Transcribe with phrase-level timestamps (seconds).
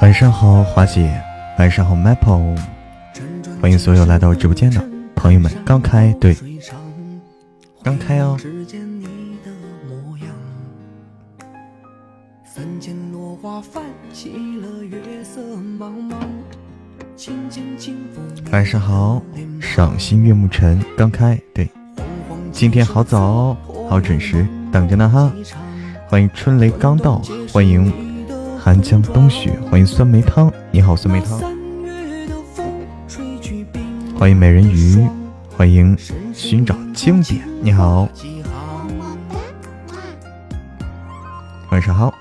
[0.00, 1.22] 晚上好，华姐。
[1.58, 2.58] 晚上好，Maple。
[3.60, 4.82] 欢迎所有来到直播间的
[5.14, 5.52] 朋友们。
[5.64, 6.36] 刚开，对，
[7.82, 8.36] 刚开哦。
[18.52, 19.22] 晚上好，
[19.58, 20.78] 赏心悦目晨。
[20.94, 21.66] 刚开，对，
[22.52, 23.56] 今天好早，
[23.88, 25.32] 好准时，等着呢哈。
[26.06, 27.90] 欢迎春雷刚到，欢迎。
[28.60, 30.52] 寒江冬雪，欢迎酸梅汤。
[30.70, 31.40] 你好，酸梅汤。
[34.18, 35.02] 欢迎美人鱼，
[35.56, 35.96] 欢迎
[36.34, 37.40] 寻找经典。
[37.62, 38.06] 你好，
[41.70, 42.12] 晚上好。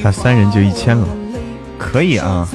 [0.00, 1.06] 差三人就一千了，
[1.78, 2.48] 可以啊！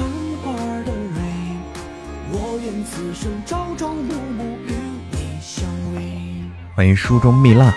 [6.74, 7.72] 欢迎书中蜜蜡，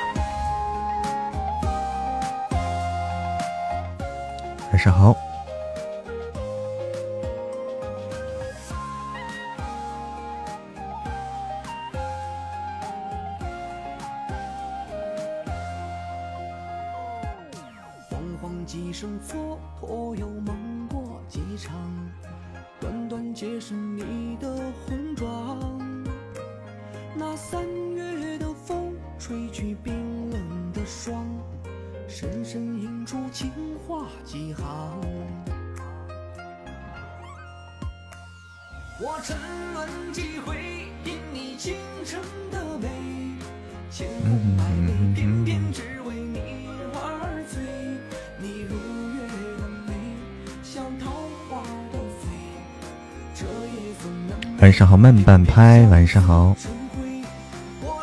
[54.79, 55.85] 上好，慢半拍。
[55.87, 56.55] 晚上好，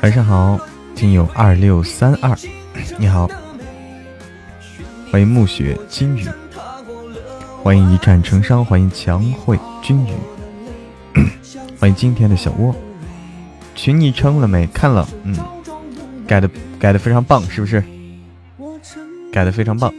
[0.02, 0.60] 晚上好，
[0.94, 2.36] 听友二六三二，
[3.00, 3.26] 你好，
[5.10, 6.26] 欢迎暮雪金雨，
[7.62, 10.10] 欢迎一战成伤，欢迎强慧君宇，
[11.80, 12.76] 欢迎今天的小窝。
[13.74, 14.66] 群昵称了没？
[14.66, 15.34] 看了，嗯，
[16.26, 17.82] 改的改的非常棒，是不是？
[19.32, 19.90] 改的非常棒。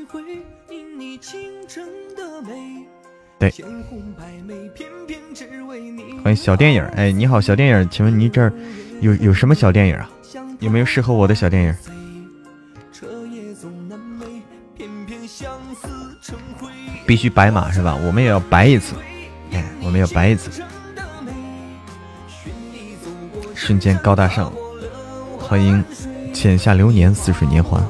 [6.28, 8.52] 欢迎小电影，哎，你好，小电影，请问你这儿
[9.00, 10.10] 有有什么小电影啊？
[10.60, 11.74] 有没有适合我的小电影？
[17.06, 17.98] 必须白马是吧？
[18.06, 18.96] 我们也要白一次，
[19.54, 20.62] 哎，我们要白一次。
[23.56, 24.52] 瞬间高大上，
[25.40, 25.82] 欢迎
[26.34, 27.82] 浅夏流年，似水年华。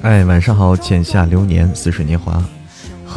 [0.00, 2.42] 哎，晚上好，浅夏流年，似水年华。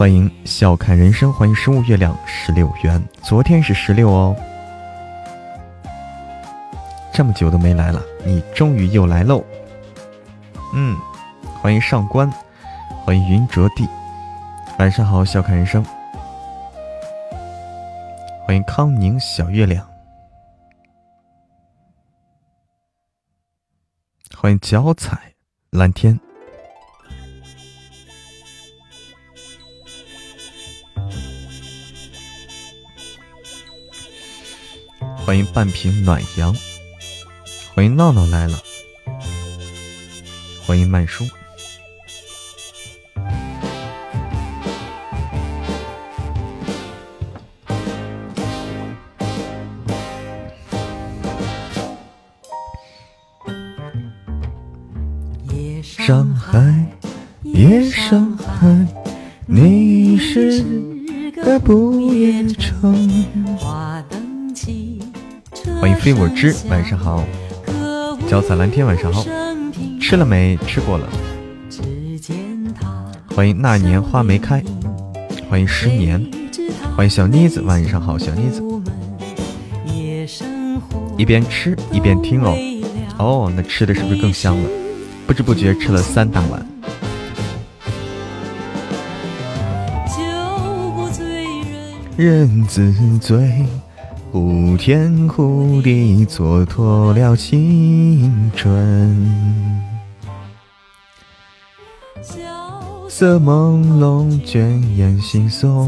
[0.03, 4.35] 欢迎笑看人生，欢迎生物月亮十六元，昨天是十六哦，
[7.13, 9.41] 这么久都没来了，你终于又来喽。
[10.73, 10.97] 嗯，
[11.61, 12.29] 欢迎上官，
[13.05, 13.87] 欢迎云折地，
[14.77, 15.81] 晚上好，笑看人生，
[18.45, 19.87] 欢迎康宁小月亮，
[24.35, 25.17] 欢迎脚踩
[25.69, 26.19] 蓝天。
[35.25, 36.53] 欢迎半瓶暖阳，
[37.73, 38.59] 欢迎闹闹来了，
[40.67, 41.23] 欢迎曼叔，
[55.53, 56.85] 夜上海，
[57.43, 58.85] 夜上海，
[59.47, 60.61] 你是
[61.33, 63.23] 个不夜城。
[65.83, 67.25] 欢迎飞舞之，晚上好；
[68.25, 69.21] 脚踩蓝天，晚上好。
[69.99, 70.55] 吃了没？
[70.65, 71.05] 吃过了。
[73.35, 74.63] 欢迎那年花没开，
[75.49, 76.25] 欢迎失眠，
[76.95, 78.63] 欢迎小妮子，晚上好，小妮子。
[81.17, 82.55] 一边吃一边听哦，
[83.19, 84.69] 哦，那吃的是不是更香了？
[85.27, 86.65] 不知不觉吃了三大碗。
[90.07, 90.23] 酒
[90.95, 91.25] 不醉
[92.15, 93.65] 人，人自醉。
[94.33, 99.31] 呼天呼地蹉跎了青春。
[103.07, 105.87] 色朦胧，卷眼惺忪。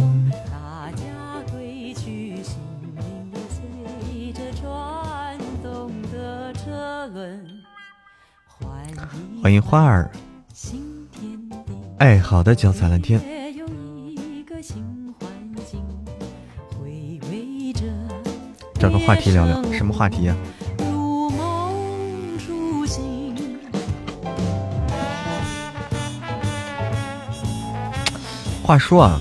[9.41, 10.11] 欢迎花儿，
[11.97, 13.19] 哎好的脚踩蓝天。
[18.85, 20.35] 找个话题聊聊，什么话题呀？
[28.61, 29.19] 话说啊，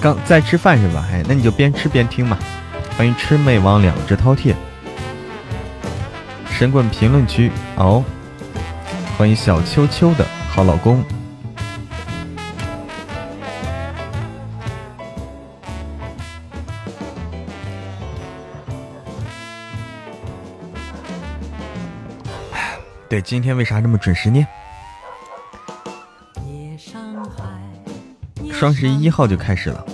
[0.00, 1.04] 刚在吃饭是吧？
[1.10, 2.38] 哎，那你就边吃边听嘛。
[2.96, 4.54] 欢迎魑魅魍魉之饕餮，
[6.48, 8.04] 神棍评论区哦。
[9.18, 11.04] 欢迎小秋秋的好老公。
[23.08, 24.46] 对，今天为啥这么准时呢？
[28.52, 29.84] 双十一一号就开始了，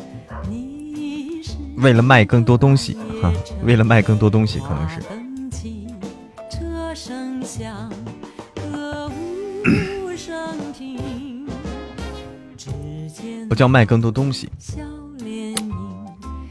[1.78, 3.32] 为了卖更多东西，哈，
[3.64, 5.00] 为了卖更多东西，可能是。
[13.48, 14.48] 不叫卖更多东西，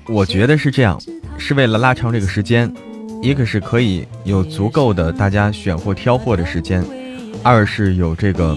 [0.07, 0.99] 我觉得是这样，
[1.37, 2.73] 是为了拉长这个时间，
[3.21, 6.83] 一个是可以有足够的大家选货挑货的时间，
[7.43, 8.55] 二是有这个，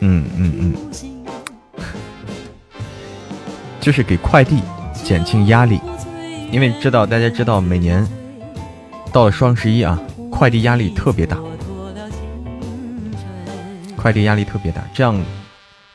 [0.00, 0.74] 嗯嗯嗯。
[3.80, 4.60] 就是给快递
[4.92, 5.80] 减轻压力，
[6.52, 8.06] 因为知道大家知道每年
[9.10, 9.98] 到了双十一啊，
[10.30, 11.38] 快递压力特别大，
[13.96, 15.18] 快递压力特别大，这样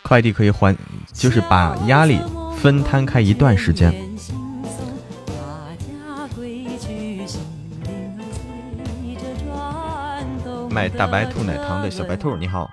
[0.01, 0.75] 快递可以缓，
[1.13, 2.19] 就是把压力
[2.57, 3.93] 分摊开一段时间。
[10.77, 12.69] 卖大白兔奶糖的小白兔，你好。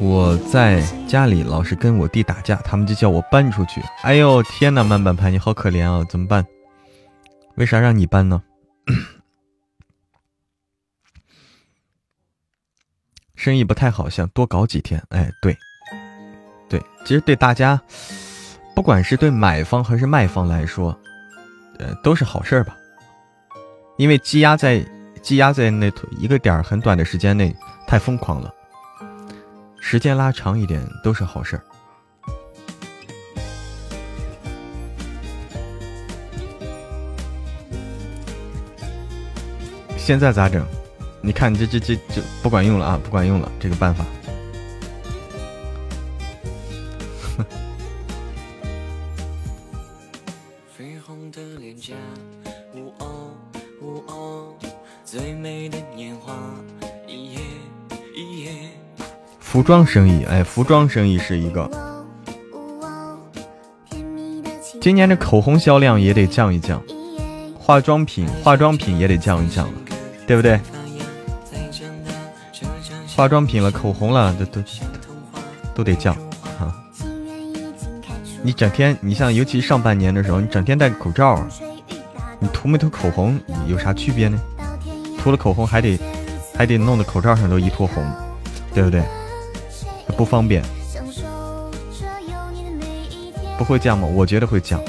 [0.00, 3.82] 我在家里老是跟我弟打架，他们就叫我搬出去。
[4.00, 6.02] 哎呦天哪，慢半拍，你好可怜啊！
[6.08, 6.46] 怎么办？
[7.56, 8.42] 为啥让你搬呢？
[13.44, 14.98] 生意不太好，想多搞几天。
[15.10, 15.54] 哎，对，
[16.66, 17.78] 对，其实对大家，
[18.74, 20.98] 不管是对买方还是卖方来说，
[21.78, 22.74] 呃，都是好事儿吧。
[23.98, 24.82] 因为积压在
[25.20, 27.54] 积压在那一个点儿很短的时间内，
[27.86, 28.50] 太疯狂了。
[29.78, 31.62] 时间拉长一点都是好事儿。
[39.98, 40.66] 现在咋整？
[41.24, 44.04] 你看这这这这不管用了啊，不管用了这个办法。
[59.40, 61.70] 服装生意，哎，服装生意是一个。
[64.80, 66.82] 今年的口红销量也得降一降，
[67.58, 69.66] 化妆品，化妆品也得降一降，
[70.26, 70.60] 对不对？
[73.16, 74.60] 化妆品了，口红了，都都
[75.72, 76.12] 都得降
[76.58, 76.74] 啊！
[78.42, 81.46] 你整天，你像尤其上半年的时候，你整天戴个口罩，
[82.40, 84.36] 你涂没涂口红有啥区别呢？
[85.16, 85.98] 涂了口红还得
[86.56, 88.04] 还得弄得口罩上都一坨红，
[88.74, 89.00] 对不对？
[90.16, 90.60] 不方便，
[93.56, 94.08] 不会降吗？
[94.08, 94.80] 我觉得会降，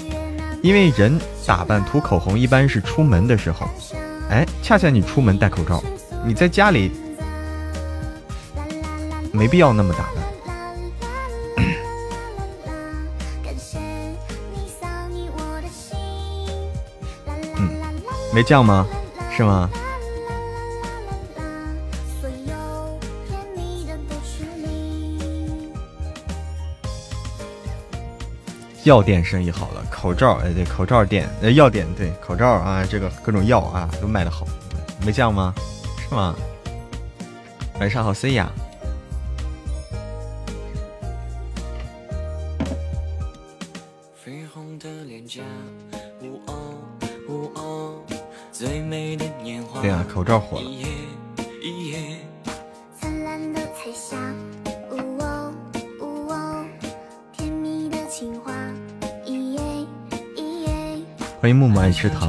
[0.64, 3.68] 因为人打扮涂口红一般是出门的时候，
[4.32, 5.82] 哎，恰恰你出门戴口罩，
[6.26, 6.92] 你在家里
[9.36, 10.24] 没必要那么打扮。
[17.58, 17.70] 嗯，
[18.34, 18.88] 没降吗？
[19.36, 19.70] 是吗？
[28.84, 34.46] 药店生意好了，口罩哎对，口罩店呃药店对口罩啊，这个各种药啊都卖的好，
[35.04, 35.54] 没降吗？
[36.08, 36.36] 是吗？
[37.80, 38.48] 晚上好，C 呀。
[49.86, 50.66] 对啊，口罩火了。
[61.40, 62.28] 欢迎木木爱吃糖。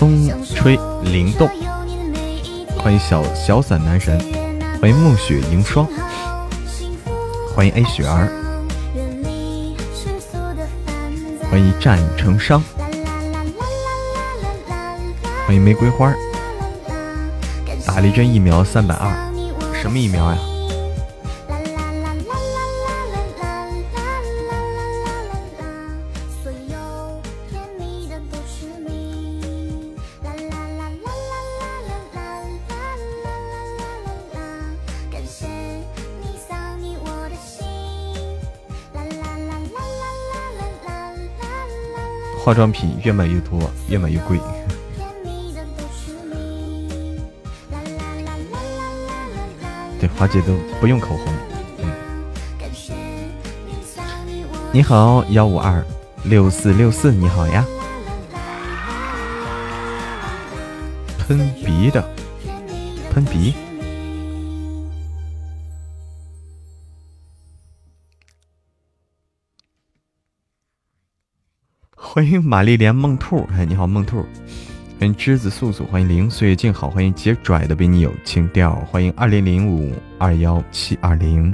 [0.00, 1.46] 风吹灵动，
[2.78, 4.18] 欢迎小小伞男神，
[4.80, 5.86] 欢迎暮雪凝霜，
[7.54, 8.32] 欢迎 A 雪儿，
[11.50, 12.62] 欢迎战成伤，
[15.46, 16.14] 欢迎玫瑰花，
[17.84, 19.14] 打了一针疫苗三百二，
[19.82, 20.38] 什么疫苗呀？
[42.50, 44.36] 化妆品越买越多，越买越贵。
[50.00, 51.32] 对，花姐都不用口红。
[51.78, 51.88] 嗯。
[54.72, 55.80] 你好，幺五二
[56.24, 57.64] 六四六四，你好呀。
[61.20, 62.04] 喷鼻的，
[63.14, 63.54] 喷鼻。
[72.20, 74.26] 欢迎玛丽莲梦兔，哎，你好梦兔，
[74.98, 81.50] 欢迎栀子素素，欢迎零岁月静好，欢迎杰拽的比你有情调，欢迎二零零五二幺七二零，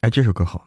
[0.00, 0.66] 哎，这首歌好。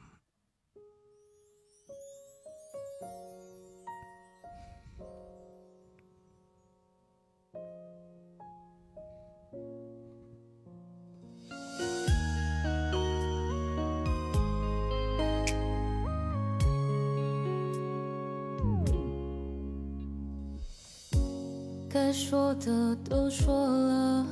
[22.60, 24.26] 的都说了，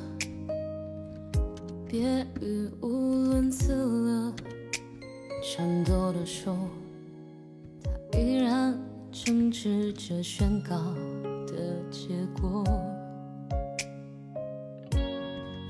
[1.87, 4.33] 别语无伦次了。
[5.43, 6.55] 颤抖的手，
[8.11, 8.77] 它依然
[9.11, 10.75] 争执着宣告
[11.45, 12.09] 的结
[12.41, 12.63] 果。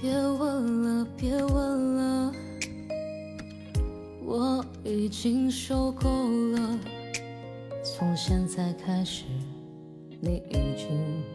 [0.01, 2.31] 别问了，别问了，
[4.24, 6.09] 我已经受够
[6.51, 6.79] 了。
[7.83, 9.25] 从现在开始，
[10.21, 11.35] 你已经。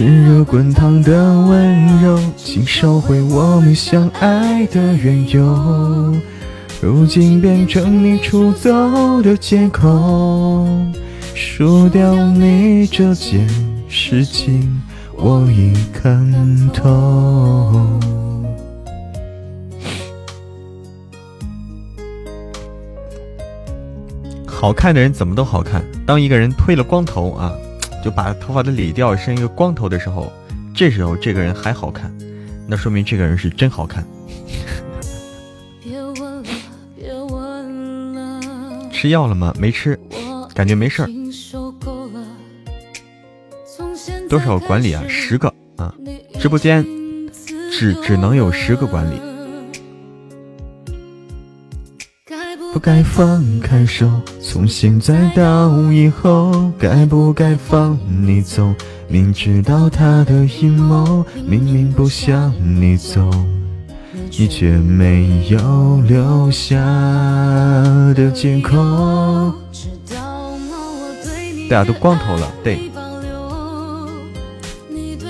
[0.00, 6.16] 炙热滚烫的温柔，请收回我们相爱的缘由。
[6.80, 8.70] 如今变成你出走
[9.20, 10.74] 的借口，
[11.34, 13.46] 输掉你这件
[13.90, 14.80] 事情。
[15.18, 16.32] 我已看
[16.72, 17.86] 透。
[24.46, 25.84] 好看的人怎么都好看。
[26.06, 27.52] 当一个人推了光头啊，
[28.02, 30.32] 就把头发都理掉，剩一个光头的时候，
[30.74, 32.12] 这时候这个人还好看，
[32.66, 34.04] 那说明这个人是真好看。
[38.92, 39.54] 吃药了吗？
[39.58, 39.98] 没吃，
[40.54, 41.08] 感觉没事儿。
[44.28, 45.02] 多少管理啊？
[45.08, 45.94] 十个啊！
[46.38, 46.84] 直播间
[47.70, 49.18] 只只能有十个管理。
[52.72, 54.08] 不该放开手，
[54.40, 58.72] 从现在到以后，该不该放你走？
[59.08, 63.28] 明知道他的阴谋，明明不想你走，
[64.38, 66.76] 你却没有留下
[68.14, 69.52] 的借口。
[71.68, 72.88] 大家都光头了，对。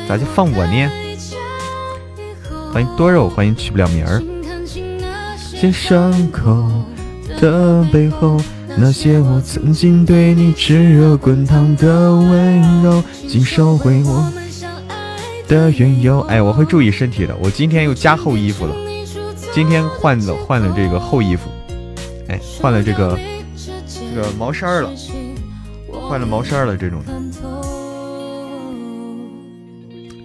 [0.06, 0.90] 咋就放我呢？
[2.70, 4.22] 欢迎多肉，欢迎去不了名儿。
[5.36, 6.70] 些伤口
[7.40, 8.38] 的背后，
[8.76, 14.30] 那些我曾经对你炙热滚烫的温柔，请收回我
[15.48, 16.20] 的缘由。
[16.22, 17.34] 哎，我会注意身体的。
[17.42, 18.76] 我今天又加厚衣服了，
[19.54, 21.48] 今天换了换了这个厚衣服，
[22.28, 23.18] 哎，换了这个
[23.88, 24.90] 这个毛衫了，
[25.90, 27.12] 换了毛衫了，这种的。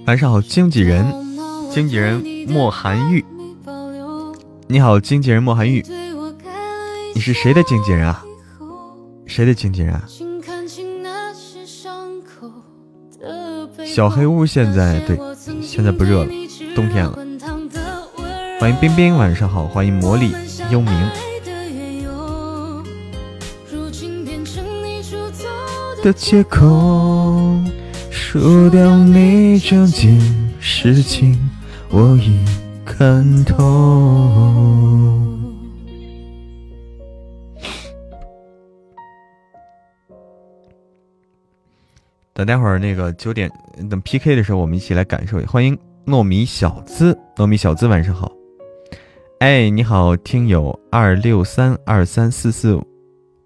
[0.06, 1.06] 晚上好，经纪人，
[1.72, 3.24] 经纪人莫寒玉，
[4.68, 5.84] 你好，经纪人莫寒玉，
[7.16, 8.22] 你是谁的经纪人啊？
[9.26, 10.04] 谁的经纪人啊？
[13.86, 15.18] 小黑屋现在对，
[15.62, 16.32] 现在不热了，
[16.76, 17.18] 冬天了。
[18.60, 20.34] 欢迎冰冰，晚上好，欢迎魔力
[20.70, 20.92] 幽冥。
[26.04, 27.58] 的借口，
[28.12, 30.20] 说掉你这件
[30.60, 31.40] 事情，
[31.90, 32.38] 我已
[32.86, 35.25] 看透。
[42.36, 43.50] 等待会儿那个九点
[43.90, 45.40] 等 PK 的时候，我们一起来感受。
[45.44, 48.30] 欢迎糯米小资，糯米小资晚上好。
[49.40, 52.76] 哎，你好，听友二六三二三四四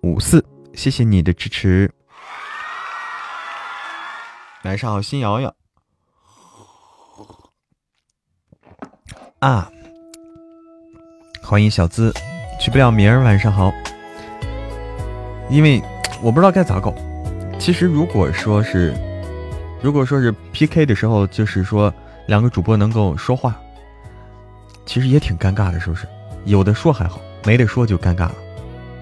[0.02, 0.44] 五四，
[0.74, 1.92] 谢谢你的支持。
[4.64, 5.54] 晚上好，新瑶瑶。
[9.38, 9.72] 啊，
[11.44, 12.12] 欢迎小资，
[12.60, 13.24] 去不了名儿。
[13.24, 13.72] 晚上好，
[15.48, 15.80] 因为
[16.24, 16.92] 我不知道该咋搞。
[17.60, 18.96] 其实，如果说是，
[19.82, 21.94] 如果说是 PK 的时候，就是说
[22.26, 23.56] 两个主播能够说话，
[24.86, 26.08] 其实也挺尴尬的，是不是？
[26.46, 28.36] 有的说还好，没得说就尴尬了，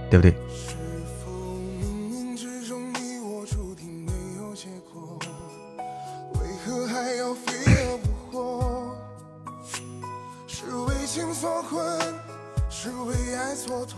[0.09, 0.35] 对不对？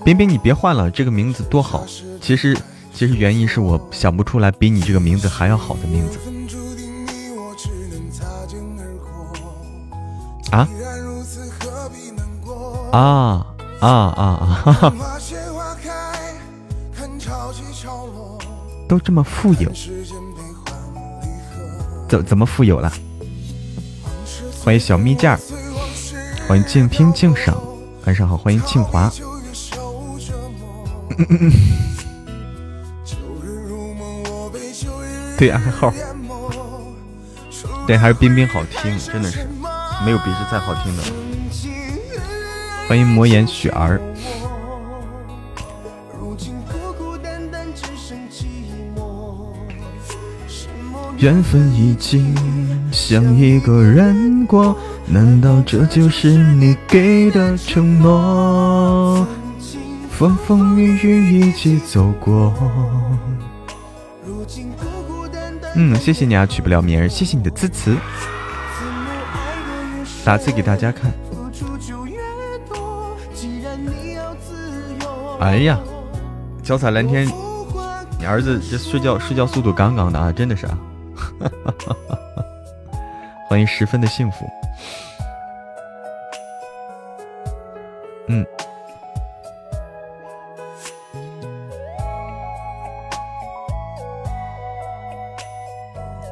[0.04, 1.86] 冰冰，你别换了，这个名字多好。
[2.22, 2.56] 其实。
[3.00, 6.20] 其实原因是我想不出来比你这个名字还要好的名字。
[10.52, 10.68] 啊？
[12.92, 13.46] 啊
[13.80, 14.66] 啊啊！
[18.86, 19.72] 都这么富有，
[22.10, 22.92] 怎怎么富有了？
[24.62, 25.40] 欢迎小蜜饯，
[26.50, 27.56] 欢迎静听静赏，
[28.06, 29.10] 晚上好，欢迎庆华。
[35.40, 35.94] 对暗号，
[37.88, 39.48] 对还是冰冰好听，真的是
[40.04, 41.04] 没有比这再好听的。
[42.90, 44.02] 欢迎魔岩雪儿。
[51.18, 52.36] 缘分已经
[52.92, 59.26] 像一个人过，难道这就是你给的承诺？
[60.12, 62.54] 风风雨雨一起走过。
[65.76, 67.96] 嗯，谢谢你啊，取不了名儿，谢谢你的支持。
[70.26, 71.12] 打字给大家看。
[75.40, 75.80] 哎呀，
[76.62, 77.26] 脚踩蓝天，
[78.20, 80.78] 你儿子这睡觉睡觉速度杠杠的啊，真的是啊。
[83.48, 84.46] 欢迎十分的幸福。
[88.28, 88.46] 嗯。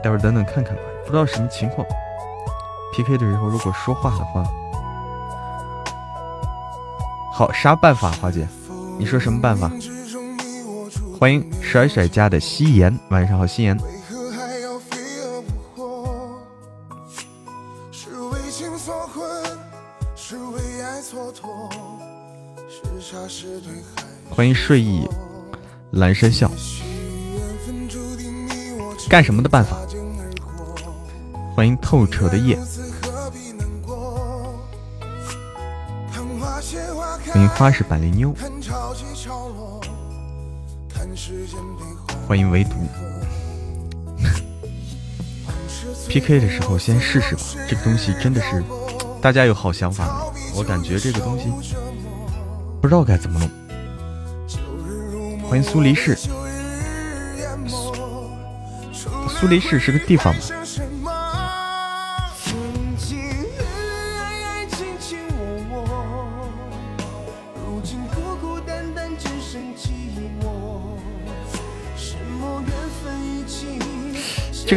[0.08, 1.86] 待会儿等等看看吧，不知道什么情况。
[2.93, 4.41] PK 的时候如果说话的话，
[7.34, 8.10] 好啥办法？
[8.12, 8.48] 华姐，
[8.98, 9.70] 你说什么办法？
[11.20, 13.78] 欢迎甩甩家的夕颜，晚上好，夕颜。
[24.30, 25.06] 欢迎睡意
[25.91, 26.50] 阑珊笑。
[29.10, 29.78] 干什么的办法？
[31.58, 32.56] 欢迎透彻的夜，
[37.32, 38.32] 欢迎花式板栗妞，
[42.28, 42.76] 欢迎唯独。
[46.08, 48.63] PK 的时候先试试吧，这个东西真的是，
[49.20, 50.60] 大家有好想法没？
[50.60, 51.52] 我感觉这个东西
[52.80, 53.50] 不知道该怎么弄。
[55.50, 56.15] 欢迎苏黎世。
[59.28, 60.41] 苏黎世是个地方吗？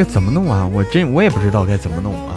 [0.03, 0.67] 个怎么弄啊？
[0.67, 2.35] 我真我也不知道该怎么弄啊。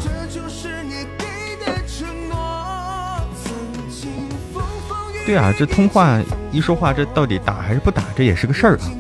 [5.26, 6.22] 对啊，这通话
[6.52, 8.04] 一说话，这到底打还是不打？
[8.18, 8.92] 这也是个事儿啊，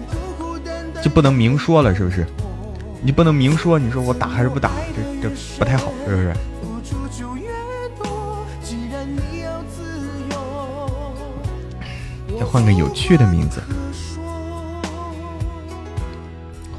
[1.04, 2.26] 就不能明说了，是不是？
[3.02, 6.34] 你不能明说，你说我打还是不打，这这不太好，是不是？
[12.40, 13.62] 要换个有趣的名字。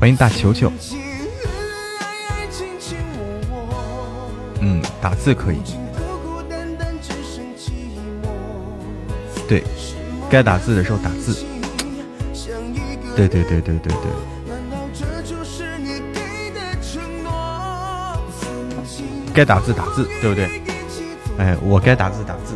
[0.00, 0.72] 欢迎大球球。
[5.04, 5.60] 打字可以。
[9.46, 9.62] 对，
[10.30, 11.44] 该打字的时候打字。
[13.14, 14.10] 对对对对对对。
[19.34, 20.62] 该打字打字，对不对？
[21.36, 22.54] 哎，我该打字打字。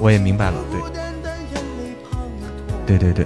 [0.00, 0.80] 我也明白了，对。
[2.84, 3.24] 对对对。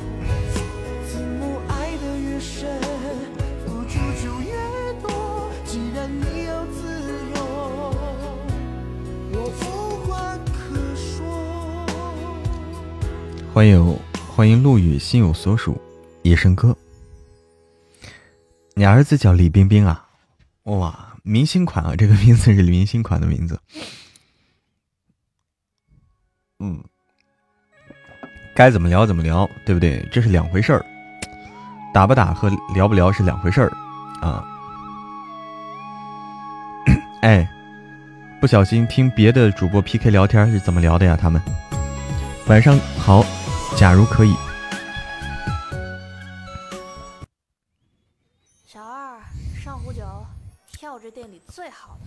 [13.63, 13.97] 欢迎
[14.35, 15.81] 欢迎陆羽心有所属，
[16.23, 16.77] 野生哥。
[18.75, 20.05] 你儿子叫李冰冰啊？
[20.65, 21.95] 哇，明星款啊！
[21.95, 23.61] 这个名字是明星款的名字。
[26.59, 26.83] 嗯，
[28.53, 30.05] 该怎么聊怎么聊，对不对？
[30.11, 30.85] 这是两回事儿。
[31.95, 33.71] 打不打和聊不聊是两回事儿
[34.21, 34.45] 啊。
[37.23, 37.49] 哎，
[38.41, 41.17] 不小心听别的主播 PK 聊天是怎么聊的呀？
[41.17, 41.41] 他们
[42.49, 43.25] 晚上好。
[43.77, 44.37] 假如可以，
[48.65, 49.21] 小二
[49.61, 50.05] 上壶酒，
[50.73, 52.05] 跳这店里最好的。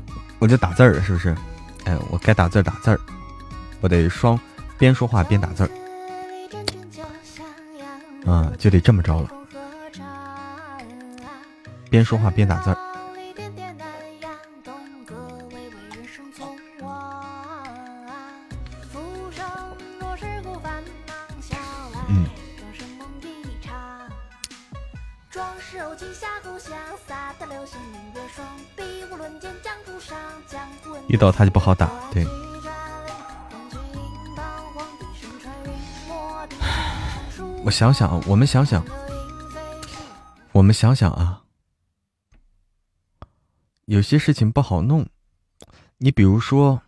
[0.38, 1.34] 我就打字儿，是不是？
[1.86, 3.00] 哎，我该打字打字儿，
[3.80, 4.38] 我得双
[4.76, 5.70] 边说话边打字儿。
[8.30, 9.30] 啊，就得这么着了。
[11.94, 12.76] 边说话边打字儿。
[22.08, 22.26] 嗯。
[31.06, 32.26] 遇到他就不好打，对。
[37.64, 38.84] 我想想，我们想想，
[40.50, 41.43] 我们想想啊。
[43.86, 45.06] 有些事情不好弄，
[45.98, 46.82] 你比如说，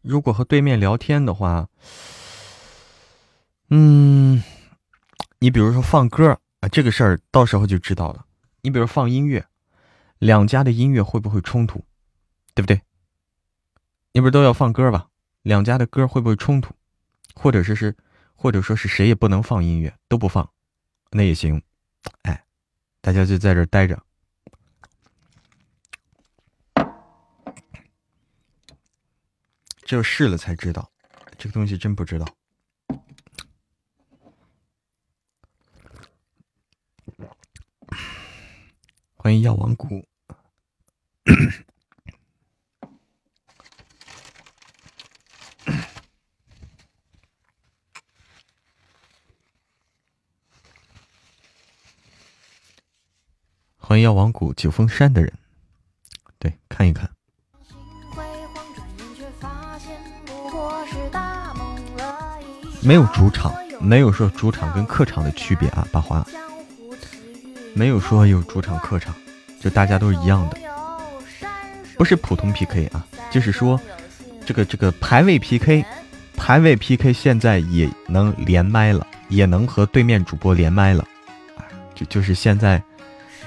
[0.00, 1.68] 如果和对面聊天的话，
[3.68, 4.42] 嗯，
[5.40, 8.24] 你比如说放歌啊，这个事儿到时候就知道了。
[8.62, 9.46] 你比如放音乐，
[10.18, 11.84] 两家的音乐会不会冲突，
[12.54, 12.80] 对不对？
[14.12, 15.08] 你不是都要放歌吧？
[15.42, 16.72] 两家的歌会不会冲突，
[17.34, 17.96] 或者说是，
[18.34, 20.48] 或者说是谁也不能放音乐，都不放，
[21.10, 21.60] 那也行。
[22.22, 22.44] 哎，
[23.00, 24.02] 大家就在这待着。
[29.92, 30.90] 只有试了才知道，
[31.36, 32.26] 这个东西真不知道。
[39.14, 40.08] 欢迎药王谷，
[53.76, 55.38] 欢迎药王谷九峰山的人，
[56.38, 57.14] 对，看一看。
[62.84, 66.26] 没有主场，没有说主场跟客场的区别啊，八花，
[67.74, 69.14] 没有说有主场客场，
[69.60, 70.58] 就大家都是一样的，
[71.96, 73.80] 不是普通 PK 啊，就是说
[74.44, 75.84] 这个这个排位 PK，
[76.36, 81.06] 排位 PK 现在也能连麦了，也能和对面主播连麦了，
[81.94, 82.82] 就就是现在，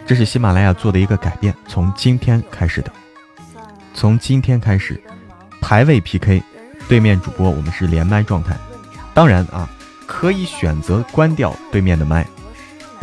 [0.08, 2.92] 这是喜马拉雅做的一个改变，从今天开始的，
[3.94, 4.98] 从今天开始，
[5.62, 6.42] 排位 PK，
[6.88, 8.56] 对面主播我们是连麦状态。
[9.16, 9.68] 当然啊，
[10.06, 12.28] 可以选择关掉对面的麦，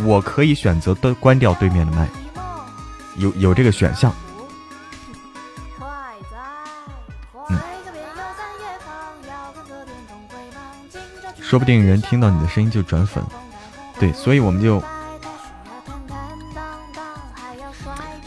[0.01, 2.07] 我可以选择的关掉对面的麦，
[3.15, 4.13] 有有这个选项。
[7.49, 7.57] 嗯，
[11.41, 13.23] 说不定人听到你的声音就转粉，
[13.99, 14.83] 对，所以我们就，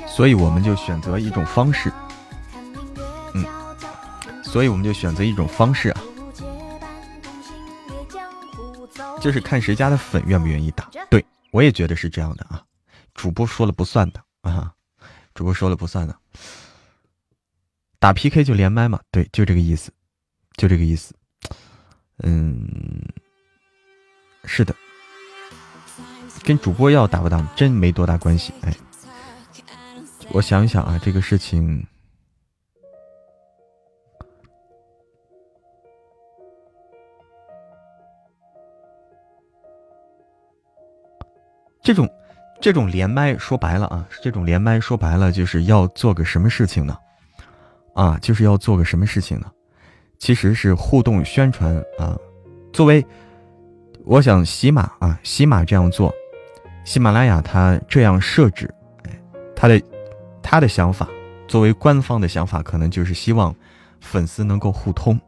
[0.08, 1.92] 所以我们就选择一种方式，
[3.34, 3.46] 嗯，
[4.42, 6.00] 所以我们就选择一种方式啊。
[9.20, 12.62] 就是看谁家的粉愿不愿意打，对我也觉得是这样的啊。
[13.14, 14.72] 主播说了不算的啊，
[15.34, 16.16] 主播说了不算的。
[17.98, 19.90] 打 PK 就连麦嘛，对，就这个意思，
[20.56, 21.14] 就这个意思。
[22.18, 22.68] 嗯，
[24.44, 24.74] 是的，
[26.44, 28.52] 跟主播要打不打真没多大关系。
[28.60, 28.76] 哎，
[30.28, 31.86] 我想一想啊，这个事情。
[41.86, 42.10] 这种，
[42.60, 46.98] 这种连麦说白了啊，这种连麦说白了就是要做个什么事情呢？
[47.94, 49.46] 啊，就是要做个什么事情呢？
[50.18, 52.18] 其实是互动宣传啊。
[52.72, 53.06] 作为，
[54.04, 56.12] 我想喜马啊，喜马这样做，
[56.84, 58.68] 喜马拉雅它这样设置，
[59.54, 59.80] 它的
[60.42, 61.08] 它的想法，
[61.46, 63.54] 作为官方的想法，可能就是希望
[64.00, 65.20] 粉丝能够互通，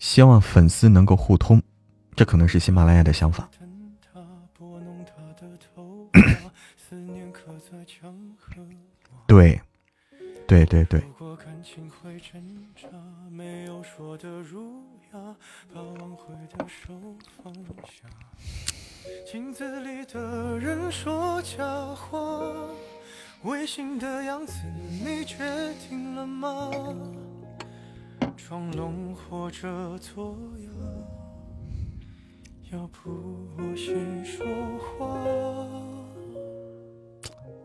[0.00, 1.62] 希望粉丝能够互通，
[2.16, 3.48] 这可能是喜马拉雅的想法。
[9.26, 9.60] 对，
[10.46, 11.02] 对对对。
[19.26, 22.18] 镜子里的人说假话，
[23.44, 24.54] 违心的样子，
[25.04, 26.70] 你决定了吗？
[28.36, 30.68] 装聋或者作哑，
[32.72, 34.44] 要不我先说
[34.78, 35.06] 话。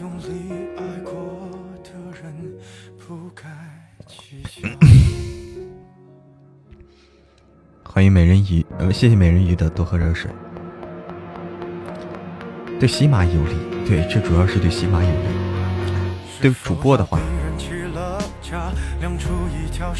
[0.00, 1.48] 用力爱过
[1.84, 2.34] 的人
[2.98, 3.44] 不该
[7.84, 10.28] 欢迎美人鱼，呃，谢谢美人鱼的多喝热水。
[12.80, 13.54] 对喜马有利，
[13.86, 15.26] 对，这主要是对喜马有利。
[16.42, 17.20] 对主播的话，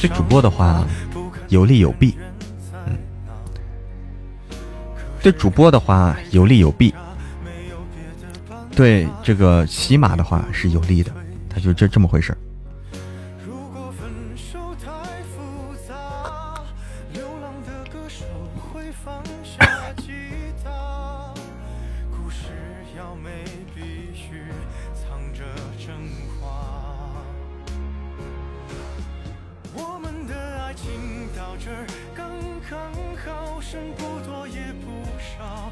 [0.00, 0.84] 对主播的话
[1.50, 2.16] 有利有弊。
[2.88, 2.98] 嗯，
[5.22, 6.92] 对主播的话有利有弊。
[8.76, 11.12] 对这个喜马的话是有利的，
[11.48, 12.38] 他就这这么回事儿。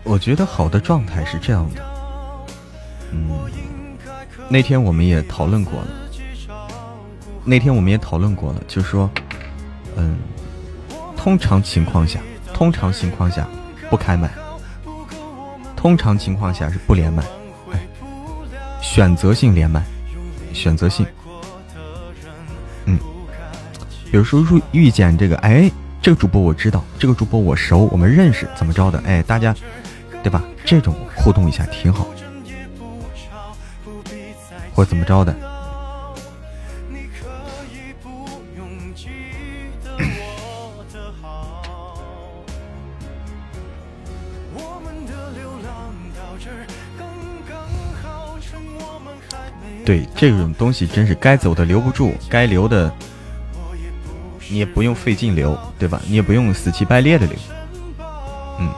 [0.04, 1.91] 我觉得好的状态是这样的。
[3.12, 3.28] 嗯
[4.48, 5.88] 那天我们也讨论过了，
[7.44, 9.08] 那天我们也讨论过了，就是说，
[9.96, 10.16] 嗯，
[11.16, 12.20] 通常情况下，
[12.52, 13.48] 通常情况下
[13.88, 14.30] 不开麦，
[15.74, 17.22] 通常情况下是不连麦，
[17.72, 17.78] 哎，
[18.82, 19.82] 选择性连麦，
[20.52, 21.06] 选择性，
[22.84, 22.98] 嗯，
[24.10, 25.70] 比如说遇遇见这个，哎，
[26.02, 29.54] 这个主播我知道，这个主播我熟，我们认识，怎么着的，哎，大家，
[30.22, 30.42] 对吧？
[30.64, 32.06] 这种互动一下挺好。
[34.74, 35.34] 或怎么着的？
[49.84, 52.90] 对这种东西，真是该走的留不住，该留的
[54.48, 56.00] 你也不用费劲留，对吧？
[56.06, 57.36] 你也不用死乞白赖的留。
[58.60, 58.72] 嗯，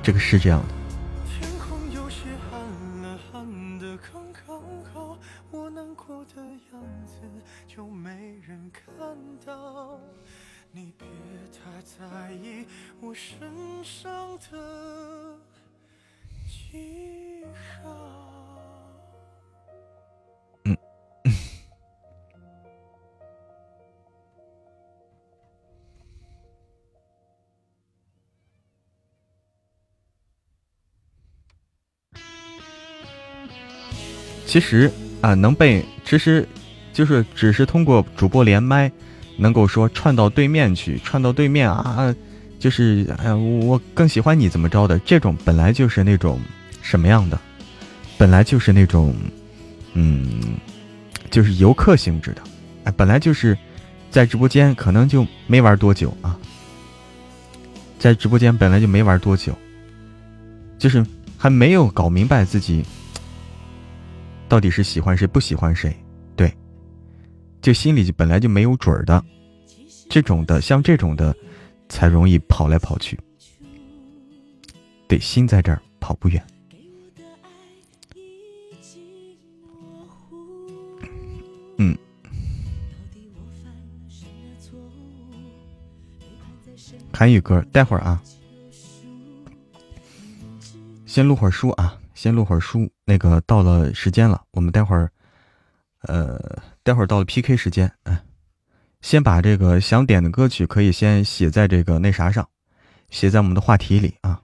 [0.00, 0.81] 这个是这样的。
[34.52, 36.46] 其实啊，能被其实，
[36.92, 38.92] 就是只是通过主播连麦，
[39.38, 42.14] 能够说串到对面去，串到对面啊，
[42.58, 44.98] 就是哎呀，我更喜欢你怎么着的？
[45.06, 46.38] 这种本来就是那种
[46.82, 47.40] 什么样的？
[48.18, 49.14] 本来就是那种，
[49.94, 50.28] 嗯，
[51.30, 52.42] 就是游客性质的，
[52.84, 53.56] 哎，本来就是
[54.10, 56.36] 在直播间可能就没玩多久啊，
[57.98, 59.56] 在直播间本来就没玩多久，
[60.78, 61.02] 就是
[61.38, 62.84] 还没有搞明白自己。
[64.52, 65.96] 到底是喜欢谁不喜欢谁？
[66.36, 66.54] 对，
[67.62, 69.24] 就心里本来就没有准儿的，
[70.10, 71.34] 这种的像这种的，
[71.88, 73.18] 才容易跑来跑去。
[75.08, 76.46] 对，心在这儿跑不远。
[81.78, 81.96] 嗯。
[87.10, 88.22] 韩语歌，待会儿啊，
[91.06, 91.98] 先录会儿书啊。
[92.22, 95.10] 先录会儿书，那个到了时间了，我们待会儿，
[96.02, 98.16] 呃，待会儿到了 PK 时间，嗯，
[99.00, 102.48] 先把这个想点的歌曲可以先写在这个那啥上，
[103.10, 104.40] 写在我们的话题里啊，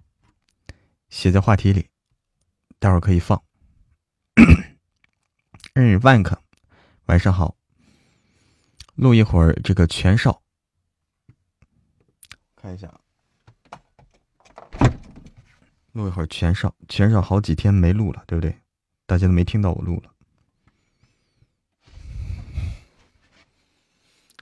[1.08, 1.88] 写在话题里，
[2.80, 3.40] 待会儿可以放。
[5.74, 6.36] 嗯，万克，
[7.06, 7.54] 晚上好。
[8.96, 10.42] 录一会儿这个全少，
[12.56, 12.92] 看一下。
[15.98, 18.56] 录一会儿全少，全少好几天没录了，对不对？
[19.04, 20.14] 大家都没听到我录了。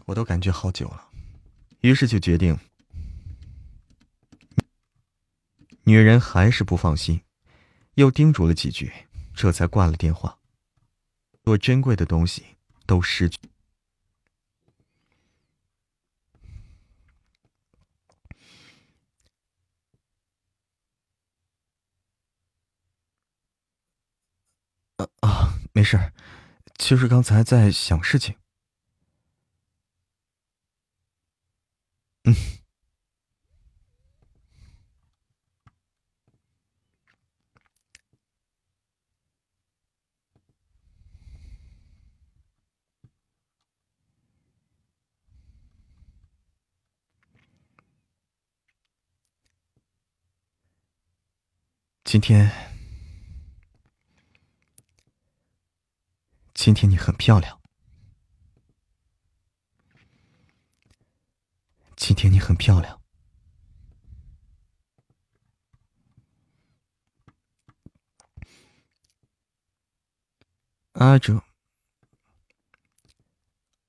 [0.04, 1.08] 我都感觉好久了，
[1.80, 2.58] 于是就决定，
[5.84, 7.22] 女人还是不放心，
[7.94, 8.92] 又叮嘱了几句，
[9.34, 10.38] 这才挂了电话。
[11.42, 12.44] 多珍贵的东西
[12.84, 13.38] 都失去。
[24.96, 26.12] 啊，没事，
[26.76, 28.36] 就是刚才在想事情。
[32.24, 32.34] 嗯，
[52.04, 52.50] 今天，
[56.56, 57.60] 今天你很漂亮。
[61.96, 63.00] 今天你很漂亮，
[70.92, 71.42] 阿哲。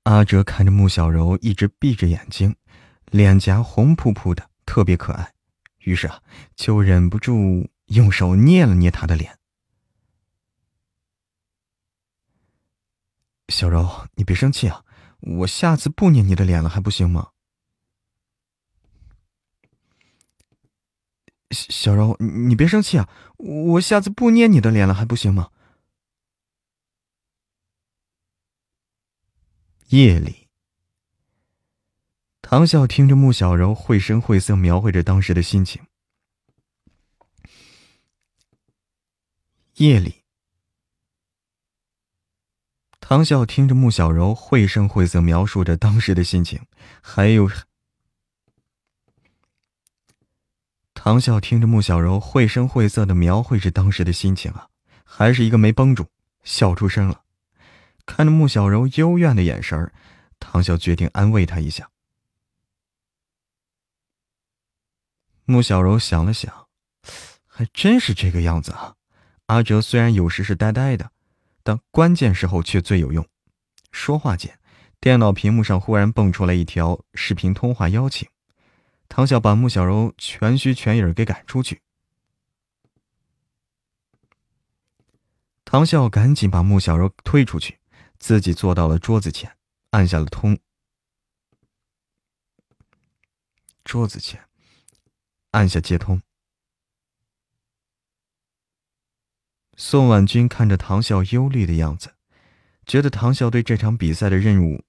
[0.02, 2.54] 阿哲看着穆小柔一直闭着眼睛，
[3.06, 5.34] 脸颊红扑扑的，特别可爱，
[5.78, 6.22] 于是啊，
[6.54, 9.37] 就忍不住用手捏了捏她的脸。
[13.48, 14.84] 小柔，你别生气啊，
[15.20, 17.30] 我下次不捏你的脸了，还不行吗？
[21.50, 23.08] 小柔，你别生气啊！
[23.38, 25.50] 我下次不捏你的脸了，还不行吗？
[29.86, 30.48] 夜里，
[32.42, 35.82] 唐笑听着穆小柔绘声绘色描绘着当时的心情。
[39.76, 40.17] 夜里，
[43.08, 46.60] 唐笑听着穆小柔绘声绘色描述着当时的心情，
[47.00, 47.50] 还有。
[50.92, 54.68] 唐笑听着穆小柔绘声绘色的描绘着当时的心情啊，
[55.04, 56.08] 还是一个没绷住，
[56.44, 57.22] 笑出声了。
[58.04, 59.90] 看着穆小柔幽怨的眼神
[60.38, 61.88] 唐笑决定安慰她一下。
[65.46, 66.68] 穆小柔想了想，
[67.46, 68.96] 还真是这个样子啊。
[69.46, 71.10] 阿哲虽然有时是呆呆的，
[71.68, 73.28] 但关键时候却最有用。
[73.92, 74.58] 说话间，
[75.00, 78.26] 电脑屏幕上忽然蹦出来一条视频通话邀请。
[79.06, 81.82] 唐笑把穆小柔全虚全影给赶出去。
[85.66, 87.78] 唐笑赶紧把穆小柔推出去，
[88.18, 89.54] 自己坐到了桌子前，
[89.90, 90.58] 按下了通。
[93.84, 94.42] 桌子前，
[95.50, 96.22] 按下接通。
[99.80, 102.16] 宋婉君看着唐笑忧虑的样子，
[102.84, 104.82] 觉得唐笑对这场比赛的任务。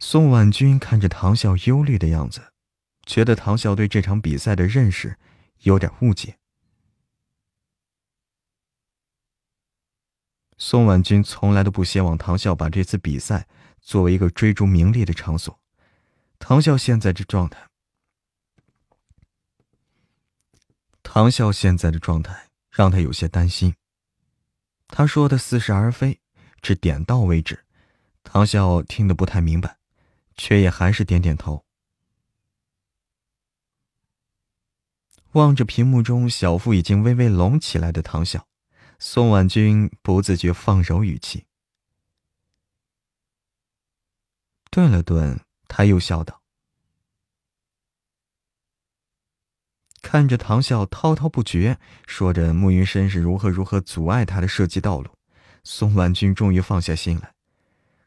[0.00, 2.52] 宋婉君看着唐笑忧虑的样子，
[3.06, 5.18] 觉得唐笑对这场比赛的认识
[5.60, 6.36] 有点误解。
[10.58, 13.46] 宋婉君从来都不希望唐笑把这次比赛
[13.80, 15.56] 作为一个追逐名利的场所。
[16.40, 17.68] 唐笑现在这状态，
[21.08, 23.76] 唐笑现在的状态让他有些担心。
[24.88, 26.20] 他说的似是而非，
[26.60, 27.64] 只点到为止，
[28.24, 29.78] 唐笑听得不太明白。
[30.38, 31.64] 却也还是点点头，
[35.32, 38.46] 望着屏幕中小腹已经微微隆起来的唐笑，
[38.98, 41.46] 宋婉君不自觉放柔语气，
[44.70, 46.42] 顿了顿，他又笑道
[50.06, 55.10] ：“看着唐笑滔滔不绝说着慕云深是如何如何阻碍他的射击道路，
[55.64, 57.34] 宋婉君终于放下心来。”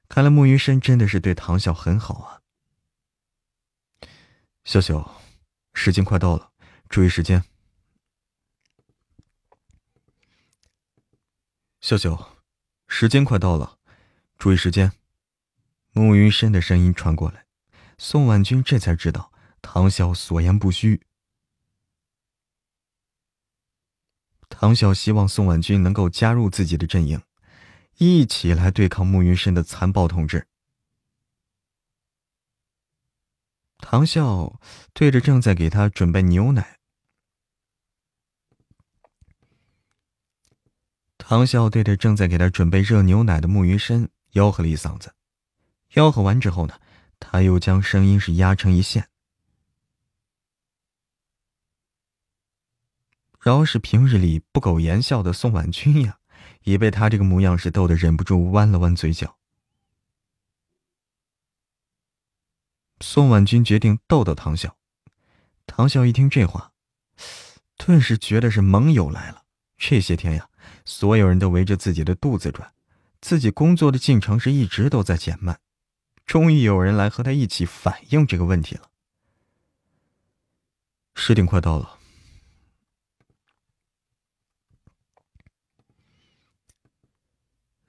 [0.07, 2.39] 看来慕云深真的是对唐笑很好啊。
[4.63, 5.21] 笑笑，
[5.73, 6.51] 时间快到了，
[6.87, 7.43] 注意时间。
[11.81, 12.37] 笑笑，
[12.87, 13.77] 时间快到了，
[14.37, 14.93] 注意时间。
[15.91, 17.43] 慕云深的声音传过来，
[17.97, 21.01] 宋婉君这才知道唐笑所言不虚。
[24.61, 27.21] 唐笑希望宋婉君能够加入自己的阵营，
[27.97, 30.47] 一起来对抗慕云深的残暴统治。
[33.77, 34.59] 唐笑
[34.91, 36.77] 对着正在给他准备牛奶，
[41.17, 45.13] 唐笑对着正在给他准备热牛奶的慕云深吆喝了一嗓子。
[45.93, 46.77] 吆喝完之后呢，
[47.17, 49.07] 他又将声音是压成一线。
[53.39, 56.19] 饶是平日里不苟言笑的宋婉君呀，
[56.63, 59.37] 也被他这个模样是逗得忍不住弯了弯嘴角。
[62.99, 64.75] 宋婉君决定逗逗唐笑，
[65.65, 66.73] 唐笑一听这话，
[67.77, 69.43] 顿时觉得是盟友来了。
[69.77, 70.49] 这些天呀，
[70.83, 72.73] 所有人都围着自己的肚子转，
[73.21, 75.61] 自己工作的进程是一直都在减慢，
[76.25, 78.89] 终于有人来和他一起反映这个问题了。
[81.15, 81.98] 十点快到了。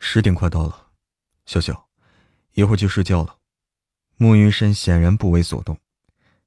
[0.01, 0.89] 十点快到了，
[1.45, 1.89] 笑笑，
[2.55, 3.37] 一会儿就睡觉了。
[4.17, 5.79] 慕云深显然不为所动，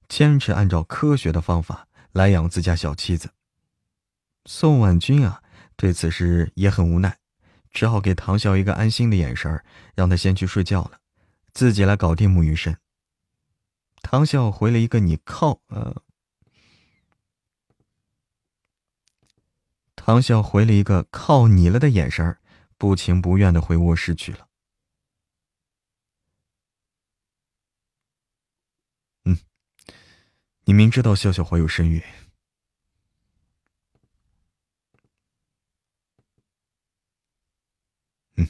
[0.09, 3.29] 坚持按照科学的方法来养自家小妻子。
[4.45, 5.41] 宋婉君啊，
[5.75, 7.19] 对此事也很无奈，
[7.71, 9.63] 只好给唐笑一个安心的眼神
[9.95, 10.99] 让他先去睡觉了，
[11.53, 12.77] 自己来搞定慕云深。
[14.01, 16.01] 唐笑回了一个“你靠”，呃，
[19.95, 22.41] 唐笑回了一个“靠你了”的眼神儿
[22.83, 24.49] 不情不愿的回卧室去了。
[29.23, 29.37] 嗯，
[30.65, 32.03] 你明知道笑笑怀有身孕，
[38.35, 38.49] 嗯，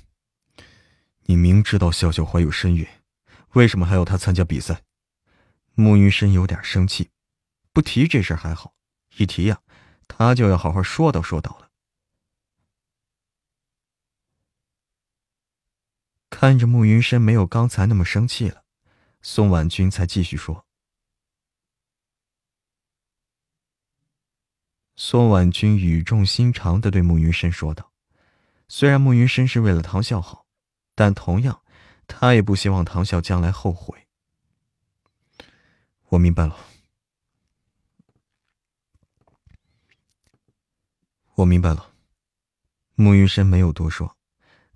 [1.25, 2.87] 你明知道笑笑怀有身孕，
[3.49, 4.81] 为什么还要她参加比赛？
[5.75, 7.11] 慕云深有点生气，
[7.71, 8.73] 不提这事还好，
[9.17, 9.61] 一提呀，
[10.07, 11.62] 他就要好好说道说道了。
[16.43, 18.65] 看着慕云深没有刚才那么生气了，
[19.21, 20.65] 宋婉君才继续说。
[24.97, 27.93] 宋婉君语重心长的对慕云深说道
[28.67, 30.45] ：“虽然慕云深是为了唐笑好，
[30.95, 31.63] 但同样，
[32.07, 34.09] 他也不希望唐笑将来后悔。”
[36.11, 36.57] 我明白了，
[41.35, 41.93] 我明白了。
[42.95, 44.17] 慕云深没有多说。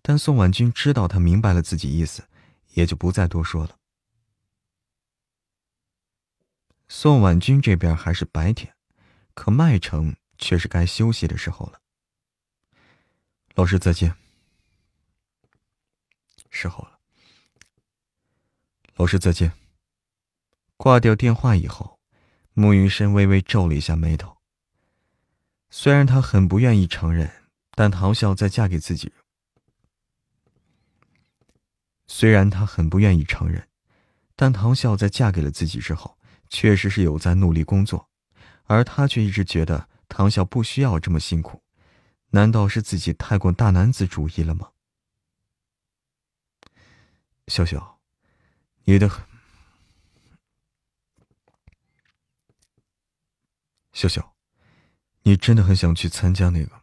[0.09, 2.29] 但宋婉君知道他明白了自己意思，
[2.75, 3.77] 也就不再多说了。
[6.87, 8.73] 宋婉君这边还是白天，
[9.33, 11.81] 可麦城却是该休息的时候了。
[13.55, 14.15] 老师再见。
[16.49, 16.99] 时候了。
[18.95, 19.51] 老师再见。
[20.77, 21.99] 挂掉电话以后，
[22.53, 24.37] 慕云深微微皱了一下眉头。
[25.69, 27.29] 虽然他很不愿意承认，
[27.71, 29.11] 但唐笑在嫁给自己。
[32.07, 33.67] 虽然他很不愿意承认，
[34.35, 36.17] 但唐笑在嫁给了自己之后，
[36.49, 38.09] 确实是有在努力工作，
[38.63, 41.61] 而他却一直觉得唐笑不需要这么辛苦，
[42.29, 44.71] 难道是自己太过大男子主义了吗？
[47.47, 47.99] 笑笑，
[48.83, 49.09] 你的
[53.93, 54.35] 笑笑，
[55.23, 56.81] 你真的很想去参加那个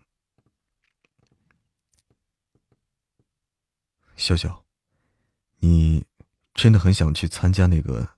[4.16, 4.64] 笑笑。
[5.65, 6.05] 你
[6.53, 8.11] 真的很想去参加那个？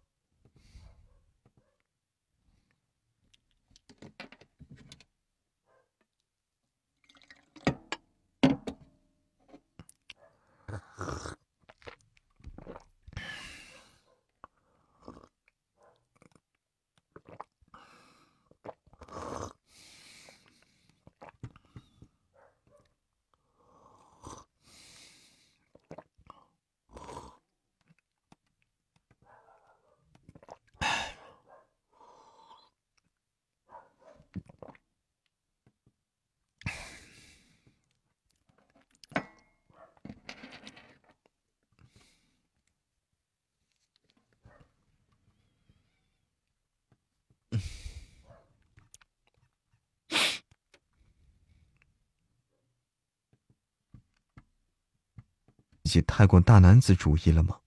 [55.97, 57.61] 己太过大男子主义了吗？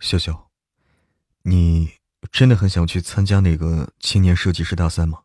[0.00, 0.50] 笑笑，
[1.42, 1.94] 你
[2.30, 5.24] 真的很想去参加那个青年设计师大赛吗？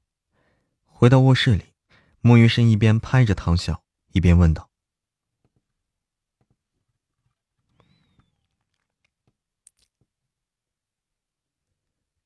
[0.86, 1.74] 回到卧室里，
[2.22, 3.84] 莫云深一边拍着唐笑，
[4.14, 4.70] 一边问道。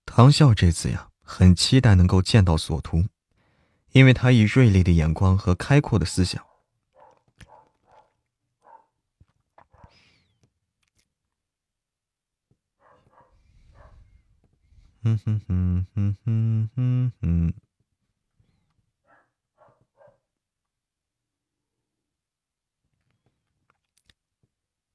[0.05, 3.05] 唐笑这次呀，很期待能够见到索图，
[3.93, 6.43] 因为他以锐利的眼光和开阔的思想。
[15.03, 17.53] 哼哼哼哼哼哼哼。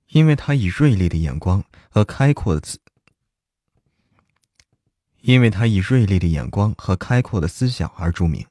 [0.09, 2.81] 因为他以锐利的眼光和开阔的思，
[5.21, 8.45] 因为他以锐利的眼光和开阔的思想而著名。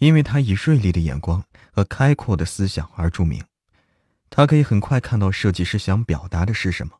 [0.00, 3.44] 因为他以锐利的眼光和开阔的思想而著名，
[4.30, 6.98] 他可以很快看到设计师想表达的是什么。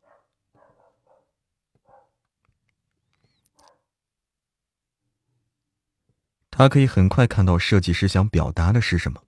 [6.50, 9.22] 他可以很快看到设计师想表达的是什么。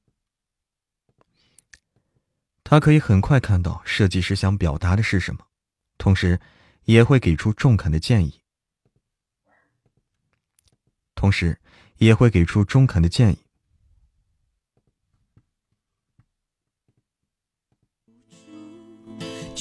[2.62, 5.46] 他可以很快看到设计师想表达的是什么，
[5.96, 6.38] 同时
[6.84, 8.42] 也会给出中肯的建议。
[11.14, 11.58] 同时
[11.96, 13.38] 也会给出中肯的建议。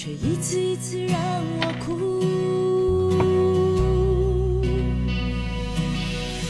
[0.04, 1.16] 却一次一次让
[1.62, 1.94] 我哭。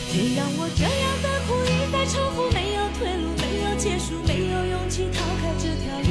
[0.10, 6.08] 别让我这样的苦一再重复，没有退路，没有结束，没有勇气逃开这条路。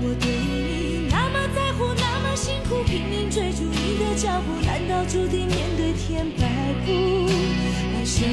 [0.00, 6.48] 我对你那么在乎，那么辛苦，拼命追逐你的脚步，难道注定面对天摆
[6.86, 7.28] 布？
[7.92, 8.24] 而现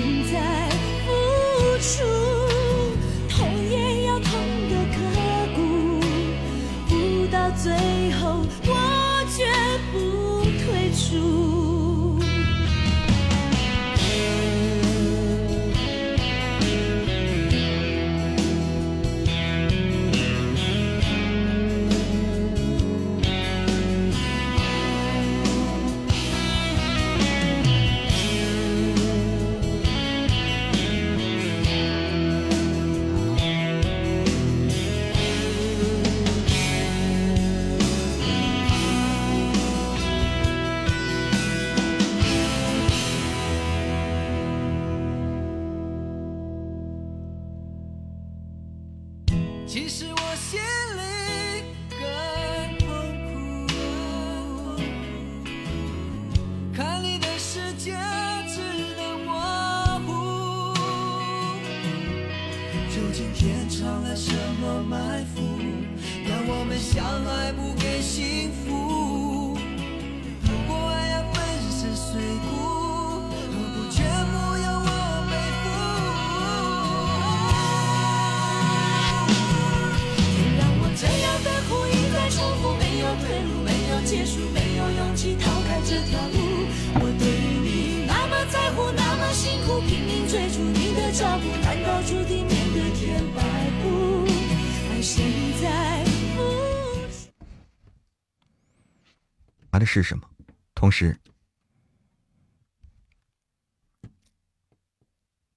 [99.88, 100.30] 是什么？
[100.76, 101.18] 同时，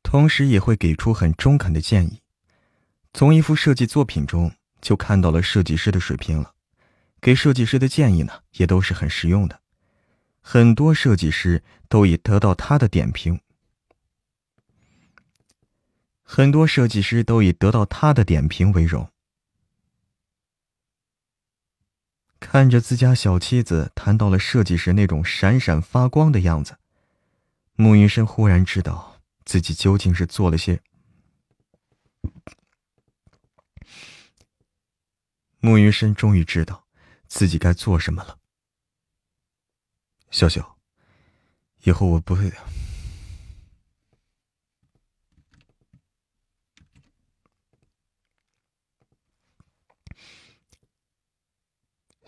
[0.03, 2.23] 同时也会给出很中肯的建议。
[3.13, 6.55] 从一幅设计作品中就看到了设计师的水平了，
[7.21, 9.61] 给设计师的建议呢也都是很实用的，
[10.41, 13.41] 很多设计师都以得到他的点评，
[16.23, 19.10] 很多设计师都以得到他的点评为荣。
[22.41, 26.79] 看着自家小妻子谈到了设计时那种闪闪发光的样子，
[27.77, 30.81] 穆云深忽然知道自己究竟是做了些。
[35.61, 36.87] 穆云深终于知道
[37.29, 38.39] 自己该做什么了。
[40.31, 40.79] 笑笑，
[41.83, 42.51] 以后我不会。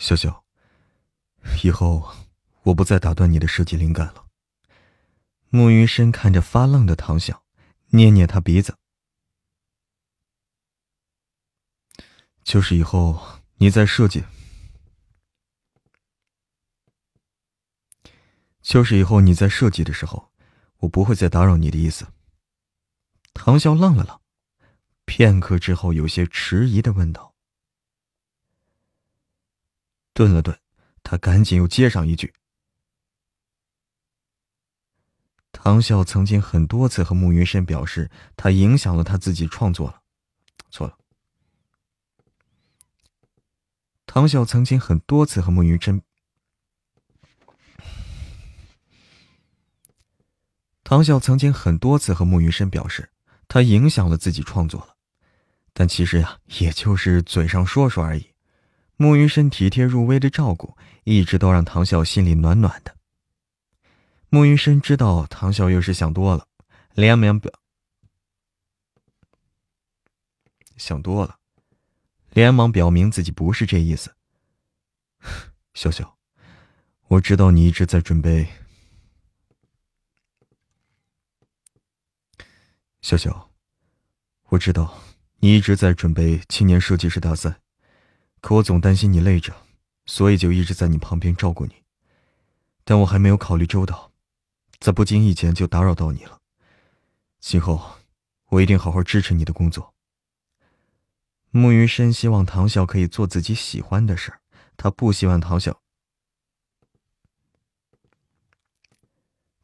[0.03, 0.45] 笑笑，
[1.63, 2.13] 以后
[2.65, 4.27] 我不再打断你的设计灵感了。
[5.49, 7.45] 穆云深看着发愣的唐晓，
[7.91, 8.77] 捏捏他鼻子。
[12.43, 14.25] 就是以后你在设计，
[18.61, 20.33] 就是以后你在设计的时候，
[20.79, 22.09] 我不会再打扰你的意思。
[23.35, 24.21] 唐笑愣了愣，
[25.05, 27.32] 片刻之后，有些迟疑的问道。
[30.15, 30.59] 顿了顿，
[31.03, 32.35] 他赶紧又接上一句
[35.53, 40.03] ：“唐笑曾经很多次和穆云深表示，他影响了他自己创作了，
[40.71, 40.99] 错了。
[44.07, 46.03] 唐笑曾经很多次和穆云深，
[50.85, 53.11] 唐笑曾经很多次和穆云深表示，
[53.49, 54.97] 他影响了自己创作了，
[55.73, 58.32] 但其实呀，也就是嘴上说说而已。
[59.03, 62.95] 穆云深体贴入微的照顾，一直都让唐笑心里暖暖的。
[64.29, 66.47] 穆云深知道唐笑又是想多了，
[66.95, 67.53] 连忙表
[70.77, 71.41] 想多了，
[72.31, 74.15] 连忙表明自己不是这意思。
[75.75, 76.17] 笑笑，
[77.09, 78.47] 我知道你一直在准备。
[83.01, 83.51] 笑笑，
[84.51, 85.03] 我知道
[85.41, 87.61] 你一直在准备青年设计师大赛，
[88.43, 89.55] 可我总担心你累着，
[90.05, 91.73] 所以就一直在你旁边照顾你。
[92.85, 94.13] 但我还没有考虑周到，
[94.81, 96.41] 在不经意间就打扰到你了。
[97.39, 97.81] 今后
[98.49, 99.95] 我一定好好支持你的工作。
[101.53, 104.33] 穆云深希望唐笑可以做自己喜欢的事
[104.77, 105.81] 他不希望唐笑，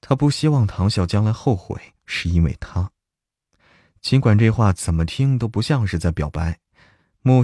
[0.01, 2.93] 他不希望唐笑将来后悔，是因为他。
[4.01, 6.61] 尽管这话怎么听都不像是在表白，
[7.23, 7.43] 穆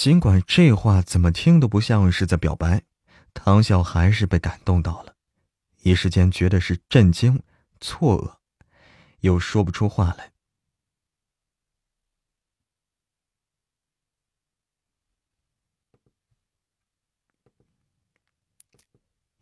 [0.00, 2.84] 尽管这话怎么听都不像是在表白，
[3.34, 5.14] 唐笑还是被感动到了，
[5.82, 7.42] 一时间觉得是震惊、
[7.82, 8.38] 错愕，
[9.20, 10.32] 又说不出话来，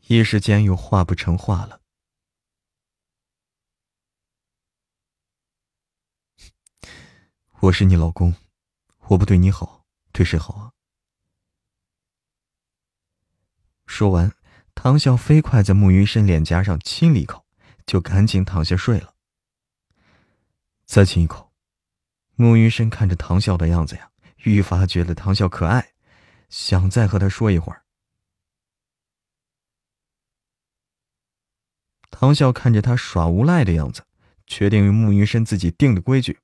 [0.09, 1.81] 一时间又话不成话了。
[7.63, 8.35] 我是你老公，
[9.11, 9.78] 我不对你好，
[10.19, 10.73] 对谁好啊？
[13.87, 14.33] 说完，
[14.75, 17.47] 唐笑飞快在穆云深脸颊上亲了一口，
[17.87, 19.15] 就赶紧躺下睡了。
[20.87, 21.53] 再亲一口，
[22.35, 25.93] 穆云深看着唐笑的样子呀，愈发觉得唐笑可爱，
[26.49, 27.85] 想再和他说一会儿。
[32.11, 34.05] 唐笑看着他耍无赖的样子，
[34.49, 36.41] 决定用穆云深自己定的规矩。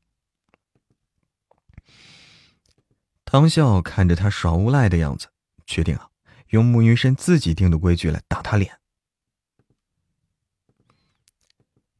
[3.35, 5.28] 唐笑看着他耍无赖的样子，
[5.66, 6.09] 决定啊，
[6.51, 8.78] 用穆云深自己定的规矩来打他脸。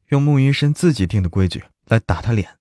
[0.07, 2.57] 用穆云深自己定的规矩来打他脸。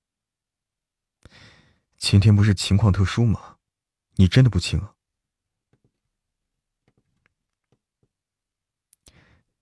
[1.98, 3.58] 今天不是情况特殊吗？
[4.16, 4.96] 你真的不亲啊？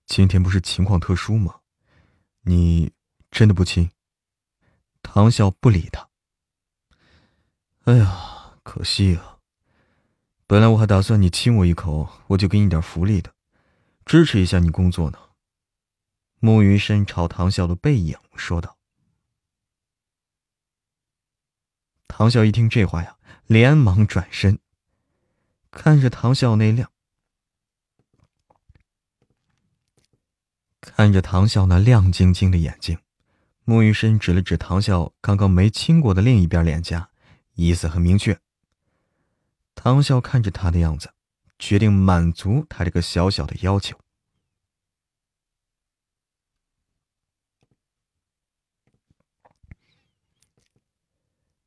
[0.07, 1.59] 今天不是情况特殊吗？
[2.41, 2.91] 你
[3.29, 3.91] 真的不亲？
[5.03, 6.09] 唐笑不理他。
[7.83, 8.32] 哎呀！
[8.63, 9.39] 可惜啊，
[10.47, 13.33] 本来我还打算你亲我一口，我就给你点福利的，
[14.05, 15.19] 支持一下你工作呢。
[16.39, 18.77] 穆云深朝唐笑的背影说道。
[22.07, 24.59] 唐笑一听这话呀，连忙转身，
[25.69, 26.89] 看着唐笑那亮，
[30.79, 32.97] 看着唐笑那亮晶晶的眼睛，
[33.65, 37.09] 穆云深指了指唐笑刚刚没亲过的另一边脸颊，
[37.55, 38.39] 意思很明确。
[39.75, 41.13] 唐笑看着他的样子，
[41.59, 43.99] 决定满足他这个小小的要求。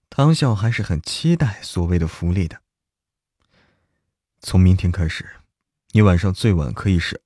[0.09, 2.63] 唐笑还是很期待所谓的福利的。
[4.41, 5.37] 从明天开始，
[5.91, 7.21] 你晚上最晚可以是。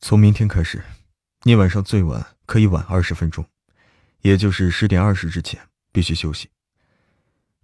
[0.00, 0.82] 从明天开始，
[1.42, 3.46] 你晚上最晚可以晚二十分钟，
[4.22, 6.48] 也就是十点二十之前必须休息。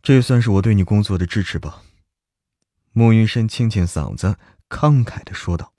[0.07, 1.83] 这算是我对你工作的支持吧。”
[2.95, 4.39] 穆云深清清嗓子，
[4.69, 5.75] 慷慨的说道。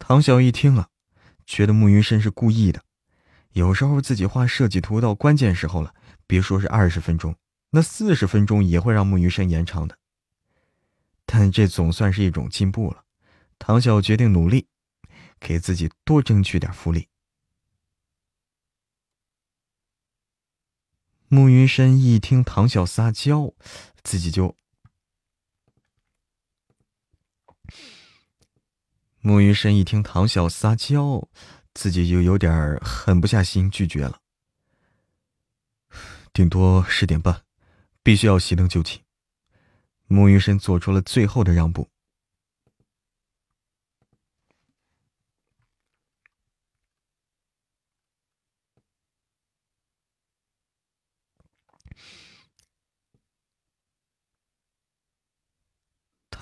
[0.00, 0.88] 唐晓一听啊，
[1.46, 2.82] 觉得穆云深是故意的。
[3.52, 5.94] 有时候自己画设计图到关键时候了，
[6.26, 7.36] 别说是二十分钟，
[7.70, 9.96] 那四十分钟也会让穆云深延长的。
[11.24, 13.04] 但这总算是一种进步了。
[13.60, 14.66] 唐晓决定努力，
[15.38, 17.06] 给自己多争取点福利。
[21.28, 23.52] 穆云深一听唐笑撒娇，
[24.04, 24.56] 自己就……
[29.18, 31.28] 穆云深一听唐笑撒娇，
[31.74, 34.20] 自己就有点狠不下心拒绝了。
[36.32, 37.42] 顶多十点半，
[38.04, 39.02] 必须要熄灯就寝。
[40.06, 41.90] 穆云深做出了最后的让步。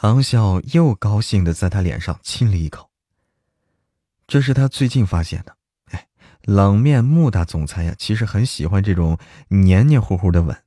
[0.06, 2.90] 唐笑又高兴的在他脸上亲了一口。
[4.26, 5.56] 这是他最近发现的。
[5.92, 6.08] 哎，
[6.42, 10.62] 冷面穆大总裁呀，其实很喜欢这种黏黏糊糊的吻，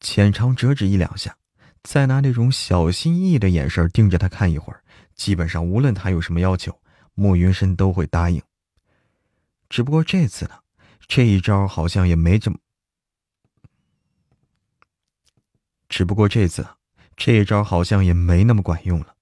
[0.00, 1.36] 浅尝辄止一两下，
[1.84, 4.82] 再拿那种小心翼翼的眼神盯着他看一会儿，
[5.14, 6.76] 基本上无论他有什么要求，
[7.14, 8.42] 慕云深都会答应。
[9.68, 10.58] 只不过这次呢，
[11.06, 12.58] 这一招好像也没怎么……
[15.88, 16.66] 只不过这次，
[17.24, 19.14] 这一招好像也没那么管用了。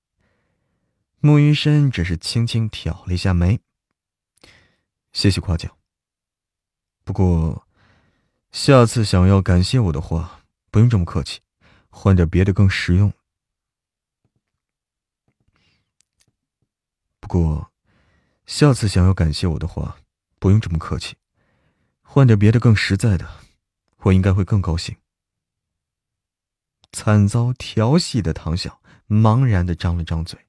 [1.18, 3.60] 慕云深只是轻轻挑了一下眉
[5.12, 5.70] ：“谢谢夸奖。
[7.04, 7.66] 不过，
[8.50, 10.40] 下次想要感谢我的话，
[10.70, 11.40] 不用这么客气。”
[11.92, 13.12] 换点别的更实用。
[17.20, 17.70] 不过，
[18.46, 19.98] 下次想要感谢我的话，
[20.38, 21.16] 不用这么客气，
[22.00, 23.28] 换点别的更实在的，
[23.98, 24.96] 我应该会更高兴。
[26.92, 30.46] 惨遭调戏的唐晓茫然的张了张嘴，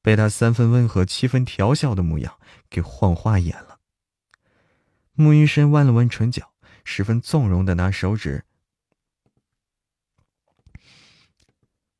[0.00, 2.38] 被他三分温和七分调笑的模样
[2.68, 3.78] 给晃花眼了。
[5.14, 6.52] 穆云深弯了弯唇角，
[6.84, 8.44] 十分纵容的拿手指。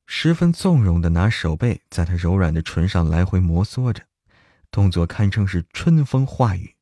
[0.07, 4.05] 十分纵容的拿手背在他柔软的唇上来回摩挲着，
[4.71, 6.77] 动作堪称是春风化雨，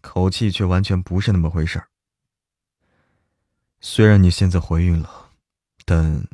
[0.00, 1.88] 口气却完全不是那么回事儿。
[3.80, 5.27] 虽然你现在怀孕了，
[5.88, 6.28] 但……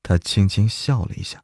[0.00, 1.42] 他轻轻笑了一下，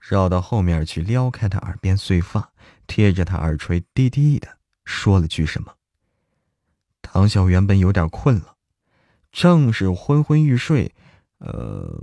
[0.00, 2.52] 绕到后面去撩开他耳边碎发，
[2.88, 5.76] 贴着他耳垂低低的说了句什么。
[7.02, 8.56] 唐笑原本有点困了，
[9.30, 10.92] 正是昏昏欲睡，
[11.38, 12.02] 呃。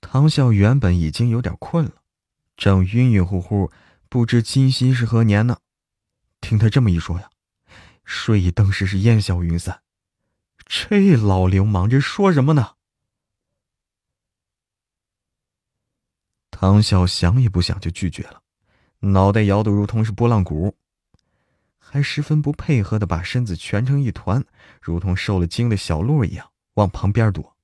[0.00, 2.02] 唐笑原本已经有点困了，
[2.56, 3.70] 正晕晕乎乎，
[4.08, 5.58] 不知今夕是何年呢。
[6.40, 7.28] 听他这么一说呀，
[8.10, 9.82] 睡意顿时是烟消云散。
[10.66, 12.74] 这老流氓这说什么呢？
[16.50, 18.42] 唐笑想也不想就拒绝了，
[18.98, 20.76] 脑袋摇得如同是拨浪鼓，
[21.78, 24.44] 还十分不配合的把身子蜷成一团，
[24.82, 27.56] 如同受了惊的小鹿一样往旁边躲。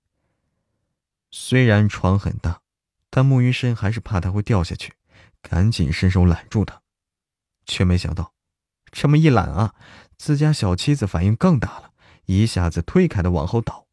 [1.32, 2.62] 虽然床很大，
[3.10, 4.94] 但木云深还是怕他会掉下去，
[5.42, 6.80] 赶紧伸手揽住他，
[7.66, 8.32] 却没想到，
[8.90, 9.74] 这么一揽啊，
[10.18, 11.92] 自家小妻子反应更大了，
[12.24, 13.86] 一下子推开的往后倒。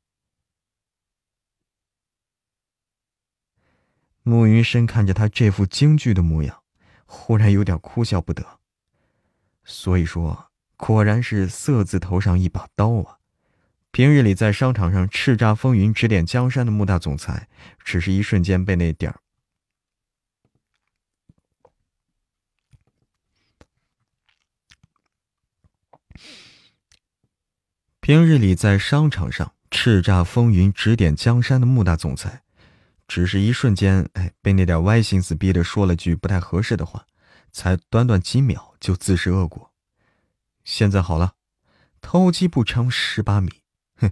[4.24, 6.63] 慕云深看着他这副惊惧的模样，
[7.05, 8.59] 忽然有点哭笑不得。
[9.65, 13.19] 所以说，果然是色字头上一把刀啊！
[13.91, 17.47] 平日里在商场上叱咤风云、指点江山的穆大总裁，
[17.84, 19.19] 只是一瞬间被那点儿。
[28.04, 32.43] 平日里在商场上叱咤风云、指点江山的穆大总裁，
[33.08, 37.06] 只是一瞬间，哎，被那点歪心思逼得说了句不太合适的话，
[37.54, 39.72] 才短短几秒就自食恶果。
[40.66, 41.36] 现在好了，
[42.01, 43.49] 偷鸡不成蚀把米。
[43.95, 44.12] 哼，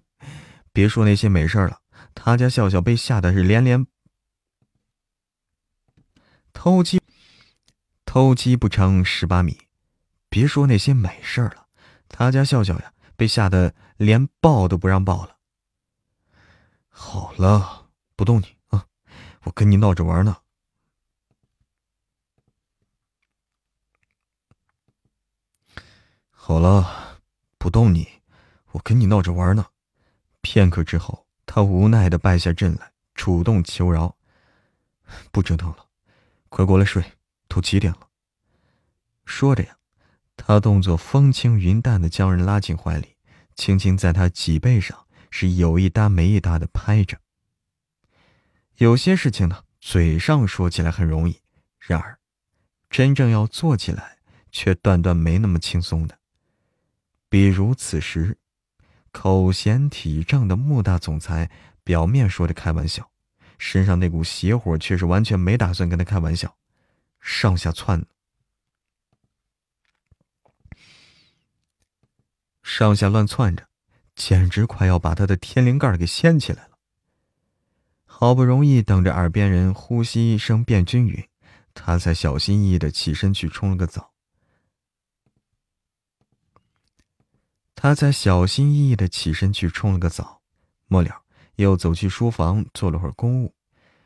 [0.72, 1.82] 别说那些美事了，
[2.16, 3.86] 他家笑笑被吓得是连连
[6.54, 7.02] 偷鸡，
[8.06, 9.58] 偷鸡不成蚀把米。
[10.30, 11.68] 别说那些美事了，
[12.08, 15.38] 他家笑笑呀，被吓得连抱都不让抱了。
[16.90, 18.88] 好了，不动你啊，
[19.44, 20.38] 我跟你闹着玩呢。
[26.32, 27.20] 好了，
[27.60, 28.08] 不动你，
[28.72, 29.68] 我跟你闹着玩呢。
[30.42, 34.18] 片刻之后，他无奈的败下阵来，主动求饶
[35.32, 35.86] ：“不折腾了，
[36.50, 37.04] 快过来睡，
[37.48, 38.10] 都几点了？”
[39.26, 39.78] 说着呀，
[40.36, 43.11] 他动作风轻云淡的将人拉进怀里，
[43.62, 47.20] 轻轻在他脊背上是有一搭没一搭的拍着。
[48.78, 51.42] 有些事情呢，嘴上说起来很容易，
[51.78, 52.18] 然而，
[52.90, 54.18] 真正要做起来
[54.52, 56.18] 却断断没那么轻松的。
[57.30, 58.40] 比如此时。
[59.12, 61.52] 口嫌体正的穆大总裁，
[61.84, 63.12] 表面说着开玩笑，
[63.60, 66.56] 身上那股邪火却是完全没打算跟他开玩笑，
[67.20, 68.04] 上下窜，
[72.74, 73.68] 上下乱窜着，
[74.16, 76.78] 简直快要把他的天灵盖给掀起来了。
[78.06, 81.22] 好不容易等着耳边人呼吸声变均匀，
[81.74, 84.14] 他才小心翼翼的起身去冲了个澡。
[87.76, 90.42] 他才小心翼翼的起身去冲了个澡，
[90.88, 91.24] 末了
[91.58, 93.54] 又走去书房做了会儿公务，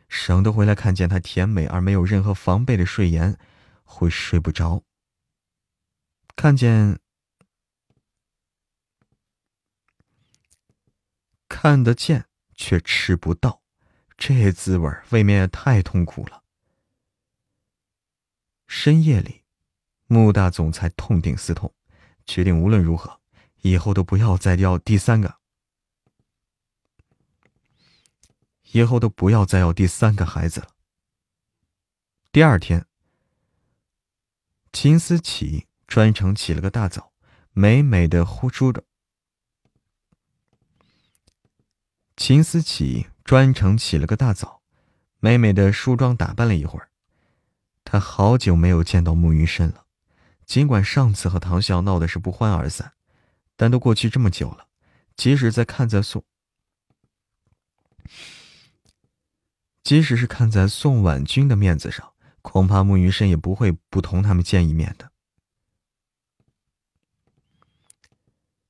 [0.10, 3.38] 省得回来看见他甜美而没有任何防备的睡颜，
[3.84, 4.82] 会睡不着。
[6.36, 6.98] 看见
[11.68, 13.64] 看得见却吃不到，
[14.20, 16.44] 这滋味未免也太痛苦了。
[18.68, 19.42] 深夜里，
[20.06, 21.74] 穆大总裁痛定思痛，
[22.24, 23.20] 决定无论如何。
[23.64, 25.38] 以后都不要再要第三个。
[28.72, 30.68] 以后都不要再要第三个孩子了。
[32.32, 32.86] 第二天，
[34.72, 37.12] 秦思琪专程起了个大早，
[37.54, 38.84] 美美的呼出的。
[42.18, 44.62] 秦思琪专程起了个大早，
[45.20, 46.90] 美美的梳妆打扮了一会儿。
[47.84, 49.86] 她好久没有见到慕云深了，
[50.46, 52.94] 尽管上次和唐笑闹的是不欢而散，
[53.56, 54.68] 但都过去这么久了，
[55.16, 56.24] 即使在看在宋。
[59.84, 65.12] 即使是看在宋婉君的面子上，恐怕慕云深也不会不同他们见一面的。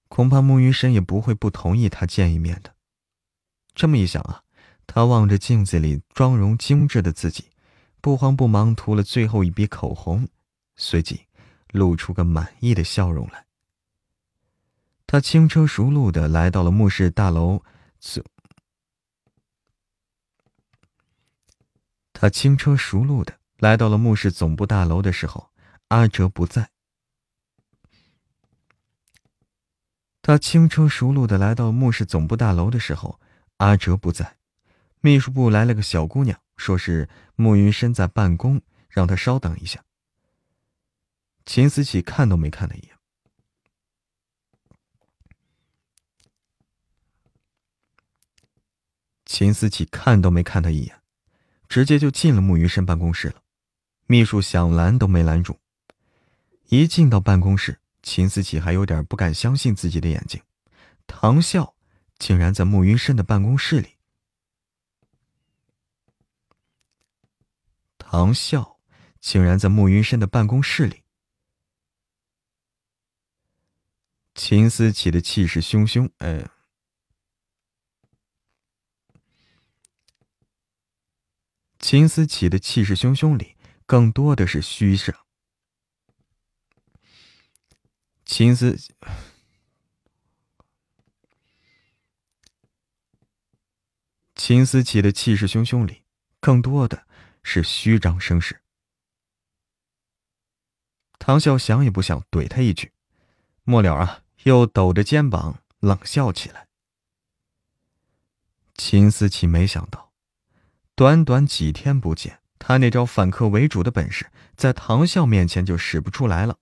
[0.10, 2.75] 恐怕慕云深也不会不同意他见一面的。
[3.76, 4.42] 这么一想啊，
[4.88, 7.50] 他望着镜子里妆容精致的自己，
[8.00, 10.28] 不慌不忙涂了最后一笔口红，
[10.78, 11.26] 随即
[11.72, 13.46] 露出个满意的笑容来。
[15.06, 17.62] 他轻车熟路的来到了墓室大楼，
[22.14, 25.52] 他轻车熟路的来到了墓室总部大楼的时候，
[25.90, 26.72] 阿哲不在。
[30.22, 33.20] 他轻车熟路的来到墓室总部大楼的时候，
[33.58, 34.38] 阿哲不在。
[35.02, 39.84] 秘书部来了个小姑娘，说是慕云深在办公，让他稍等一下。
[41.46, 42.98] 秦思琪看都没看他一眼。
[49.26, 51.02] 秦思琪看都没看他一眼。
[51.68, 53.42] 直接就进了慕云深办公室了，
[54.06, 55.60] 秘书想拦都没拦住。
[56.68, 60.42] 一进到办公室，秦思琪还有点不敢相信自己的眼睛，
[61.06, 61.75] 唐笑
[62.18, 63.96] 竟然在慕云深的办公室里。
[67.98, 68.80] 唐笑
[69.20, 71.04] 竟然在慕云深的办公室里。
[74.34, 76.50] 秦思琪的气势汹汹，哎。
[81.80, 83.56] 秦思琪的气势汹汹里，
[83.86, 85.14] 更多的是虚声。
[88.26, 88.78] 秦思，
[94.36, 96.04] 秦思琪的气势汹汹里，
[96.40, 97.08] 更多的
[97.42, 98.62] 是虚张声势。
[101.18, 102.92] 唐笑想也不想怼他一句，
[103.64, 106.68] 末了啊，又抖着肩膀冷笑起来。
[108.76, 110.12] 秦思琪没想到。
[110.96, 116.58] 短短几天不见，他那招反客为主的本事，在唐笑面前就使不出来了，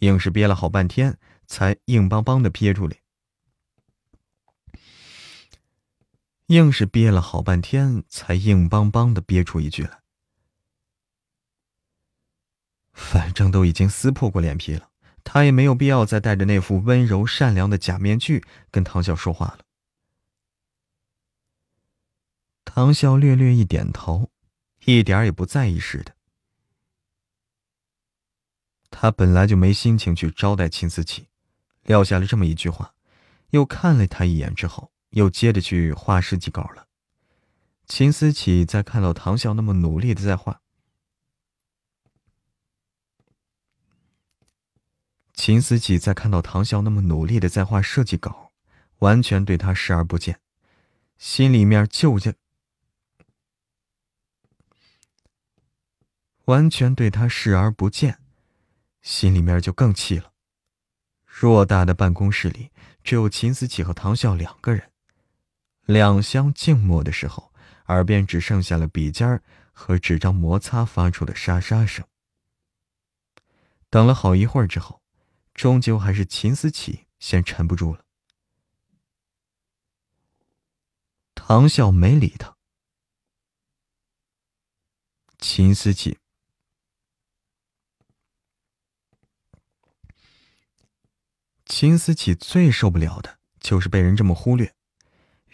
[0.00, 2.99] 硬是憋了好半天，才硬邦邦的憋出来。
[6.50, 10.02] 硬是憋了好半天，才硬邦邦的憋出一句来。
[12.92, 14.90] 反正都已经撕破过脸皮了，
[15.22, 19.60] 他也没有必要再戴着那副温柔善良的假面具跟唐笑说话了。
[22.64, 24.28] 唐笑略略一点头，
[24.86, 26.16] 一点也不在意似的。
[28.90, 31.28] 他本来就没心情去招待秦思琪，
[31.84, 32.96] 撂下了这么一句话，
[33.50, 36.86] 又看了他一眼之后，又接着去画设计稿了。
[37.86, 40.60] 秦思琪在看到唐笑那么努力的在画，
[45.34, 48.52] 秦思琪在看到唐笑那么努力的在画设计稿，
[48.98, 50.40] 完全对他视而不见，
[51.18, 52.32] 心里面就就。
[56.44, 58.20] 完全对他视而不见，
[59.02, 60.32] 心里面就更气了。
[61.26, 62.70] 偌大的办公室里，
[63.02, 64.90] 只有秦思琪和唐笑两个人，
[65.90, 67.52] 两相静默的时候，
[67.88, 72.06] 耳边只剩下了笔尖和纸张摩擦发出的沙沙声。
[73.88, 75.02] 等了好一会儿之后，
[75.52, 78.04] 终究还是秦思琪先沉不住了。
[81.34, 82.56] 唐笑没理他，
[85.38, 86.18] 秦思琪。
[91.64, 94.72] 秦思琪最受不了的就是被人这么忽略，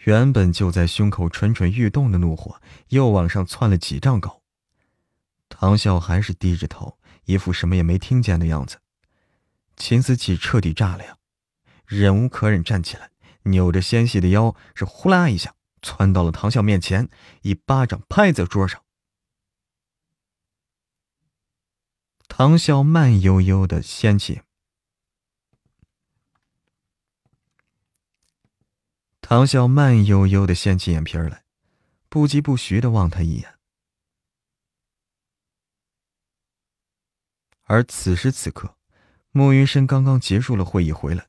[0.07, 4.41] 原本就在胸口蠢蠢欲动的怒火又往上窜了几丈高。
[5.49, 8.77] 唐笑还是低着头，一副什么也没听见的样子。
[9.75, 11.17] 秦思琪彻底炸了呀，
[11.85, 13.11] 忍无可忍，站起来，
[13.43, 17.09] 扭着纤细的腰，是呼啦一下窜到了唐笑面前，
[17.41, 18.81] 一巴掌拍在桌上。
[22.29, 24.39] 唐笑慢悠悠的掀起。
[29.29, 31.43] 唐笑慢悠悠的掀起眼皮来，
[32.07, 33.55] 不疾不徐的望他一眼。
[37.63, 38.77] 而此时此刻，
[39.31, 41.27] 慕云深刚刚结束了会议回来，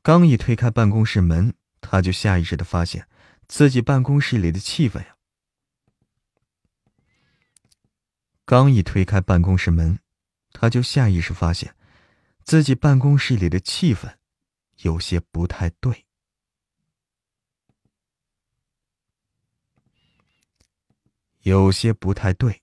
[0.00, 1.52] 刚一推开办公室门，
[1.82, 3.06] 他就下意识的发现
[3.46, 5.14] 自己办公室里的气氛呀。
[8.46, 9.98] 刚一推开办公室门，
[10.52, 11.76] 他就下意识发现，
[12.42, 14.14] 自己办公室里的气氛
[14.78, 16.06] 有些不太对，
[21.42, 22.61] 有些不太对。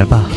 [0.00, 0.29] 来吧，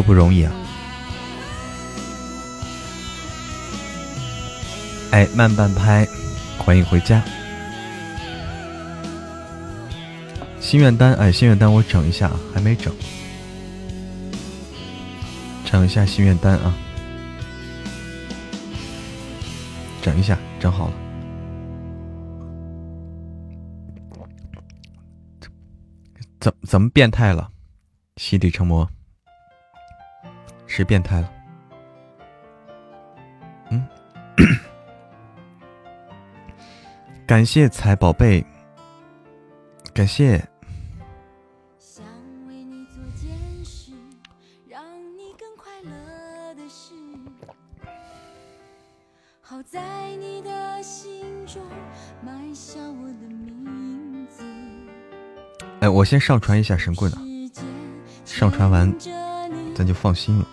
[0.00, 0.52] 都不容易啊！
[5.10, 6.08] 哎，慢半拍，
[6.56, 7.22] 欢迎回家。
[10.58, 12.90] 心愿单，哎，心愿单我整一下，还没整，
[15.66, 16.74] 整一下心愿单啊，
[20.00, 20.94] 整一下，整好了。
[26.40, 27.50] 怎怎么变态了？
[28.16, 28.90] 洗礼成魔。
[30.70, 31.32] 谁变态了？
[33.70, 33.84] 嗯，
[37.26, 38.46] 感谢彩宝贝，
[39.92, 40.40] 感谢。
[55.80, 57.18] 哎，我先上传一下神棍啊，
[58.24, 58.94] 上传完
[59.74, 60.46] 咱就放心了。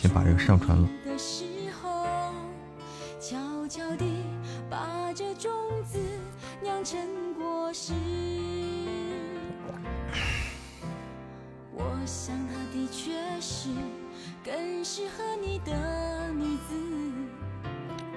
[0.00, 0.88] 先把这个上传了。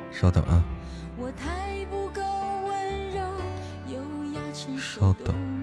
[0.09, 0.63] 稍等啊。
[4.77, 5.62] 稍等。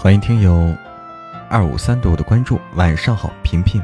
[0.00, 0.72] 欢迎听友
[1.50, 3.82] 二五三对我的关注，晚上好，平平。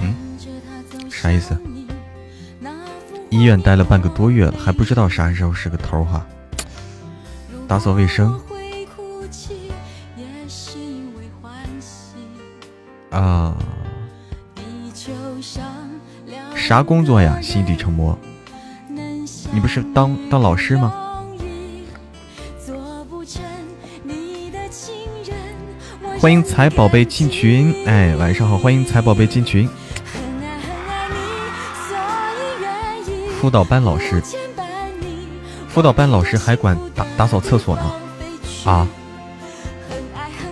[0.00, 0.14] 嗯。
[1.10, 1.60] 啥意思？
[3.28, 6.24] 医院待了半个多月了，还不知道啥时候是个头哈。
[7.66, 8.40] 打扫卫生。
[13.10, 13.52] 啊。
[16.54, 17.40] 啥工作呀？
[17.40, 18.16] 心底成魔。
[19.52, 20.92] 你不是当当老师吗？
[26.20, 29.68] 欢迎财宝贝进群，哎，晚上好，欢迎财宝贝进群。
[33.40, 34.20] 辅导班老师，
[35.68, 37.92] 辅导班老师还管打打扫厕所呢，
[38.64, 38.86] 啊，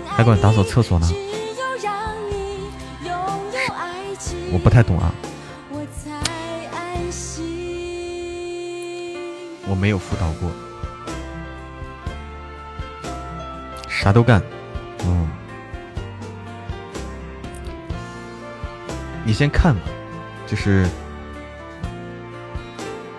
[0.06, 1.12] 还管打扫厕所呢，
[4.52, 5.12] 我不太懂啊，
[9.68, 10.50] 我没有辅导过，
[13.88, 14.40] 啥都干，
[15.04, 15.28] 嗯。
[19.24, 19.80] 你先看吧，
[20.46, 20.88] 就是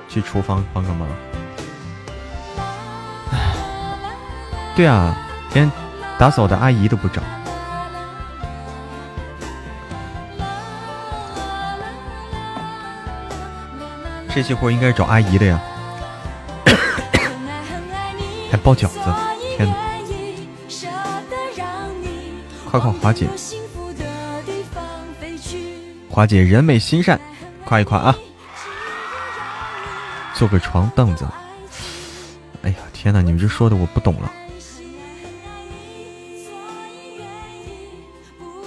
[0.08, 1.06] 去厨房帮个忙。
[4.74, 5.18] 对啊，
[5.54, 5.70] 连
[6.18, 7.22] 打扫的阿姨都不找，
[14.34, 15.60] 这些活应该是找阿姨的呀。
[18.68, 19.00] 还包饺子，
[19.56, 19.74] 天哪！
[22.70, 23.26] 夸夸华姐。
[26.10, 27.18] 华姐人美心善，
[27.64, 28.14] 夸一夸啊！
[30.34, 31.26] 做个床凳子。
[32.64, 33.22] 哎呀，天哪！
[33.22, 34.34] 你们这说的我不懂了。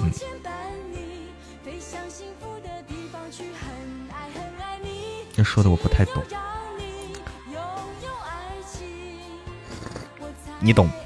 [0.01, 0.11] 嗯。
[5.35, 6.25] 这说的我不太懂。
[10.61, 10.89] 你懂。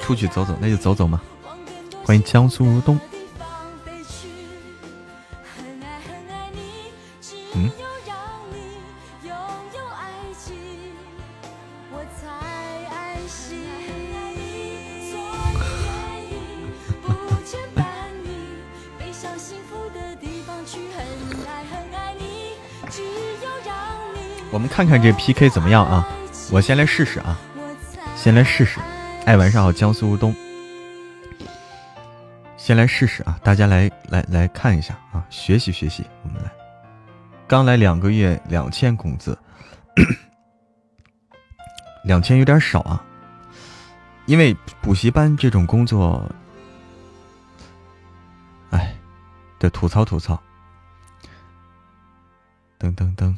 [0.00, 1.22] 出去走走，那就走走嘛。
[2.04, 3.00] 欢迎江苏如东。
[24.74, 26.04] 看看这 PK 怎么样啊？
[26.50, 27.38] 我先来试试啊，
[28.16, 28.80] 先来试试。
[29.24, 30.34] 哎，晚上好，江苏如东。
[32.56, 33.38] 先来试试啊！
[33.44, 36.04] 大家来来来看一下啊，学习学习。
[36.24, 36.50] 我们来，
[37.46, 39.38] 刚来两个月，两千工资，
[42.02, 43.00] 两千有点少啊。
[44.26, 46.28] 因为补习班这种工作，
[48.70, 48.92] 哎，
[49.60, 50.42] 得吐槽吐槽。
[52.80, 53.32] 噔噔噔。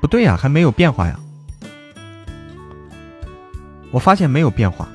[0.00, 1.20] 不对呀，还没有变化呀！
[3.90, 4.88] 我发现没有变化。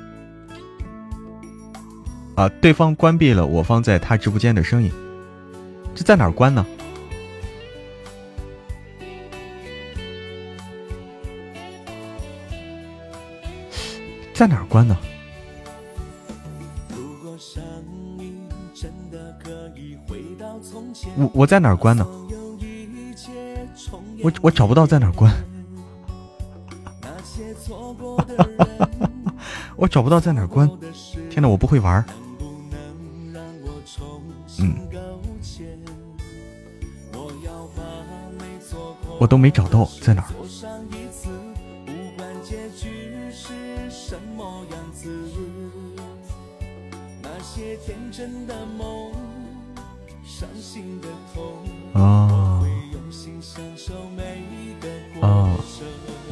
[2.36, 4.92] 啊，对方关闭了我方在他直播间的声音，
[5.94, 6.66] 这在哪儿关呢？
[14.34, 14.98] 在哪儿关呢？
[21.16, 22.06] 我我在哪儿关呢？
[24.24, 25.32] 我我找不到在哪关，
[29.78, 30.70] 我找不到在哪 关。
[31.30, 32.04] 天呐，我不会玩。
[34.60, 34.76] 嗯，
[39.20, 40.22] 我都没找到在哪。
[51.94, 52.02] 啊。
[52.02, 52.35] 啊，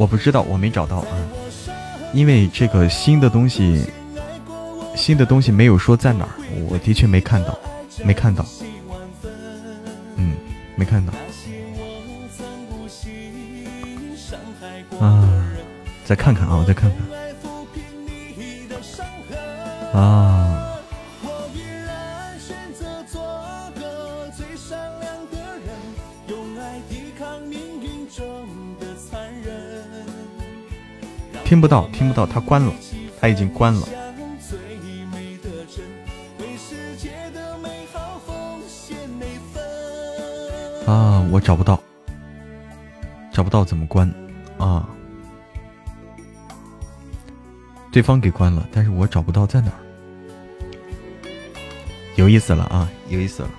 [0.03, 1.15] 我不知道，我没找到啊，
[2.11, 3.85] 因为这个新的东西，
[4.97, 6.31] 新的东西没有说在哪儿，
[6.67, 7.57] 我的确没看到，
[8.03, 8.45] 没看到，
[10.17, 10.35] 嗯，
[10.75, 11.13] 没看到。
[14.99, 15.47] 啊，
[16.03, 16.91] 再看看啊，我再看
[19.93, 20.01] 看。
[20.01, 20.42] 啊。
[31.53, 32.73] 听不到，听不到，他关了，
[33.21, 33.87] 他已经关了。
[40.87, 41.79] 啊，我找不到，
[43.31, 44.11] 找不到怎么关
[44.57, 44.89] 啊？
[47.91, 49.77] 对方给关了，但是我找不到在哪儿。
[52.15, 53.49] 有意思了啊，有意思了。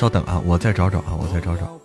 [0.00, 1.78] 稍等啊，我再找找啊，我再找找。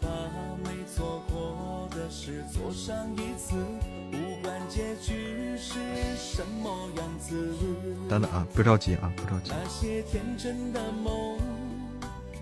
[8.08, 9.52] 等等啊，不着急啊，不着急。
[9.52, 11.38] 那些天真的梦，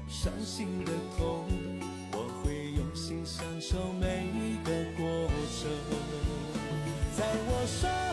[0.07, 1.43] 伤心的痛，
[2.11, 5.27] 我会用心享受每一个过
[5.59, 5.71] 程，
[7.17, 8.12] 在我生。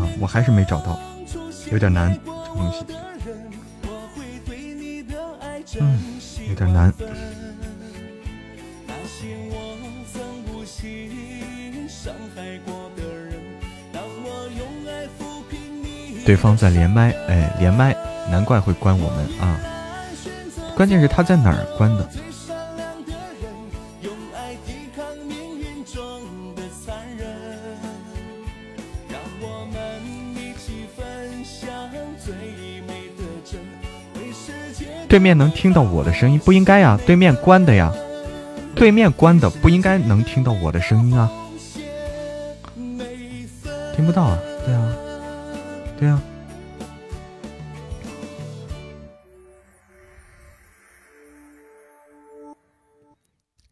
[0.21, 0.99] 我还是没找到，
[1.71, 2.85] 有点难，这东西，
[5.79, 5.99] 嗯，
[6.47, 6.93] 有点难。
[16.23, 17.97] 对方在连麦，哎，连麦。
[18.29, 19.59] 难怪会关我们啊！
[20.75, 22.07] 关键是他在哪儿关的？
[35.11, 36.39] 对面能听到我的声音？
[36.39, 37.93] 不应该呀，对面关的呀，
[38.73, 41.29] 对面关的不应该能听到我的声音啊！
[43.93, 44.39] 听不到啊？
[44.65, 44.95] 对啊，
[45.99, 46.21] 对啊。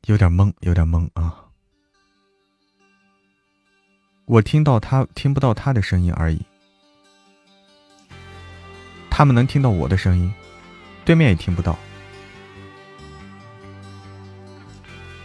[0.08, 1.46] 有点懵，有点懵啊！
[4.26, 6.42] 我听到他听不到他的声音而已，
[9.10, 10.34] 他们能听到我的声音，
[11.10, 11.76] 对面也听不到，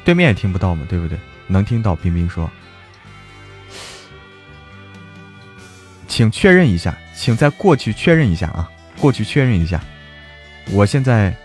[0.03, 1.19] 对面也听不到嘛，对不对？
[1.47, 2.51] 能听到，冰冰说，
[6.09, 9.79] 请确认一下，请在过去确认一下啊，过去确认一下，
[10.71, 11.37] 我现在。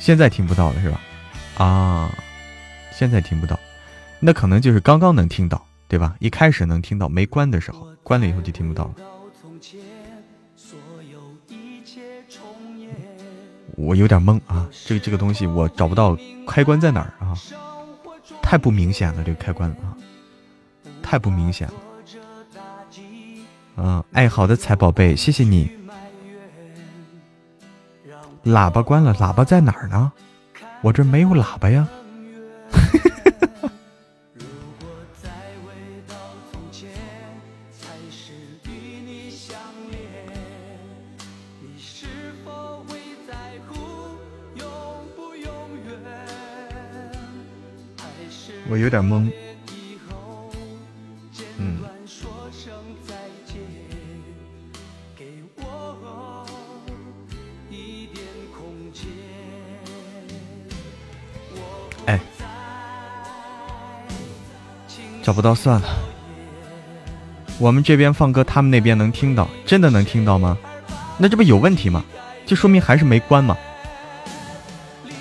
[0.00, 1.00] 现在听不到了是吧？
[1.56, 2.12] 啊，
[2.90, 3.56] 现在听不到，
[4.18, 6.16] 那可能就是刚刚能听到，对吧？
[6.18, 8.94] 一开始能听到，没关的时候，关了以后就听不到了。
[13.78, 16.18] 我有点懵啊，这个这个东西我找不到
[16.48, 17.32] 开关在哪儿啊？
[18.42, 19.94] 太不明显了，这个开关啊，
[21.00, 21.74] 太不明显了。
[23.76, 25.70] 嗯，爱，好的，彩宝贝，谢谢你。
[28.44, 30.10] 喇叭关了，喇叭在哪儿呢？
[30.82, 31.86] 我这没有喇叭呀。
[48.68, 49.30] 我有点懵。
[65.20, 65.88] 找不到算了，
[67.58, 70.56] 我们这边放歌，他们那边能听到，真的能听到吗？
[71.18, 72.02] 那这不有问题吗？
[72.46, 73.54] 就说明还是没关嘛，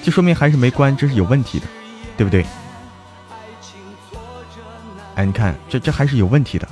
[0.02, 1.68] 就说明还是没关，这是有问题的，
[2.16, 2.46] 对不对？
[5.18, 6.68] 哎，你看，这这还是有问题的，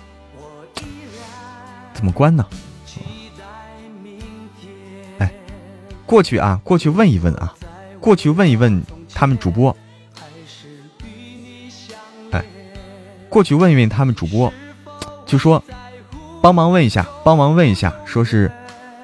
[1.95, 2.45] 怎么关呢？
[5.17, 5.33] 哎，
[6.05, 7.55] 过去啊，过去问一问啊，
[7.99, 8.83] 过去问一问
[9.15, 9.75] 他们主播。
[12.29, 12.45] 哎
[13.29, 14.53] 过去问一问他们主播，
[15.25, 15.63] 就说
[16.39, 18.51] 帮忙问一下，帮忙问一下，说是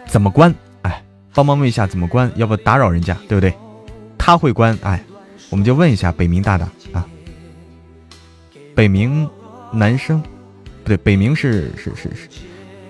[0.05, 0.53] 怎么关？
[0.83, 1.03] 哎，
[1.33, 2.31] 帮忙问一下怎么关？
[2.35, 3.51] 要不打扰人家，对不对？
[4.19, 5.03] 他会关，哎，
[5.49, 7.07] 我们就问一下北冥大大啊。
[8.75, 9.29] 北冥
[9.71, 10.21] 男生
[10.83, 12.27] 不对，北冥是是是是，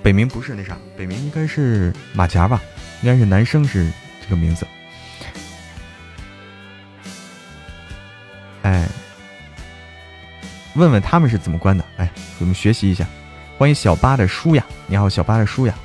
[0.01, 2.61] 北冥不是那啥，北冥应该是马甲吧？
[3.01, 3.91] 应该是男生是
[4.21, 4.65] 这个名字。
[8.63, 8.87] 哎。
[10.75, 11.83] 问问他们是怎么关的？
[11.97, 12.09] 哎，
[12.39, 13.05] 我们学习一下。
[13.57, 15.75] 欢迎小八的书呀，你好，小八的书呀。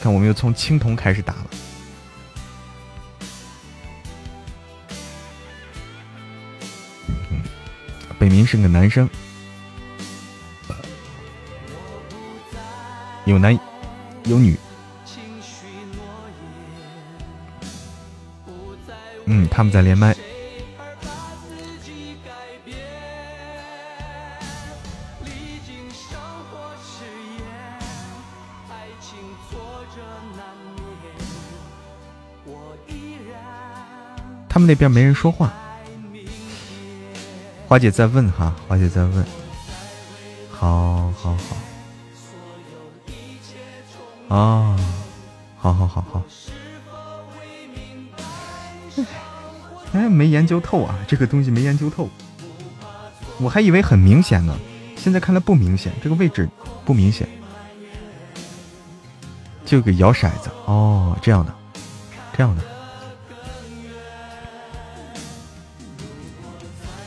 [0.00, 1.46] 看，我们又从青铜开始打了。
[8.18, 9.08] 北冥是个男生。
[13.24, 13.58] 有男
[14.24, 14.58] 有女。
[19.26, 20.16] 嗯，他们在连麦。
[34.48, 35.52] 他们那边没人说话。
[37.68, 39.22] 花姐在问哈，花姐在问。
[40.50, 41.54] 好，好，好。
[44.34, 44.74] 啊，
[45.58, 46.22] 好好好好。
[49.92, 52.08] 哎，没研究透啊，这个东西没研究透。
[53.38, 54.56] 我还以为很明显呢，
[54.96, 56.48] 现在看来不明显，这个位置
[56.86, 57.28] 不明显。
[59.66, 61.54] 就给摇骰子哦，这样的，
[62.34, 62.62] 这样的。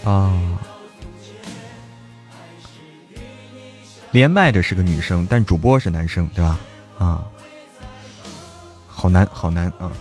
[0.03, 0.34] 啊，
[4.11, 6.60] 连麦的是个女生，但主播是男生，对吧？
[6.98, 7.23] 啊，
[8.88, 9.91] 好难，好难啊！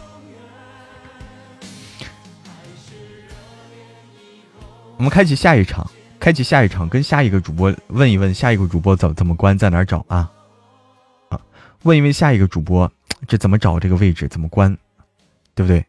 [4.96, 10.30] 我们开启下一场，开启下一场，跟下一个主播问一问，下一个主播怎怎么关，在哪找啊？
[11.28, 11.40] 啊，
[11.82, 12.90] 问一问下一个主播，
[13.26, 14.76] 这怎么找这个位置，怎么关，
[15.54, 15.84] 对不对？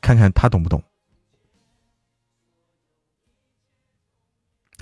[0.00, 0.80] 看看他懂不懂。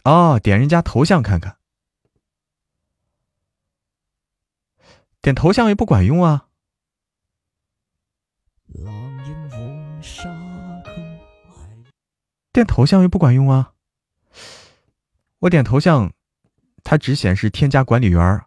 [0.05, 1.57] 哦，点人家头像看看，
[5.21, 6.49] 点头像也不管用啊。
[12.53, 13.73] 点头像又不管用啊！
[15.39, 16.13] 我点头像，
[16.85, 18.45] 它只显示添加管理员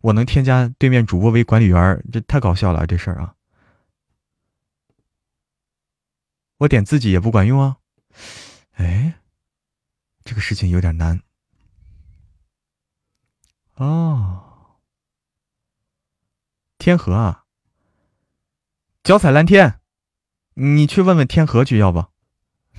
[0.00, 3.36] 我能添加对面主播为管理员这太搞笑了，这事儿啊！
[6.58, 7.76] 我点自己也不管用啊！
[8.72, 9.20] 哎，
[10.24, 11.20] 这个事情有点难。
[13.74, 14.78] 哦，
[16.78, 17.44] 天河啊，
[19.02, 19.80] 脚踩蓝天，
[20.54, 22.06] 你去问问天河去要不？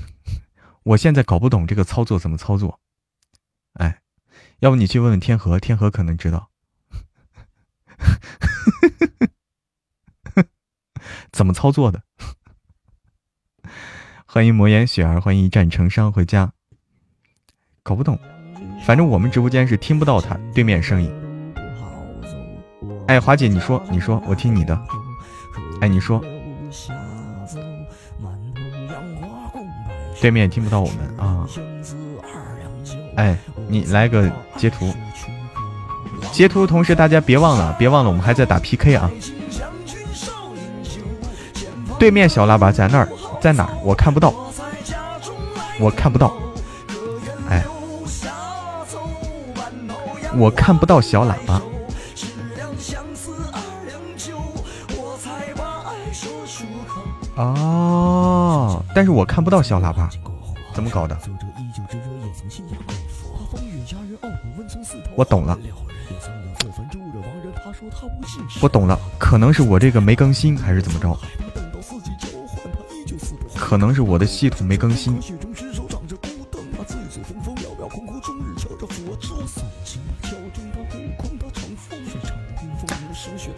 [0.83, 2.79] 我现在搞不懂这个操作怎么操作，
[3.73, 4.01] 哎，
[4.59, 6.49] 要不你去问问天河，天河可能知道。
[11.31, 12.03] 怎么操作的？
[14.25, 16.53] 欢迎魔岩雪儿，欢迎一战成伤回家。
[17.87, 18.17] 搞不懂，
[18.83, 21.13] 反正我们直播间是听不到他对面声音。
[23.05, 24.75] 哎，华姐，你说，你说，我听你的。
[25.81, 26.19] 哎，你说。
[30.19, 31.45] 对面听不到我们啊！
[33.17, 33.37] 哎，
[33.67, 34.91] 你来个截图，
[36.31, 39.11] 截图的同时大家别忘了，别忘了我们还在打 PK 啊！
[41.99, 43.07] 对面小喇叭在那儿，
[43.39, 43.69] 在哪儿？
[43.83, 44.33] 我看不到，
[45.79, 46.35] 我看不到，
[50.37, 51.61] 我看不到小喇叭。
[57.35, 60.09] 哦，但是我看不到小喇叭，
[60.73, 61.17] 怎么搞的？
[65.15, 65.57] 我懂了，
[68.61, 71.17] 我懂了，可能是我这个没更新，还是怎么着？
[73.55, 75.19] 可能是我的系统没更新。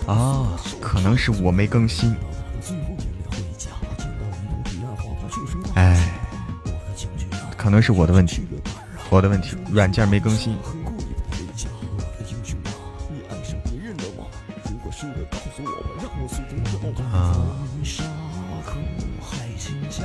[0.08, 2.16] 啊，可能是我没更新。
[5.76, 6.10] 哎，
[7.58, 8.48] 可能是我的问题，
[9.10, 10.58] 我的问题，软件没更新。
[17.12, 17.36] 啊，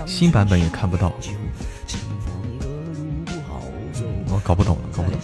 [0.04, 1.12] 新版本也看不到，
[4.28, 5.20] 我搞不懂了，搞不懂，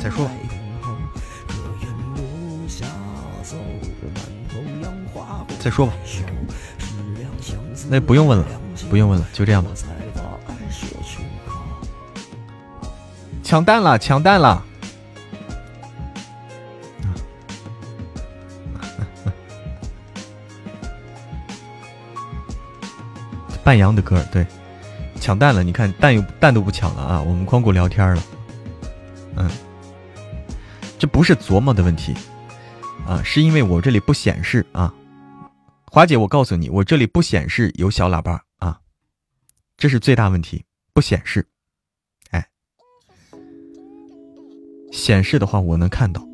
[0.00, 0.30] 再说吧。
[5.64, 5.94] 再说吧，
[7.88, 8.44] 那不用问了。
[8.90, 9.70] 不用问了，就这样吧。
[13.42, 14.62] 抢蛋了，抢蛋了！
[23.64, 24.46] 半阳的歌，对，
[25.18, 25.62] 抢蛋了。
[25.62, 27.22] 你看蛋又蛋都不抢了啊！
[27.22, 28.22] 我们光顾聊天了。
[29.36, 29.50] 嗯，
[30.98, 32.14] 这不是琢磨的问题
[33.08, 34.92] 啊，是因为我这里不显示啊。
[35.94, 38.80] 华姐，我告诉你，我这里不显示有小喇叭啊。
[39.76, 41.46] 这是最大问题，不显示。
[42.30, 42.48] 哎，
[44.90, 46.26] 显示的话，我能看到。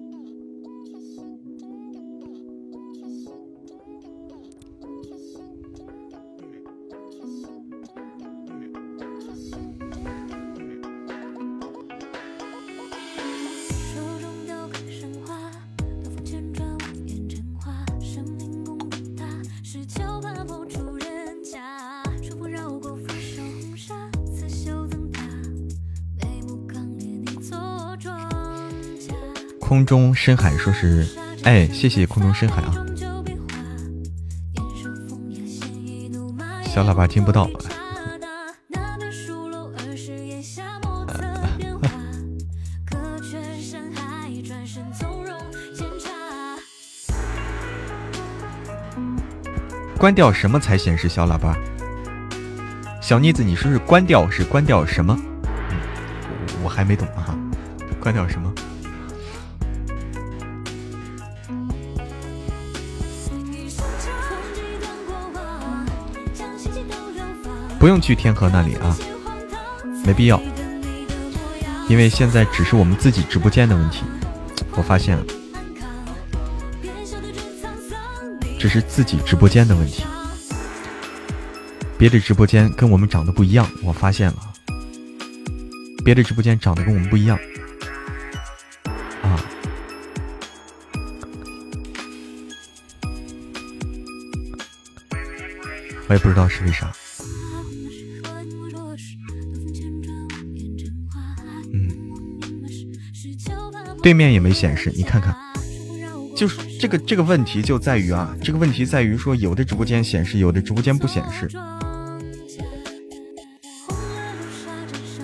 [29.81, 31.07] 空中深海说是，
[31.43, 32.85] 哎，谢谢空中深海啊。
[36.67, 37.49] 小喇叭听不到。
[49.97, 51.57] 关掉什么才显示小喇叭？
[53.01, 55.19] 小妮子，你说是关掉是关掉什么？
[55.19, 55.81] 嗯、
[56.59, 57.35] 我,我还没懂啊，
[57.99, 58.53] 关掉什么？
[67.81, 68.95] 不用去天河那里啊，
[70.05, 70.39] 没必要，
[71.89, 74.05] 因为现在只是我们自己直播间的问题。
[74.73, 75.25] 我发现了，
[78.59, 80.05] 只是自己直播间的问题，
[81.97, 83.67] 别的直播间跟我们长得不一样。
[83.83, 84.37] 我发现了，
[86.05, 87.39] 别的直播间长得跟我们不一样
[89.23, 89.41] 啊，
[96.09, 96.93] 我也不知道是为啥。
[104.03, 105.37] 对面也没显示，你看看，
[106.35, 111.49] 就是这个这个问题就在于啊，这个问题在于说有的直播间显示，有的直播间不显示，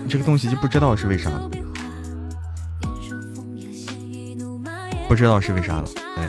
[0.09, 1.51] 这个东西就不知道是为啥了，
[5.09, 6.29] 不知道是为啥了，哎，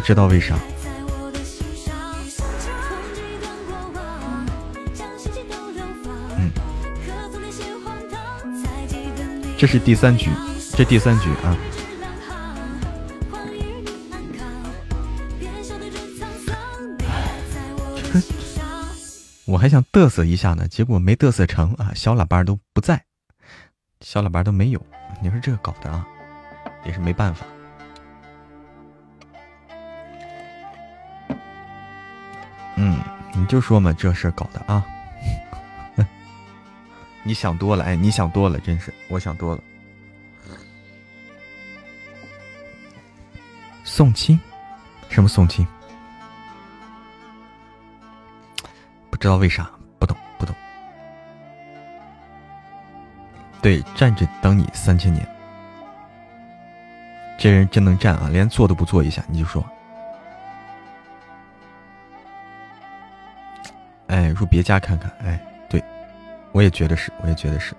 [0.00, 0.58] 知道为啥？
[6.36, 6.50] 嗯，
[9.58, 10.30] 这是第三局，
[10.74, 11.56] 这第三局啊！
[19.46, 21.92] 我还想嘚瑟一下呢，结果没嘚瑟成啊！
[21.94, 23.04] 小喇叭都不在，
[24.00, 24.80] 小喇叭都没有，
[25.22, 26.06] 你说这个搞的啊，
[26.84, 27.44] 也是没办法。
[32.82, 32.98] 嗯，
[33.34, 34.82] 你就说嘛，这事搞的啊！
[37.22, 39.62] 你想多了，哎，你想多了，真是，我想多了。
[43.84, 44.40] 送亲？
[45.10, 45.66] 什么送亲？
[49.10, 50.54] 不知道为啥，不懂，不懂。
[53.60, 55.28] 对，站着等你三千年。
[57.38, 59.62] 这人真能站啊，连坐都不坐一下，你就说。
[64.10, 65.08] 哎，入别家看看。
[65.24, 65.80] 哎，对，
[66.50, 67.74] 我也觉得是，我也觉得是。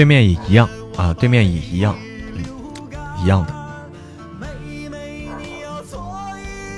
[0.00, 0.66] 对面也一样
[0.96, 1.94] 啊，对面也一样，
[3.22, 3.52] 一样的。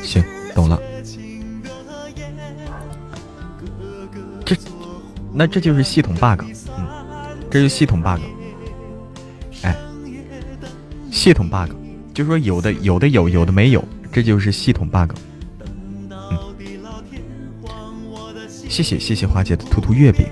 [0.02, 0.20] 行，
[0.56, 0.76] 懂了。
[4.44, 4.56] 这，
[5.32, 6.42] 那这就是系统 bug，
[6.76, 6.84] 嗯，
[7.48, 8.20] 这是系统 bug。
[9.62, 9.76] 哎，
[11.12, 11.70] 系统 bug，
[12.12, 15.12] 就说有的有的有，有的没有，这就是系统 bug。
[15.60, 16.36] 嗯，
[18.68, 20.26] 谢谢谢谢花姐的图图月饼。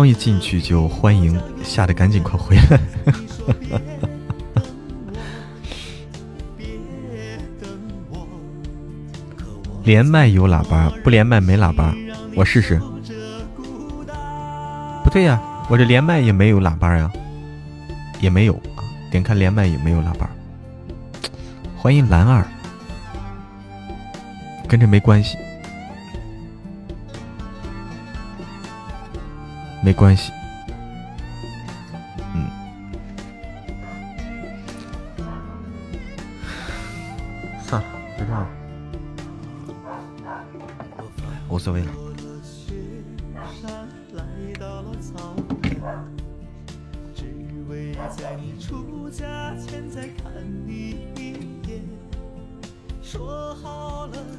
[0.00, 2.80] 刚一进去就欢迎，吓得赶紧快回来。
[9.84, 11.94] 连麦有喇叭，不连麦没喇叭，
[12.34, 12.80] 我试试。
[15.04, 17.12] 不对呀，我这连麦也没有喇叭呀，
[18.22, 18.80] 也没有啊。
[19.10, 20.30] 点开连麦也没有喇叭。
[21.76, 22.42] 欢迎蓝二，
[24.66, 25.36] 跟这没关系。
[29.90, 30.30] 没关系。
[32.32, 32.48] 嗯，
[37.60, 38.48] 算了，别唱了，
[41.48, 41.88] 无所谓了。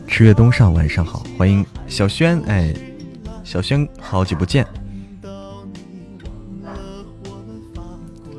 [0.08, 2.74] 十月东上，晚上好，欢迎小轩，哎，
[3.44, 4.66] 小轩，好久不见。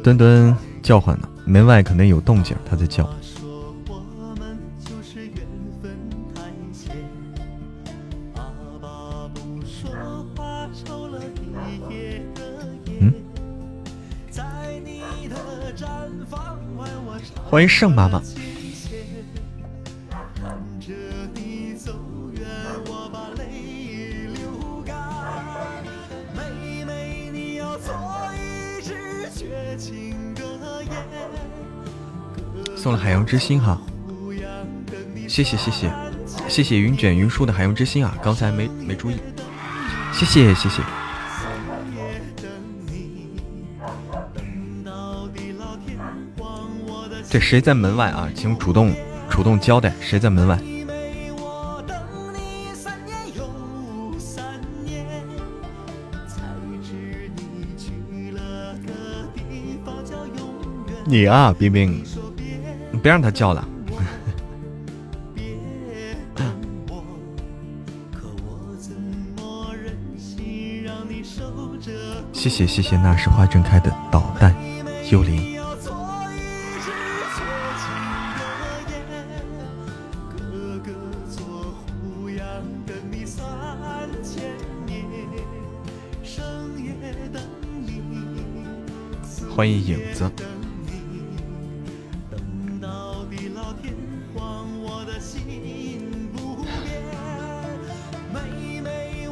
[0.03, 3.09] 墩墩叫唤呢，门外可能有动静，他在叫。
[13.01, 13.15] 嗯？
[17.49, 18.21] 欢迎盛妈妈。
[33.25, 33.81] 之心哈，
[35.29, 35.91] 谢谢谢谢
[36.49, 39.17] 谢谢云卷云舒的海洋之心啊，刚才没没注意，
[40.13, 40.83] 谢谢谢谢。
[47.31, 48.29] 这谁在门外啊？
[48.35, 48.95] 请主动
[49.31, 50.59] 主动交代谁在门外。
[61.05, 62.05] 你啊，冰冰。
[63.03, 63.69] 别让他叫了。
[72.33, 74.55] 谢谢谢谢，那是花正开的导弹
[75.11, 75.53] 幽灵。
[89.55, 90.31] 欢迎影子。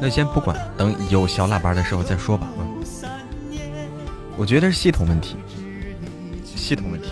[0.01, 2.47] 那先不管，等有小喇叭的时候再说吧。
[2.57, 2.83] 嗯，
[4.35, 5.35] 我觉得是系统问题，
[6.43, 7.09] 系统问题。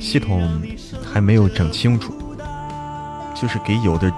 [0.00, 0.62] 系统
[1.04, 2.14] 还没有整清楚，
[3.34, 4.10] 就是给有的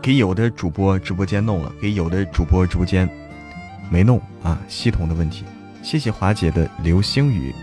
[0.00, 3.06] 给有的主播直播间弄了，给有的主播直播间
[3.90, 5.44] 没弄啊，系统的问题。
[5.84, 7.54] 谢谢华姐的流星雨。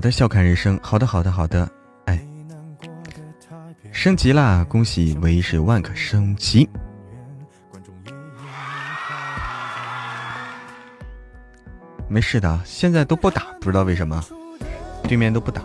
[0.00, 1.70] 好的，笑看人生，好的，好的，好的，
[2.06, 2.18] 哎，
[3.92, 4.64] 升级啦！
[4.66, 6.66] 恭喜唯一是万可升级。
[12.08, 14.24] 没事的，现在都不打，不知道为什么，
[15.02, 15.62] 对面都不打。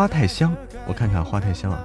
[0.00, 0.56] 花太香，
[0.86, 1.84] 我看看花太香啊。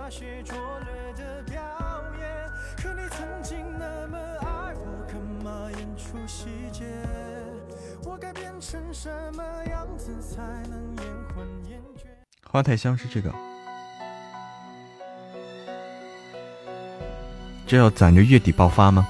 [12.50, 13.34] 花太香是这个，
[17.68, 19.06] 这要攒着月底爆发吗？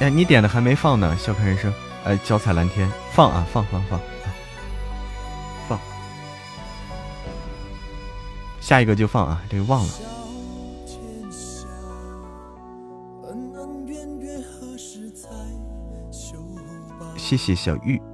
[0.00, 1.72] 哎，你点的还没放呢，笑看人生。
[2.04, 4.00] 呃，脚踩蓝天，放啊，放放放，
[5.68, 5.78] 放。
[8.60, 9.92] 下一个就放啊，这个忘了。
[17.16, 18.11] 谢谢小玉。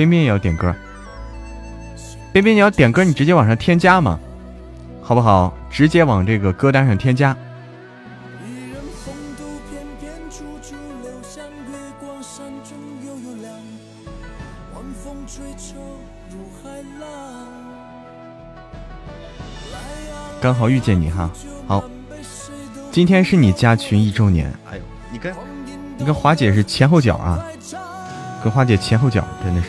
[0.00, 0.74] 边边也要点歌，
[2.32, 4.18] 边边你要点歌，你直接往上添加嘛，
[5.02, 5.54] 好不好？
[5.70, 7.36] 直接往这个歌单上添加。
[20.40, 21.30] 刚好遇见你哈，
[21.66, 21.84] 好，
[22.90, 24.82] 今天是你加群一周年，哎呦，
[25.12, 25.34] 你跟
[25.98, 27.44] 你跟华姐是前后脚啊，
[28.42, 29.68] 跟花姐前后脚，真的是。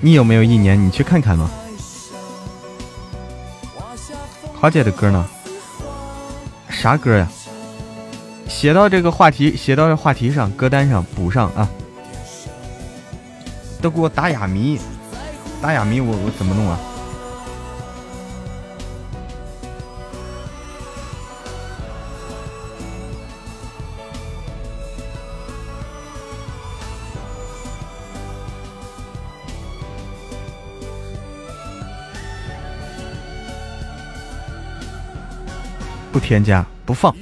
[0.00, 0.78] 你有没有一年？
[0.78, 1.50] 你去看看嘛。
[4.60, 5.26] 花姐的歌呢？
[6.84, 7.26] 啥歌呀？
[8.46, 11.66] 写到这个话题，写到这话题上，歌单上补上啊！
[13.80, 14.78] 都给我打哑谜，
[15.62, 16.78] 打哑谜，我我怎么弄啊？
[36.12, 37.14] 不添加，不放，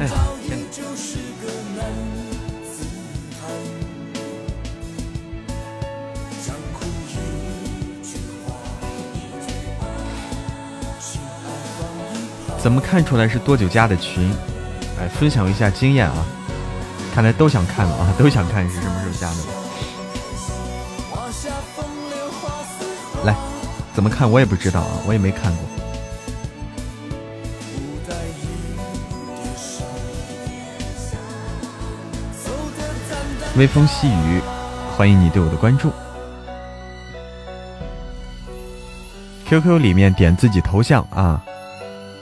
[0.00, 0.08] 哼！
[12.60, 14.30] 怎么看出来是多久加的群？
[15.00, 16.26] 哎，分享一下经验啊！
[17.18, 19.36] 看来都想看了啊，都想看是什么时候加的。
[23.24, 23.34] 来，
[23.92, 25.64] 怎么看我也不知道啊，我也没看过。
[33.56, 34.40] 微风细雨，
[34.96, 35.90] 欢迎你对我的关注。
[39.48, 41.42] QQ 里面点自己头像啊。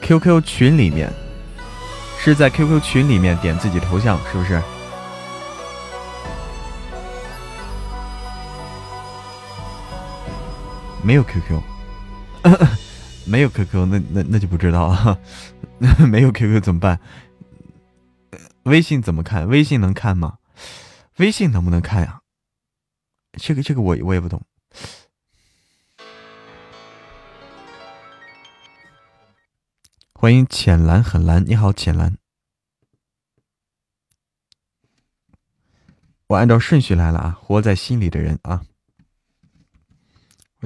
[0.00, 1.12] QQ 群里面，
[2.18, 4.58] 是在 QQ 群里面点自己头像，是不是？
[11.06, 11.62] 没有 QQ，
[13.30, 15.20] 没有 QQ，那那那就不知道了。
[16.10, 16.98] 没有 QQ 怎么办？
[18.64, 19.46] 微信怎么看？
[19.46, 20.38] 微信能看吗？
[21.18, 22.22] 微信能不能看呀？
[23.34, 24.42] 这个这个我我也不懂。
[30.12, 32.18] 欢迎浅蓝很蓝，你好浅蓝。
[36.26, 38.64] 我按照顺序来了啊，活在心里的人啊，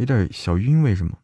[0.01, 1.19] 有点小晕，为什么？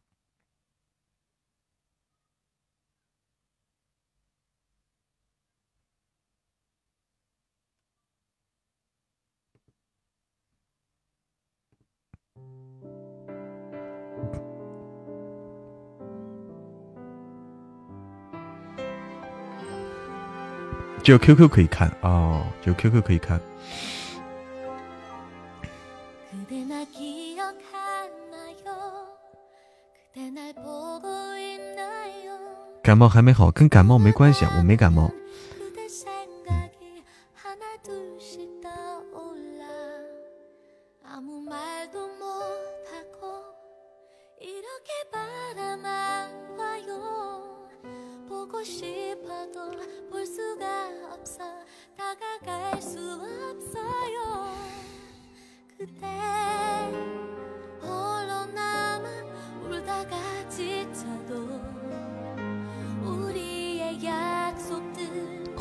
[21.03, 23.40] 只有 QQ 可以看哦，只有 QQ 可以看。
[32.86, 35.10] 感冒还没好，跟感冒没关系，我没感冒。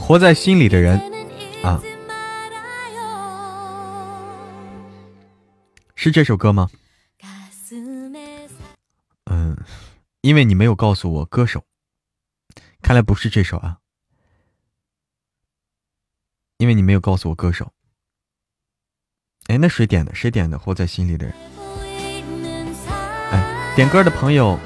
[0.08, 1.02] 活在心里的人
[1.64, 1.82] 啊，
[5.96, 6.70] 是这首歌吗？
[9.26, 9.58] 嗯，
[10.22, 11.64] 因为你没有告诉我歌手，
[12.84, 13.78] 看来不是这首啊。
[16.60, 17.72] 因为你没有告诉我歌手。
[19.48, 20.14] 哎，那谁点的？
[20.14, 20.60] 谁点的？
[20.60, 21.36] 活在心里的人。
[23.32, 24.60] 哎，点歌的朋友，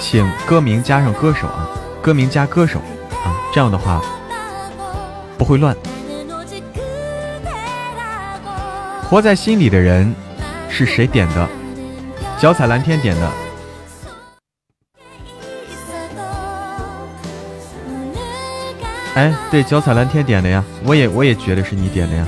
[0.00, 1.70] 请歌名加上歌手啊，
[2.02, 4.02] 歌名加歌手啊，这样的话。
[5.42, 5.76] 不会乱。
[9.02, 10.14] 活在心里的人
[10.70, 11.48] 是谁点的？
[12.38, 13.32] 脚踩蓝天点的。
[19.16, 20.64] 哎，对，脚踩蓝天点的呀。
[20.84, 22.24] 我也我也觉得是你点的呀。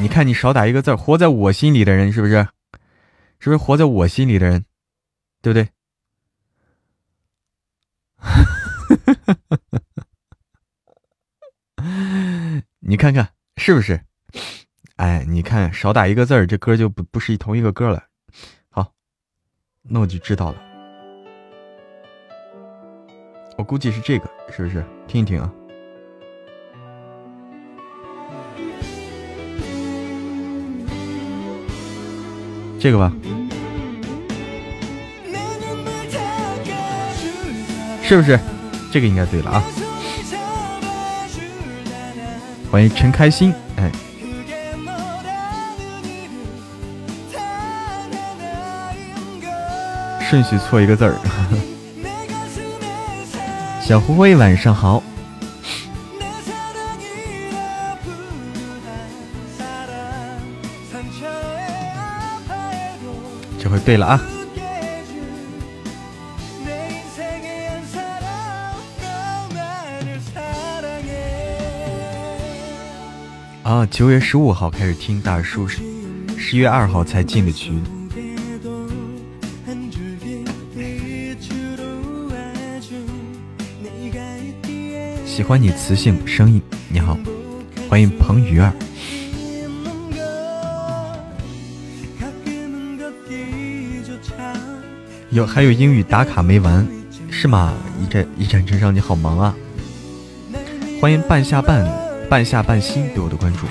[0.00, 2.46] 你看，你少打一个字活在我心里的人是不是？
[3.40, 4.64] 是不是活在我心里的人？
[5.42, 5.68] 对不对？
[12.80, 14.00] 你看看是不是？
[14.96, 18.04] 哎，你看少打一个字儿，这歌就不不是同一个歌了。
[18.68, 18.92] 好，
[19.82, 20.62] 那我就知道了。
[23.58, 24.84] 我估计是这个，是不是？
[25.06, 25.52] 听一听啊，
[32.80, 33.12] 这个吧，
[38.02, 38.38] 是不是？
[38.92, 39.64] 这个应该对了啊！
[42.70, 43.90] 欢迎陈开心，哎，
[50.20, 51.16] 顺序错一个字儿。
[53.80, 55.02] 小灰灰晚上好，
[63.58, 64.20] 这回对了啊！
[73.86, 75.66] 九月十五号开始听大叔，
[76.36, 77.82] 十月二号才进的群。
[85.24, 87.18] 喜欢你磁性声音，你好，
[87.88, 88.72] 欢迎彭鱼儿。
[95.30, 96.86] 有还有英语打卡没完
[97.30, 97.72] 是吗？
[98.00, 99.54] 一战一战成上你好忙啊！
[101.00, 102.01] 欢迎半下半。
[102.32, 103.66] 半夏半心对我的关注。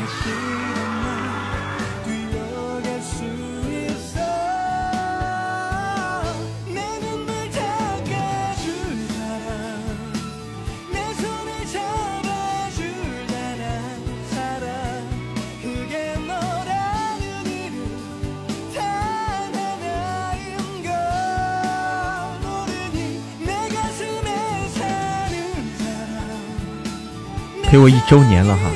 [27.71, 28.69] 陪我一周年了哈，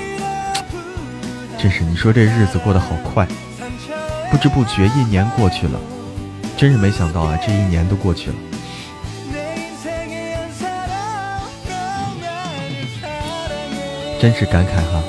[1.59, 3.27] 真是你说这日子过得好快，
[4.31, 5.77] 不知不觉一年过去了，
[6.55, 8.35] 真是没想到啊，这一年都过去了，
[14.17, 15.03] 真是感慨哈，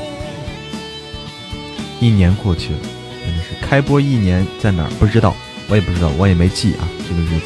[2.01, 2.81] 一年过去了，
[3.25, 5.33] 真的是开播一年在哪儿不知道，
[5.69, 7.45] 我也不知道，我也没记啊这个日子，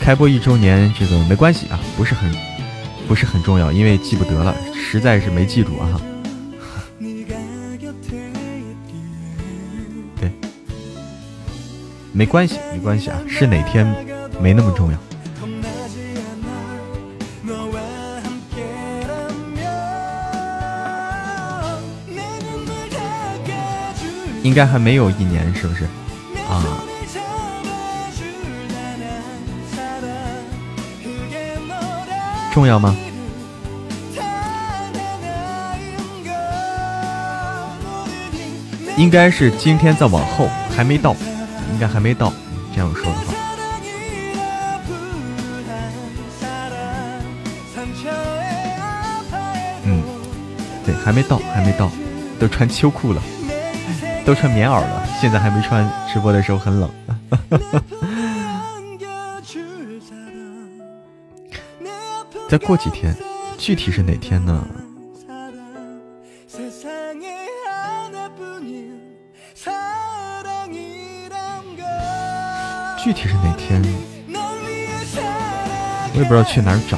[0.00, 2.53] 开播一周年这个没关系啊，不是很。
[3.06, 6.00] 不是很重要，因为记不得了，实在是没记住啊。
[10.20, 10.30] 对，
[12.12, 13.86] 没关系，没关系啊，是哪天
[14.40, 14.98] 没那么重要。
[24.42, 25.86] 应该还没有一年，是不是？
[32.54, 32.94] 重要吗？
[38.96, 41.16] 应该是今天再往后，还没到，
[41.72, 42.32] 应该还没到。
[42.72, 43.34] 这样说的话，
[49.82, 50.04] 嗯，
[50.86, 51.90] 对，还没到，还没到，
[52.38, 53.20] 都穿秋裤了，
[54.24, 55.84] 都穿棉袄了，现在还没穿。
[56.12, 56.88] 直播的时候很冷。
[62.54, 63.12] 再过几天，
[63.58, 64.64] 具体是哪天呢？
[73.02, 73.82] 具体是哪天？
[74.30, 76.96] 我也不知道去哪儿找。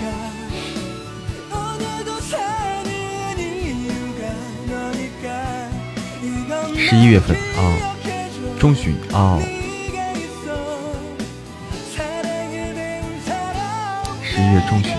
[6.76, 7.96] 十一月份啊，
[8.58, 9.40] 中旬啊，
[14.22, 14.92] 十一月中旬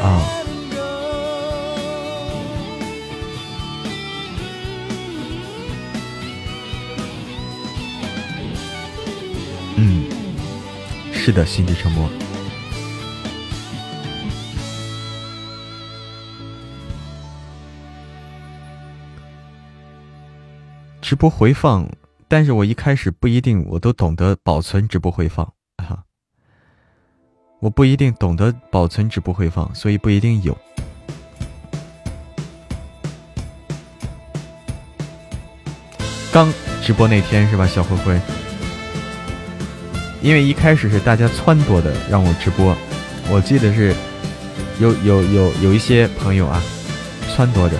[0.00, 0.22] 啊，
[9.76, 10.08] 嗯，
[11.12, 12.08] 是的，心底沉默。
[21.00, 21.88] 直播回放，
[22.28, 25.54] 但是我一开始不一定我都懂得保存直播回放，
[27.60, 30.56] 我不一定懂得保存直播回放，所以不一定有。
[36.32, 36.52] 刚
[36.82, 38.20] 直播那天是吧，小灰灰？
[40.22, 42.76] 因为一开始是大家撺掇的让我直播，
[43.28, 43.94] 我记得是
[44.78, 46.62] 有有有有一些朋友啊
[47.36, 47.76] 撺掇着。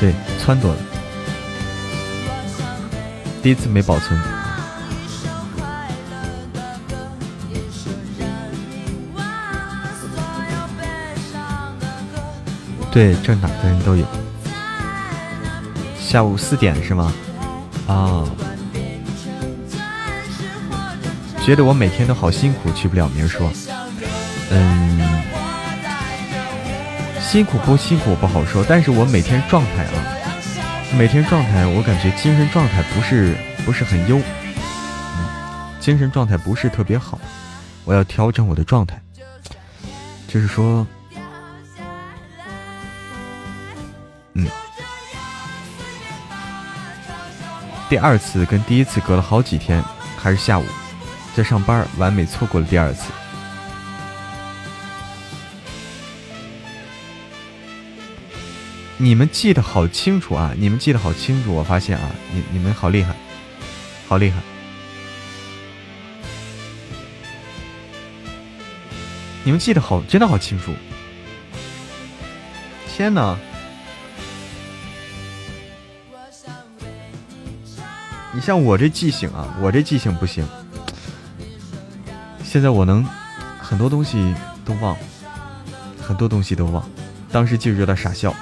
[0.00, 0.76] 对，撺掇了，
[3.42, 4.20] 第一次没保存。
[12.90, 14.04] 对，这哪的人都有。
[15.98, 17.12] 下午四点是吗？
[17.86, 18.24] 啊，
[21.44, 23.50] 觉得我每天都好辛苦，去不了名说，
[24.50, 24.98] 嗯。
[27.20, 29.92] 辛苦不辛苦不好说，但是我每天状态啊，
[30.96, 34.22] 每天状态我感觉精神状态不是不是很优，嗯，
[35.80, 37.20] 精神状态不是特别好，
[37.84, 39.00] 我要调整我的状态，
[40.26, 40.84] 就是说，
[44.34, 44.46] 嗯，
[47.88, 49.82] 第二次跟第一次隔了好几天，
[50.16, 50.64] 还是下午
[51.36, 53.12] 在上班，完美错过了第二次。
[59.00, 60.52] 你们记得好清楚啊！
[60.58, 63.14] 你们记得好清楚，我发现啊，你你们好厉害，
[64.08, 64.40] 好厉害！
[69.44, 70.72] 你们记得好，真的好清楚！
[72.88, 73.38] 天哪！
[78.34, 80.44] 你像我这记性啊，我这记性不行。
[82.42, 83.06] 现在我能
[83.60, 84.34] 很多东西
[84.64, 84.96] 都忘，
[86.02, 86.84] 很多东西都忘，
[87.30, 88.34] 当时就有点傻笑。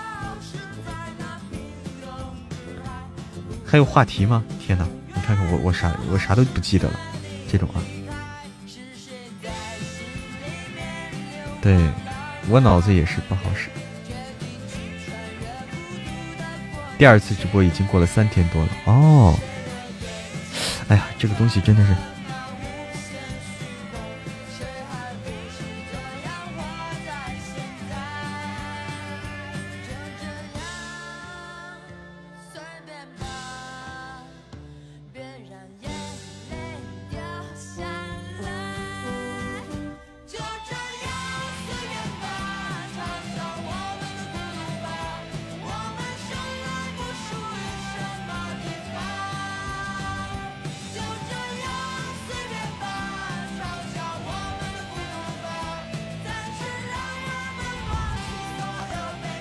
[3.67, 4.45] 还有话题吗？
[4.65, 4.87] 天哪！
[5.15, 6.95] 你看看我，我啥我啥都不记得了，
[7.51, 7.83] 这种啊，
[11.61, 11.77] 对
[12.49, 13.69] 我脑子也是不好使。
[16.97, 19.39] 第二次直播已经过了三天多了哦。
[20.89, 21.95] 哎呀，这个东西真的是。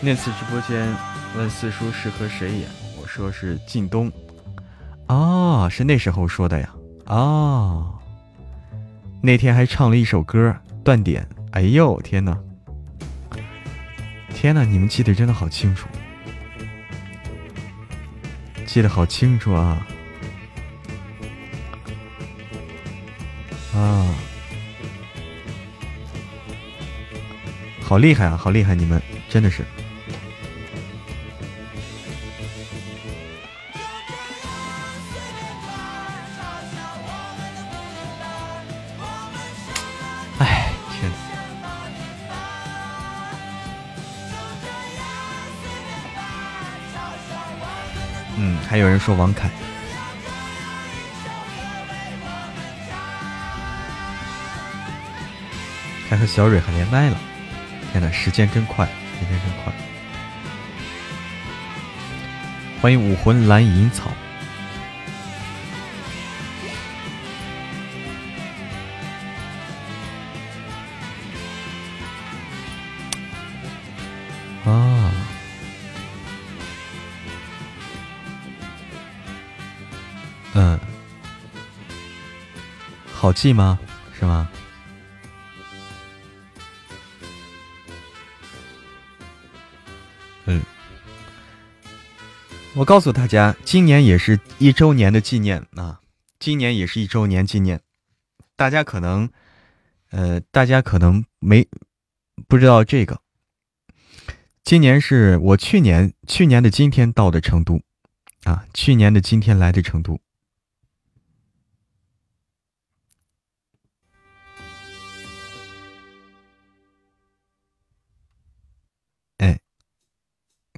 [0.05, 0.95] 那次直播间
[1.35, 2.69] 问四叔是和谁演，
[3.01, 4.11] 我说是靳东。
[5.07, 6.69] 哦，是那时候说的呀。
[7.05, 7.91] 哦，
[9.19, 11.27] 那天还唱了一首歌断点。
[11.53, 12.37] 哎呦，天哪！
[14.29, 15.87] 天哪，你们记得真的好清楚，
[18.67, 19.87] 记得好清楚啊！
[23.73, 24.13] 啊，
[27.81, 29.65] 好厉害啊，好厉害，你们真的是。
[48.75, 49.49] 还有人说王凯，
[56.09, 57.17] 还和小蕊还连麦了。
[57.93, 59.71] 天呐，时间真快，时间真快。
[62.81, 64.11] 欢迎武魂蓝银草。
[83.25, 83.79] 好记吗？
[84.13, 84.47] 是吗？
[90.45, 90.61] 嗯，
[92.75, 95.99] 我告诉大家，今年也是一周年的纪念啊！
[96.37, 97.81] 今年也是一周年纪念，
[98.55, 99.27] 大家可能，
[100.11, 101.67] 呃，大家可能没
[102.47, 103.21] 不知道这个。
[104.63, 107.81] 今年是我去年去年的今天到的成都，
[108.43, 110.21] 啊，去年的今天来的成都。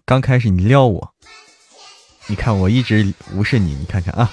[0.08, 1.14] 刚开始你撩我，
[2.28, 4.32] 你看我一直无视你，你看看啊。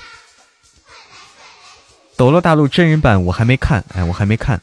[2.17, 4.63] 《斗罗大陆》真人版我还没看，哎，我还没看。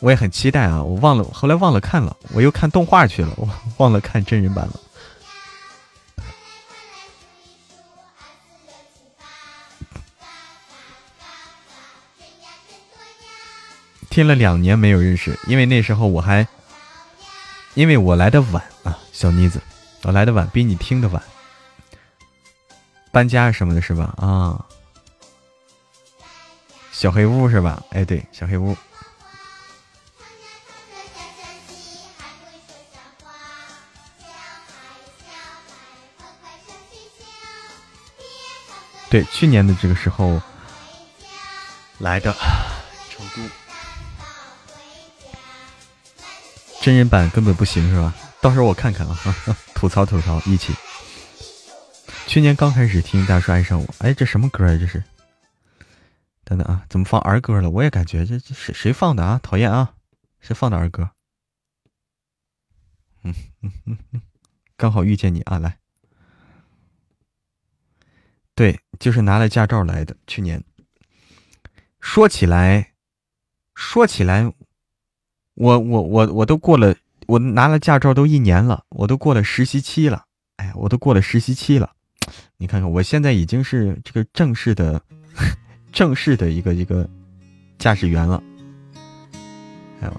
[0.00, 0.82] 我也很期待啊！
[0.82, 4.80] 我忘了，后来忘了看了，我又看动画去了，我 忘了看真人版了。
[14.10, 16.44] 听了两年没有认识，因为那时候我还，
[17.76, 19.60] 因为我来的晚啊，小妮子，
[20.02, 21.22] 我来的晚，比你听的晚，
[23.12, 24.14] 搬家什么的，是吧？
[24.16, 24.64] 啊，
[26.90, 27.82] 小黑屋是吧？
[27.90, 28.74] 哎，对，小黑屋。
[39.10, 40.40] 对，去年的这个时候
[41.98, 42.34] 来的
[46.86, 48.14] 真人版根本不行是吧？
[48.40, 49.18] 到时候我看看啊，
[49.74, 50.72] 吐槽吐槽，一起。
[52.28, 54.78] 去年刚开始听《大叔爱上我》，哎，这什么歌啊？
[54.78, 55.02] 这是？
[56.44, 57.68] 等等啊，怎么放儿歌了？
[57.70, 59.40] 我也感觉这这谁谁放的啊？
[59.42, 59.94] 讨厌啊！
[60.38, 61.10] 谁放的儿歌？
[63.24, 64.22] 嗯嗯嗯嗯，
[64.76, 65.78] 刚好遇见你啊，来。
[68.54, 70.16] 对，就是拿了驾照来的。
[70.28, 70.62] 去年，
[71.98, 72.92] 说起来，
[73.74, 74.52] 说起来，
[75.56, 76.94] 我我我我都过了，
[77.26, 80.24] 我拿了驾照都一年了，我都过了实习期了。
[80.56, 81.90] 哎呀，我都过了实习期了。
[82.58, 85.00] 你看看，我现在已经是这个正式的、
[85.92, 87.08] 正式的一个一个
[87.78, 88.42] 驾驶员了。
[90.00, 90.12] 哎呦，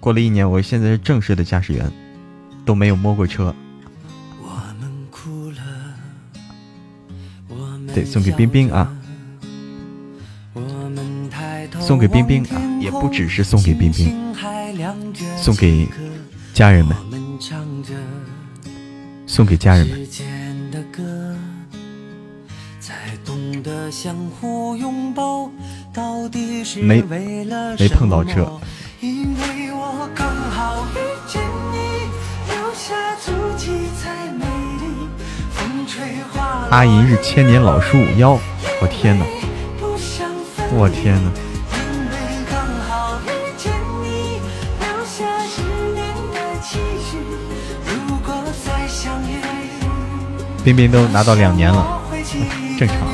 [0.00, 1.90] 过了一年，我现在是正式的驾驶员，
[2.64, 3.54] 都没有摸过车。
[7.94, 8.92] 对，送给冰冰啊，
[11.80, 14.14] 送给冰冰啊，也不只是送给冰冰，
[15.38, 15.88] 送给
[16.52, 16.94] 家人们，
[19.26, 20.06] 送给家人们。
[26.82, 27.00] 没
[27.78, 28.60] 没碰到车。
[36.70, 38.38] 阿姨是千年老树妖，
[38.82, 39.24] 我天哪！
[40.76, 41.30] 我天哪！
[50.64, 52.00] 冰冰都拿到两年了，
[52.78, 53.13] 正常。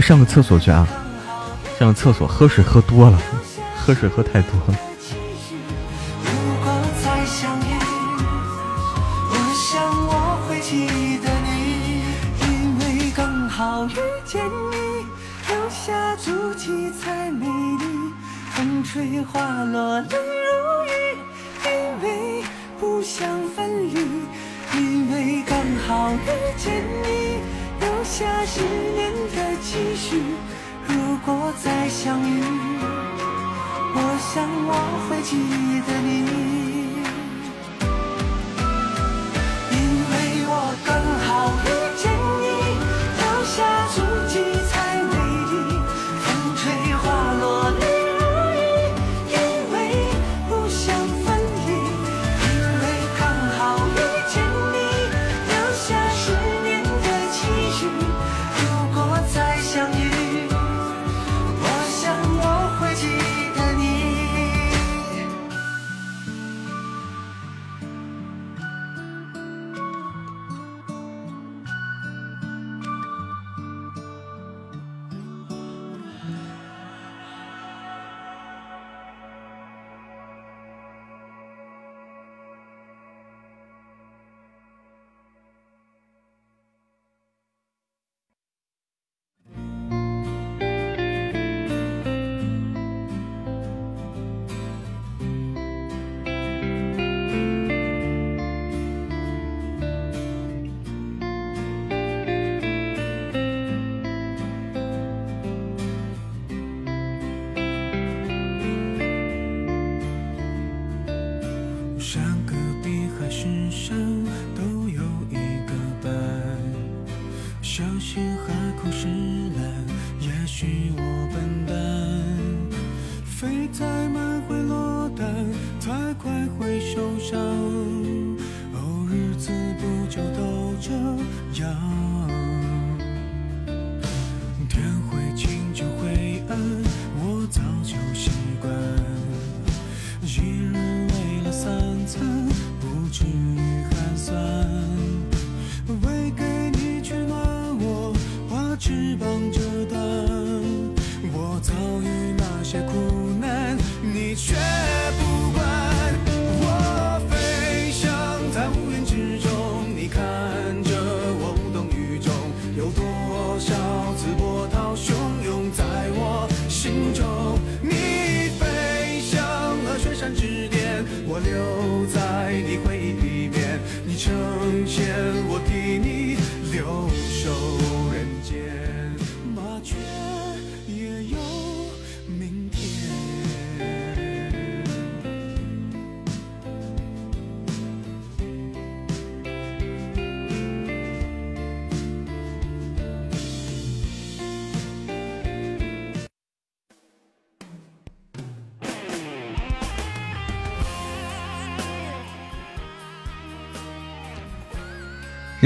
[0.00, 0.86] 去上个厕所去啊！
[1.76, 3.18] 上个厕所，喝水喝多了，
[3.76, 4.87] 喝水喝太多了。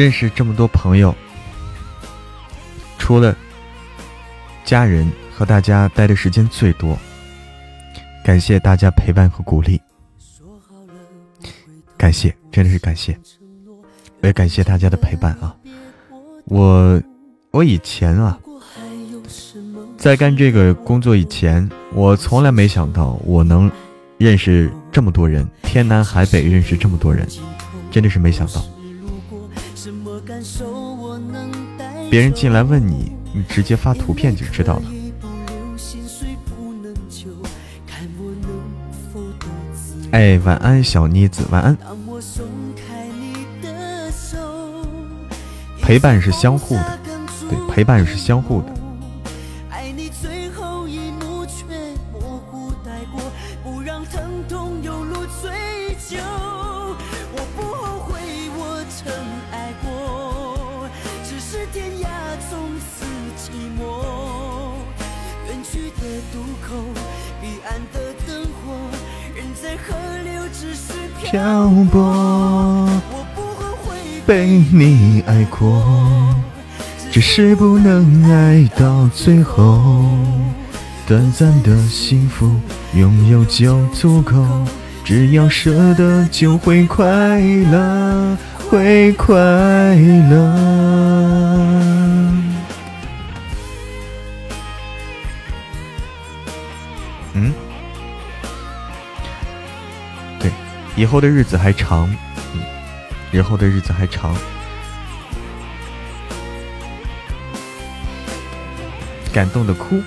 [0.03, 1.15] 认识这么多朋友，
[2.99, 3.37] 除了
[4.65, 6.99] 家人和大家待的时间最多，
[8.25, 9.81] 感谢大家陪伴和鼓励，
[11.97, 13.17] 感谢，真的是感谢，
[14.23, 15.55] 我也感谢大家的陪伴啊！
[16.47, 17.01] 我
[17.53, 18.37] 我以前啊，
[19.97, 23.71] 在干这个工作以前，我从来没想到我能
[24.19, 27.25] 认识这么多人，天南海北认识这么多人，
[27.93, 28.65] 真的是没想到。
[32.11, 34.83] 别人进来问你，你直接发图片就知道了。
[40.13, 41.77] 哎，晚安，小妮子，晚安。
[45.81, 46.99] 陪伴是相互的，
[47.49, 48.82] 对，陪伴是相互的。
[75.59, 76.35] 过，
[77.11, 80.03] 只是不能爱到最后。
[81.07, 82.51] 短暂的幸福，
[82.95, 84.35] 拥有就足够，
[85.05, 87.05] 只要舍得就会快
[87.39, 88.39] 乐，
[88.71, 90.37] 会快乐。
[97.35, 97.53] 嗯，
[100.39, 100.51] 对
[100.97, 102.09] 以后的日子还长，
[102.55, 102.61] 嗯，
[103.33, 104.35] 以后的日子还长，
[109.33, 110.01] 感动的哭，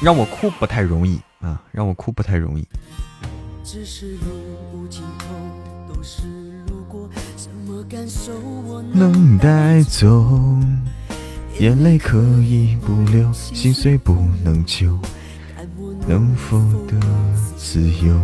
[0.00, 2.64] 让我哭不太容易啊，让我哭不太容易。
[8.92, 10.60] 能带走？
[11.58, 14.12] 眼泪，可以不流，心碎不
[14.44, 14.98] 能救，
[16.06, 16.94] 能否得
[17.56, 18.14] 自由？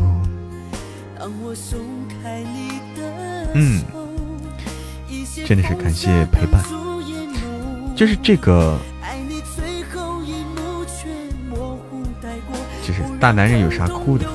[3.54, 3.82] 嗯，
[5.46, 6.62] 真的是感谢陪伴，
[7.96, 8.78] 就是这个，
[12.86, 14.26] 就是大男人有啥哭的？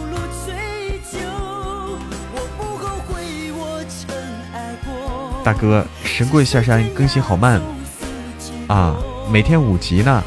[5.44, 7.62] 大哥，神棍下山更新好慢
[8.68, 8.96] 啊！
[9.32, 10.24] 每天五集呢。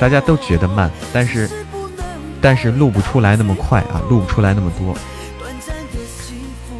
[0.00, 1.48] 大家都觉得慢，但是
[2.40, 4.96] 但是录不出来那么快啊，录不出来那么多。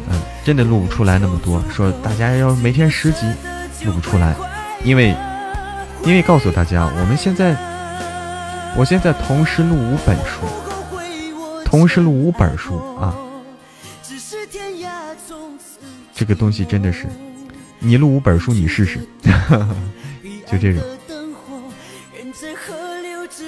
[0.09, 1.63] 嗯，真的录不出来那么多。
[1.71, 3.25] 说大家要每天十集，
[3.85, 4.35] 录不出来，
[4.83, 5.15] 因为
[6.03, 7.55] 因为告诉大家，我们现在。
[8.77, 10.45] 我现在同时录五本书，
[11.65, 13.15] 同时录五本书啊！
[16.13, 17.07] 这个东西真的是，
[17.79, 18.99] 你录五本书你试试，
[20.45, 20.83] 就这种，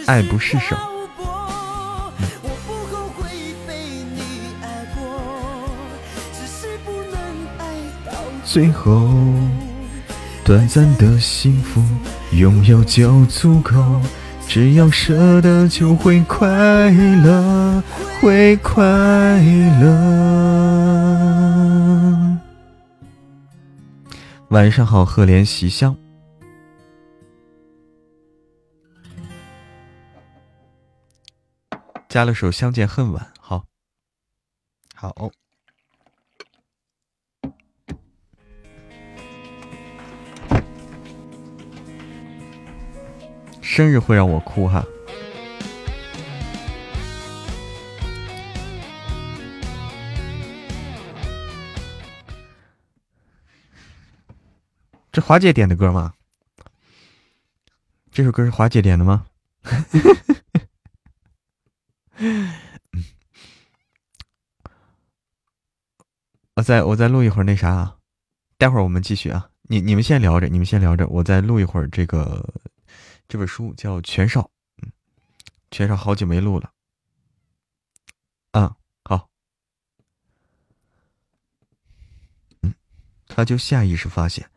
[0.07, 0.75] 爱不释手。
[1.17, 3.29] 我不后悔
[3.67, 3.73] 被
[4.15, 4.21] 你
[4.61, 5.01] 爱过
[6.33, 7.19] 只是不能
[7.57, 7.61] 爱
[8.05, 8.11] 到
[8.43, 9.09] 最后
[10.43, 11.81] 短暂的幸福
[12.31, 14.01] 拥有就足够
[14.47, 17.81] 只要舍得就会快乐
[18.19, 18.83] 会快
[19.81, 20.61] 乐。
[24.49, 25.95] 晚上好赫连习香。
[32.11, 33.65] 加了首《相见恨晚》，好，
[34.93, 35.31] 好。
[43.61, 44.85] 生日会让我哭哈，
[55.13, 56.15] 这华姐点的歌吗？
[58.11, 59.27] 这首歌是华姐点的吗？
[62.23, 62.53] 嗯
[66.55, 67.97] 我再我再录一会儿那啥啊，
[68.57, 69.49] 待会儿我们继续啊。
[69.63, 72.53] 你你们先聊着，你们先聊着，我再录一会儿这个。
[73.27, 74.41] 这本书叫《全少》，
[74.83, 74.91] 嗯，
[75.71, 76.73] 全少好久没录了，
[78.51, 78.75] 嗯，
[79.05, 79.29] 好，
[82.61, 82.73] 嗯，
[83.27, 84.51] 他就下意识发现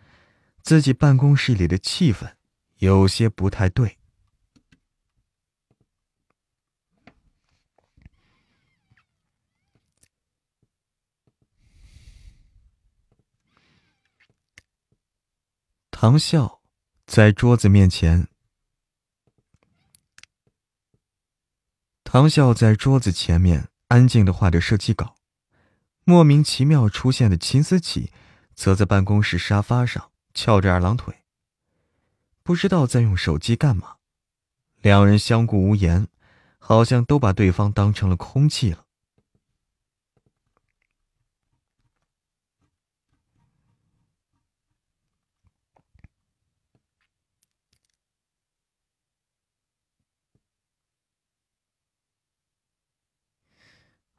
[0.62, 2.32] 自己办公室里的气氛
[2.78, 3.96] 有些不太对。
[16.06, 16.60] 唐笑
[17.06, 18.28] 在桌子面前。
[22.04, 25.16] 唐笑在桌子前面安静的画着设计稿，
[26.04, 28.12] 莫名其妙出现的秦思琪，
[28.54, 31.22] 则在办公室沙发上翘着二郎腿，
[32.42, 33.96] 不知道在用手机干嘛。
[34.82, 36.08] 两人相顾无言，
[36.58, 38.84] 好像都把对方当成了空气了。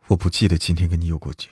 [0.07, 1.49] 我不记得今天跟你有过节。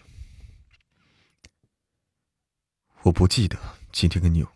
[3.02, 3.58] 我不记得
[3.92, 4.48] 今天跟你有。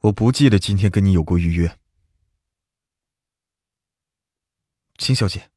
[0.00, 1.78] 我不记得今天跟你有过预约。
[4.98, 5.50] 秦小姐，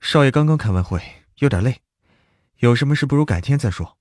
[0.00, 1.82] 少爷刚刚开完会，有点累，
[2.56, 3.98] 有什么事不如改天再说。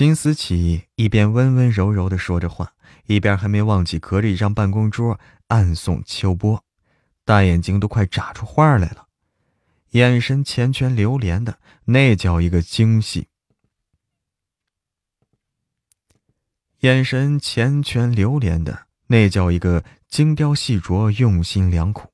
[0.00, 2.72] 秦思琪一边温温柔柔的说着话，
[3.04, 6.64] 一边还没忘记隔着一张办公桌暗送秋波，
[7.26, 9.08] 大眼睛都快眨出花来了，
[9.90, 13.26] 眼神缱绻流连的，那叫一个精细；
[16.78, 22.10] 眼神缱绻流连的，那叫一个精雕细琢、用心良苦。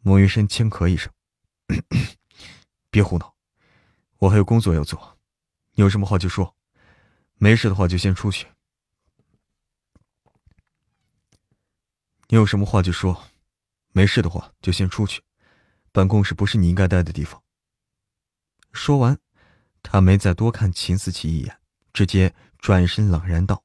[0.00, 1.12] 莫云深轻咳一声
[2.90, 3.34] ：“别胡闹，
[4.20, 5.18] 我还有工作要做。”
[5.74, 6.54] 你有什么话就说，
[7.42, 8.46] 没事的话就先出去。
[12.28, 13.20] 你有什么话就说，
[13.90, 15.20] 没事的话就先出去。
[15.90, 17.42] 办公室不是你应该待的地方。
[18.72, 19.18] 说完，
[19.82, 21.58] 他没再多看秦思琪一眼，
[21.92, 23.64] 直接转身冷然道：“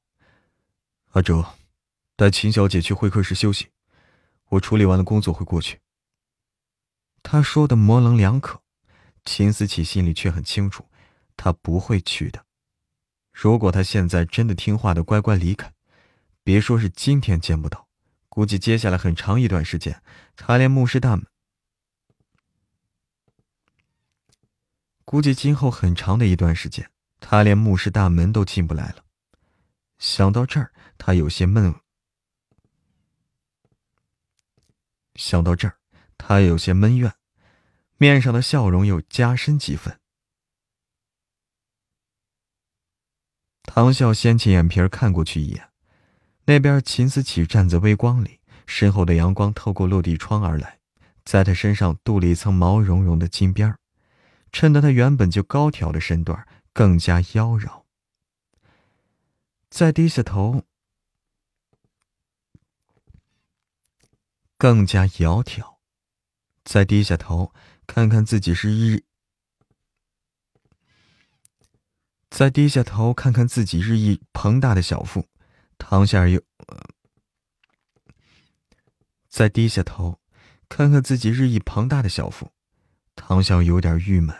[1.14, 1.46] 阿哲，
[2.16, 3.70] 带秦小姐去会客室休息，
[4.48, 5.80] 我处理完了工作会过去。”
[7.22, 8.60] 他说的模棱两可，
[9.24, 10.84] 秦思琪心里却很清楚。
[11.36, 12.44] 他不会去的。
[13.40, 15.72] 如果他现在真的听话的乖乖离开，
[16.42, 17.86] 别说是今天见不到，
[18.28, 20.02] 估计接下来很长一段时间，
[20.34, 21.24] 他连牧师大门，
[25.04, 26.90] 估计今后很长的一段时间，
[27.20, 29.04] 他连牧师大门都进不来了。
[29.98, 31.72] 想到这儿，他有些闷。
[35.14, 35.78] 想到这儿，
[36.16, 37.14] 他有些闷怨，
[37.98, 39.97] 面上的笑容又加深几分。
[43.78, 45.68] 唐笑掀起眼皮看过去一眼，
[46.46, 50.80] 那边秦思琪站在微光里，身后的阳光透过落地窗而来，
[51.24, 53.78] 在他身上镀了一层毛茸茸的金边
[54.50, 57.84] 衬得他原本就高挑的身段更加妖娆。
[59.70, 60.64] 再低下头，
[64.56, 65.76] 更加窈窕。
[66.64, 67.54] 再低下头，
[67.86, 69.04] 看看自己是日。
[72.30, 75.26] 再低下头看看自己日益膨大的小腹，
[75.78, 76.40] 唐笑又
[79.28, 80.20] 再低下头
[80.68, 82.52] 看看自己日益庞大的小腹，
[83.16, 84.36] 唐笑有点郁闷。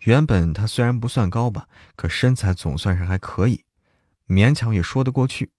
[0.00, 3.64] 原本他虽然不算高吧，可身材总算是还可以，
[4.28, 5.50] 勉强也说得过去。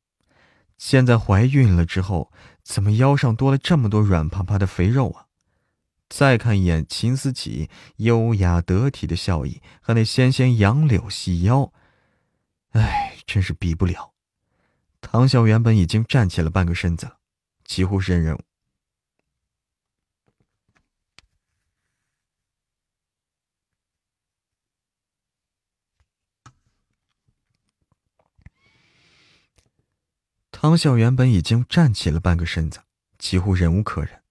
[0.78, 2.32] 现在怀孕了之后，
[2.64, 5.27] 怎么腰上多了这么多软趴趴的肥肉啊？
[6.10, 11.72] 再看一眼秦思琪优雅得体的笑意和那纤纤杨柳细腰，
[12.72, 14.14] 哎，真是比不了。
[15.02, 17.18] 唐笑原本已经站起了半个身子，
[17.64, 18.38] 几乎是人。
[30.52, 32.82] 唐笑原本已经站起了半个身子，
[33.20, 34.27] 几乎忍无可忍。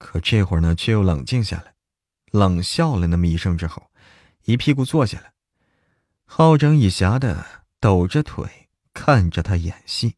[0.00, 1.74] 可这会儿呢，却又冷静下来，
[2.32, 3.90] 冷笑了那么一声之后，
[4.44, 5.34] 一屁股坐下来，
[6.24, 10.16] 好整以暇的抖着腿看着他演戏。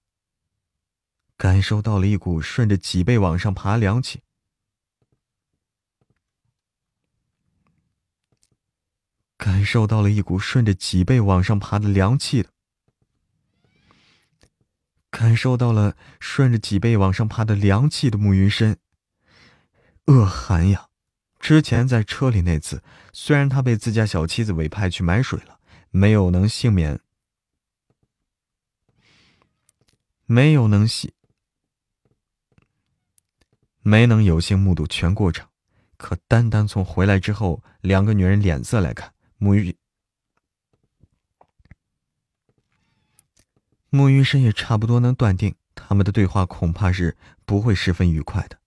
[1.36, 4.22] 感受到了一股顺着脊背往上爬凉气，
[9.36, 12.50] 感受到了一股顺着脊背往上爬的凉气的，
[15.10, 18.78] 感受到了顺着脊背往上爬的凉气的慕云深。
[20.06, 20.88] 恶寒呀！
[21.38, 25.58] 之前在车里那次，虽然他被自家小妻子委派去买水了，
[25.90, 27.00] 没有能幸免，
[30.26, 31.12] 没有能幸，
[33.80, 35.48] 没能有幸目睹全过程，
[35.96, 39.76] 可单单从回来之后两个女人脸色来看，沐浴
[43.90, 48.61] 沐浴深也差不多能断定，他们的对话恐怕是不会十分愉快的。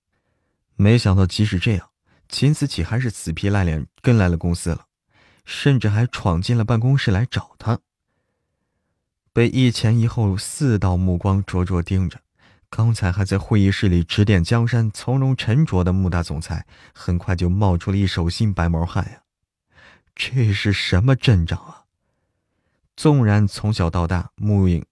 [0.75, 1.89] 没想到，即使这样，
[2.27, 4.85] 秦思琪还是死皮赖脸跟来了公司了，
[5.45, 7.79] 甚至还闯进了办公室来找他。
[9.31, 12.19] 被一前一后四道目光灼灼盯着，
[12.69, 19.21] 刚才还在会议室里指点江山、从容沉着的穆大总裁，很快就冒出了一手心白毛汗呀！
[20.15, 21.83] 这是什么阵仗啊？
[22.95, 24.85] 纵然从小到大，穆影。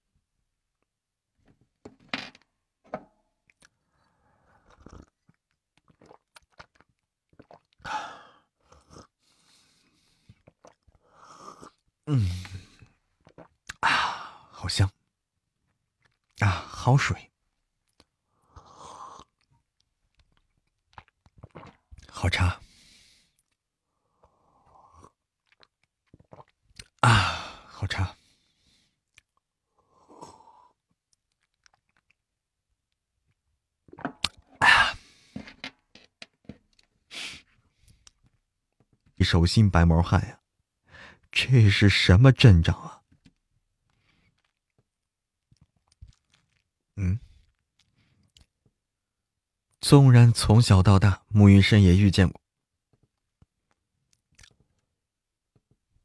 [12.06, 12.28] 嗯，
[13.80, 13.88] 啊，
[14.52, 14.90] 好香！
[16.40, 17.32] 啊，好水，
[22.10, 22.60] 好茶，
[27.00, 27.10] 啊，
[27.70, 28.18] 好茶，
[34.60, 34.98] 啊，
[39.22, 40.43] 手心白毛汗呀！
[41.36, 43.02] 这是什么阵仗啊？
[46.96, 47.20] 嗯，
[49.82, 52.40] 纵然从小到大，沐云深也遇见过；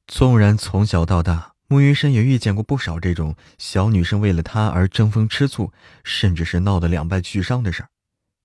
[0.06, 5.70] 纵然从小到大，沐云深也遇见过不少这种小女生为了他而争风吃醋，
[6.02, 7.90] 甚至是闹得两败俱伤的事儿。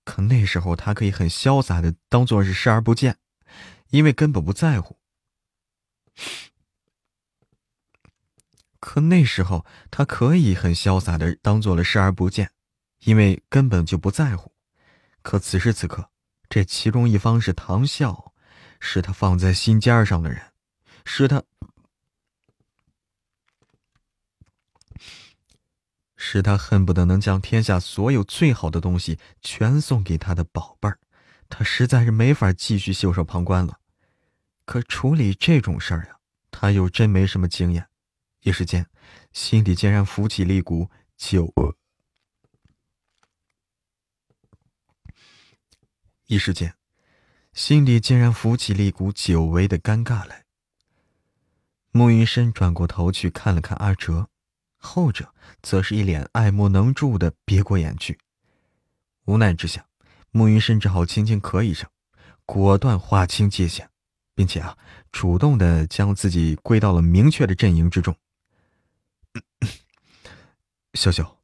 [0.04, 3.18] 可那时候，他可以很潇洒的当做是视而不见，
[3.92, 5.00] 因为根本不在乎。
[8.86, 12.52] 可那时候，他可以很潇洒的当做了视而不见，
[13.06, 14.52] 因为根本就不在乎。
[15.22, 16.10] 可此时此刻，
[16.50, 18.34] 这其中一方是唐笑，
[18.82, 20.52] 是他放在心尖上的人，
[21.06, 21.42] 是他，
[26.18, 31.00] 是他恨不得能将天下所有最好的东西全送给他的宝贝儿。
[31.48, 33.80] 他实在是没法继续袖手旁观了。
[34.66, 36.18] 可处理这种事儿呀，
[36.52, 37.88] 他又真没什么经验。
[38.44, 38.86] 一时间，
[39.32, 41.54] 心底竟然浮起了一股久……
[46.28, 46.76] 一时间，
[47.54, 50.44] 心底竟然浮起了一股久违的尴尬来。
[51.92, 54.30] 慕云深转过头去看了看阿哲，
[54.78, 58.20] 后者则是一脸爱莫能助的别过眼去。
[59.26, 59.88] 无奈之下，
[60.32, 61.90] 慕云深只好轻轻咳一声，
[62.46, 63.90] 果断划清界限，
[64.36, 64.78] 并且啊，
[65.14, 68.14] 主动的将自己归到了明确的阵营之中。
[70.94, 71.40] 笑笑，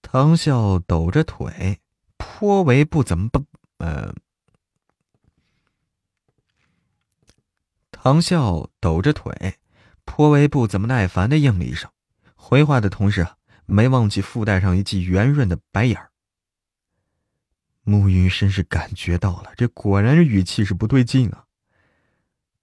[0.00, 1.80] 唐笑抖着腿，
[2.16, 3.44] 颇为不怎么不
[3.78, 4.14] 呃。
[7.90, 9.58] 唐笑抖着腿，
[10.04, 11.90] 颇为不怎么耐烦的应了一声，
[12.34, 13.36] 回话的同时啊，
[13.66, 16.10] 没忘记附带上一记圆润的白眼儿。
[17.82, 21.46] 暮云深是感觉到了，这果然语气是不对劲啊。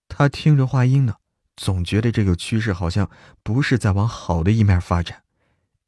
[0.08, 1.19] 他听着话音呢。
[1.60, 3.12] 总觉得这个趋势好像
[3.44, 5.24] 不是在往好的一面发展，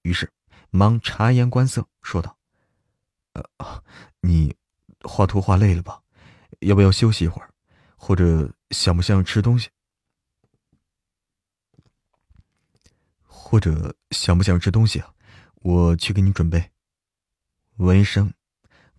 [0.01, 0.29] 于是
[0.69, 2.37] 忙察言观色说道
[3.31, 3.81] ：“呃，
[4.19, 4.53] 你
[5.03, 6.01] 画图画累了吧？
[6.59, 7.49] 要不要休息一会儿？
[7.95, 9.69] 或者想不想吃东西？”
[13.23, 15.13] 或者想不想吃东西啊？
[15.55, 16.71] 我去给你准备。
[17.77, 18.33] 闻声，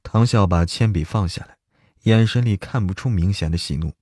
[0.03, 1.59] 唐笑把铅笔放下来，
[2.05, 3.93] 眼神里看不出明显的喜怒，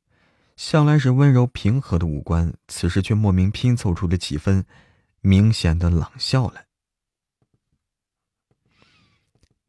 [0.60, 4.66] 向来是温柔平和的五官，此时却莫名拼凑出了几分
[5.22, 6.66] 明显的冷笑来，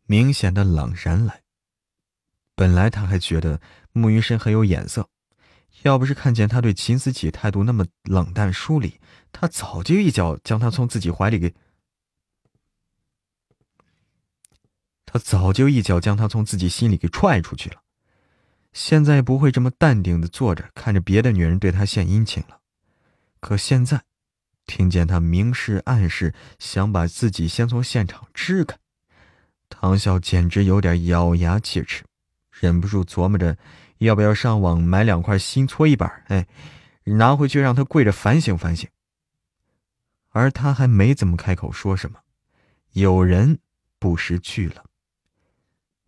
[0.04, 1.44] 明显的冷然来。
[2.56, 3.62] 本来他还觉得
[3.94, 5.08] 穆云深很有眼色，
[5.84, 9.00] 要不是看见他对秦思琪态度那么冷淡疏离，
[9.32, 11.56] 他早就一脚将他从自己怀里给。
[15.06, 17.82] 他早就一脚将他从自己心里给踹出去了，
[18.74, 22.60] 现在不会这么淡定的坐着看着别的女人对他献殷勤了。
[23.40, 24.04] 可现在，
[24.66, 28.78] 听见他明示暗示想把自己先从现场支开，
[29.70, 32.04] 唐笑简直有点咬牙切齿，
[32.52, 33.58] 忍不住琢磨着
[33.98, 36.48] 要不要上网买两块新搓衣板，哎，
[37.04, 38.90] 拿回去让他跪着反省反省。
[40.30, 42.20] 而他还没怎么开口说什么，
[42.94, 43.60] 有人
[44.00, 44.86] 不识趣了。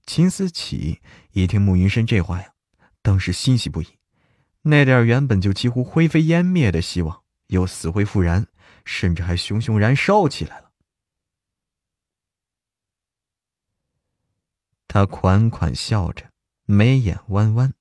[0.05, 2.52] 秦思琪一听慕云深这话呀，
[3.03, 3.99] 当时欣喜不已，
[4.63, 8.47] 那点原本就几乎灰飞烟灭的希望又死灰复燃，
[8.85, 10.71] 甚至还熊熊燃烧起来了。
[14.87, 16.31] 他款款笑着，
[16.65, 17.73] 眉眼弯弯。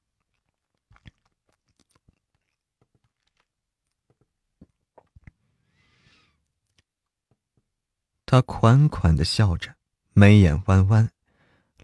[8.26, 9.76] 他款款的笑着，
[10.14, 11.10] 眉眼弯弯。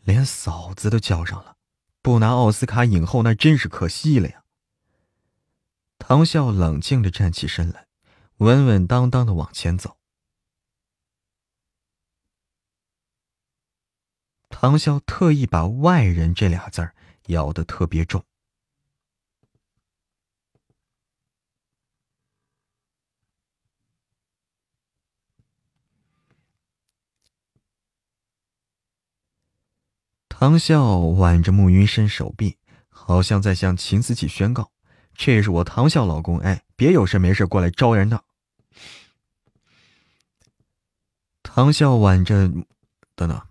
[0.03, 1.58] 连嫂子都叫上了，
[2.01, 4.45] 不拿奥斯卡影后那真是可惜了呀。
[5.99, 7.87] 唐笑冷静的站起身来，
[8.39, 9.99] 稳稳当当的往前走。
[14.49, 16.95] 唐笑特意把“外人”这俩字儿
[17.27, 18.25] 咬得特别重。
[30.41, 32.59] 唐笑挽着慕云深手臂，
[32.89, 34.71] 好像在向秦思琪宣告
[35.13, 38.23] ：“这是我唐笑老公，哎，别有事没事过来招人的。”
[41.43, 42.49] 唐笑挽着，
[43.17, 43.43] 等等。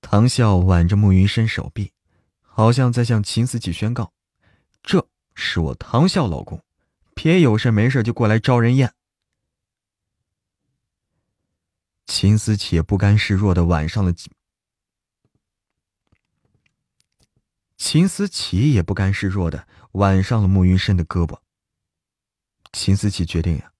[0.00, 1.92] 唐笑挽着穆云深手臂，
[2.40, 4.14] 好像在向秦思琪宣告
[4.82, 6.64] ：“这是我唐笑老公，
[7.12, 8.94] 别有事没事就过来招人厌。”
[12.08, 14.14] 秦思琪也不甘示弱的挽上了。
[17.78, 21.38] 秦思琪也不甘示弱的挽上了穆云深的胳膊。
[22.72, 23.70] 秦思琪决定呀，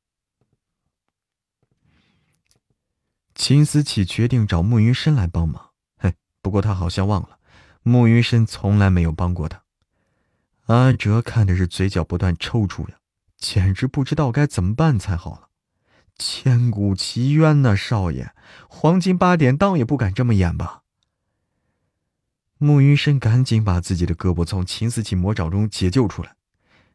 [3.34, 5.70] 秦思琪决定找穆云深来帮忙。
[5.98, 7.38] 嘿，不过他好像忘了，
[7.82, 9.64] 穆云深从来没有帮过他。
[10.66, 12.96] 阿哲看的是嘴角不断抽搐呀，
[13.36, 15.48] 简直不知道该怎么办才好了。
[16.16, 18.32] 千古奇冤呐，少爷，
[18.68, 20.84] 黄金八点档也不敢这么演吧？
[22.58, 26.34] 穆云深赶紧把自己的胳膊从秦思琪魔爪中解救出来，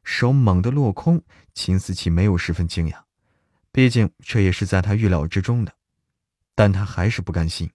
[0.03, 1.23] 手猛地落空。
[1.53, 3.03] 秦思琪没有十分惊讶，
[3.71, 5.73] 毕竟这也是在他预料之中的，
[6.53, 7.71] 但他还是不甘心。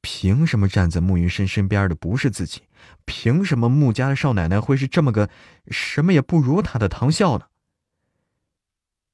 [0.00, 2.62] 凭什么站在穆云深身边的不是自己？
[3.04, 5.28] 凭什么穆家的少奶奶会是这么个
[5.68, 7.46] 什么也不如他的唐笑呢？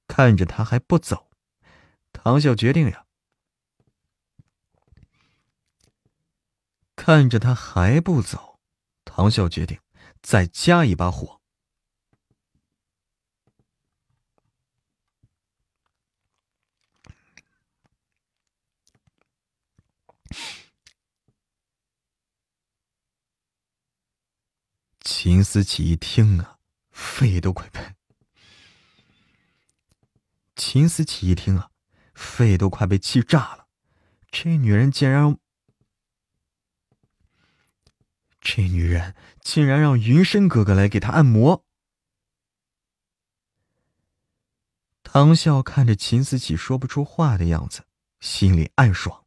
[0.06, 1.28] 看着他还不走，
[2.12, 3.04] 唐笑决定呀。
[7.10, 8.60] 看着他还不走，
[9.06, 9.80] 唐笑决定
[10.20, 11.40] 再加一把火。
[25.00, 26.58] 秦思琪一听啊，
[26.90, 27.94] 肺都快被……
[30.54, 31.70] 秦思琪一听啊，
[32.12, 33.68] 肺都快被气炸了。
[34.30, 35.38] 这女人竟然……
[38.50, 41.66] 这女人竟然让云深哥哥来给她按摩。
[45.02, 47.84] 唐笑看着秦思琪说不出话的样子，
[48.20, 49.26] 心里暗爽。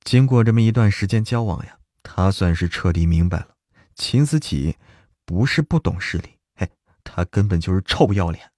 [0.00, 3.54] 经过这么一段时间交往呀，他算是彻底明白了，
[3.94, 4.78] 秦思琪
[5.26, 6.70] 不是不懂事理，哎，
[7.04, 8.50] 他根本就是臭不要脸。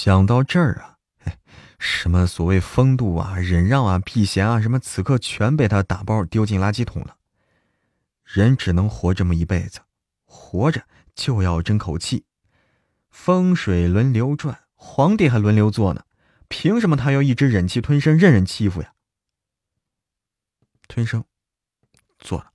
[0.00, 0.98] 想到这儿啊，
[1.80, 7.16] 什么所谓风度啊、忍让啊、避嫌啊，什么此刻全被他打包丢进垃圾桶了。
[8.22, 9.80] 人只能活这么一辈子，
[10.24, 10.84] 活着
[11.16, 12.24] 就要争口气。
[13.10, 16.04] 风水轮流转，皇帝还轮流坐呢，
[16.46, 18.92] 凭什么他要一直忍气吞声，任人欺负呀？
[20.86, 21.24] 吞声，
[22.20, 22.52] 错了，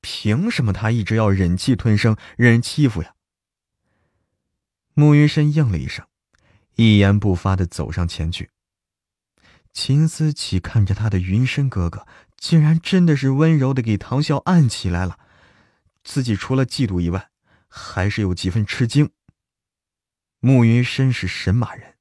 [0.00, 3.16] 凭什么他一直要忍气吞声，任人欺负呀？
[4.94, 6.06] 慕云深应了一声，
[6.76, 8.50] 一言不发的走上前去。
[9.72, 15.18] 秦思琪看着他的云深哥哥，竟然真的是温柔的给唐笑按起来了，
[16.04, 17.30] 自己除了嫉妒以外，
[17.68, 19.10] 还是有几分吃惊。
[20.40, 21.96] 慕云深是神马人，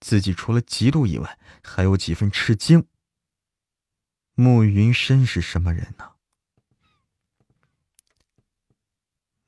[0.00, 2.86] 自己除了嫉妒以外，还有几分吃惊。
[4.34, 6.11] 慕云深是什么人呢？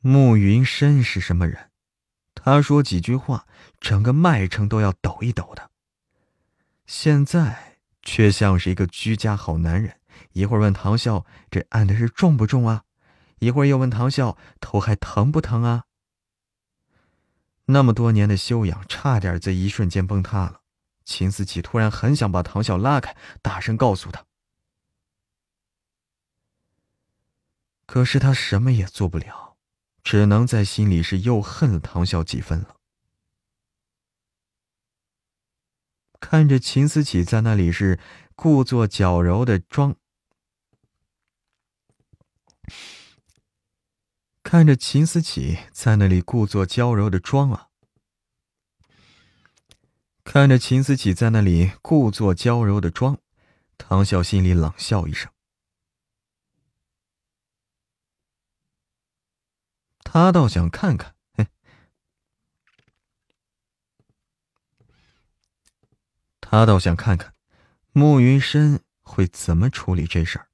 [0.07, 1.71] 慕云深是什么人？
[2.35, 3.47] 他说几句话，
[3.81, 5.71] 整个麦城都要抖一抖的。
[6.85, 9.99] 现在却像是一个居家好男人，
[10.33, 12.85] 一会儿问唐笑这按的是重不重啊，
[13.39, 15.85] 一会儿又问唐笑头还疼不疼啊。
[17.65, 20.61] 那么多年的修养，差点在一瞬间崩塌了。
[21.07, 24.27] 秦思琪突然很想把唐笑拉开，大声告诉他，
[27.87, 29.44] 可是他什么也做不了。
[30.05, 32.77] 只能在心里是又恨了唐笑几分了。
[36.21, 37.99] 看着秦思琪在那里是
[38.35, 39.97] 故作矫揉的装，
[44.43, 47.69] 看着秦思琪在那里故作娇柔的装啊，
[50.23, 53.19] 看着秦思琪在那里故作娇柔的装，
[53.77, 55.34] 唐笑心里冷笑一声。
[60.15, 61.49] 他倒想看看，嘿，
[66.41, 67.35] 他倒想看看，
[67.91, 70.47] 慕云深会怎么处理这事儿。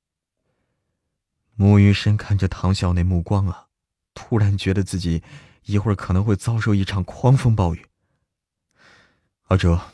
[1.57, 3.69] 慕云深看着唐笑那目光啊，
[4.15, 5.23] 突然觉得自己
[5.65, 7.87] 一会儿可能会遭受一场狂风暴雨。
[9.49, 9.93] 阿哲，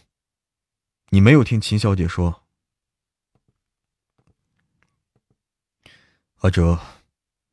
[1.08, 2.46] 你没有听秦小姐说？
[6.36, 6.78] 阿哲，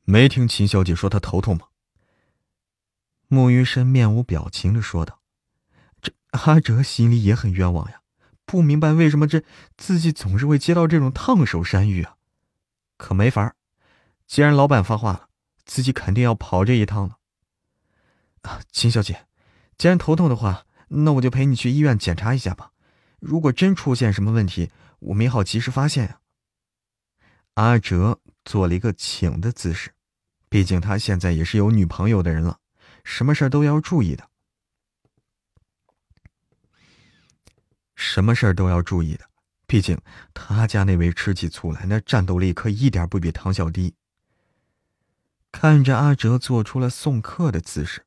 [0.04, 1.70] 没听秦小姐说她头痛吗？
[3.34, 5.20] 慕云深面无表情的说道
[6.02, 8.02] ：“这阿哲心里也很冤枉呀，
[8.46, 9.44] 不明白为什么这
[9.76, 12.16] 自己总是会接到这种烫手山芋啊。
[12.98, 13.56] 可没法
[14.28, 15.28] 既然老板发话了，
[15.66, 17.18] 自己肯定要跑这一趟了。
[18.44, 19.26] 啊，秦小姐，
[19.78, 22.72] 既然头痛的话，那我就陪你去医院检查一下吧。
[23.20, 24.70] 如果真出现什么问题，
[25.00, 26.20] 我们也好及时发现呀。”
[27.56, 29.92] 阿哲做了一个请的姿势，
[30.50, 32.60] 毕竟他现在也是有女朋友的人了。
[33.04, 34.30] 什么事儿都要注意的，
[37.96, 39.30] 什么事儿都要注意的。
[39.66, 40.00] 毕竟
[40.34, 43.96] 他家那位吃起醋来，那战斗力可一点不比唐小低。
[45.52, 48.06] 看着阿哲做出了送客的姿势，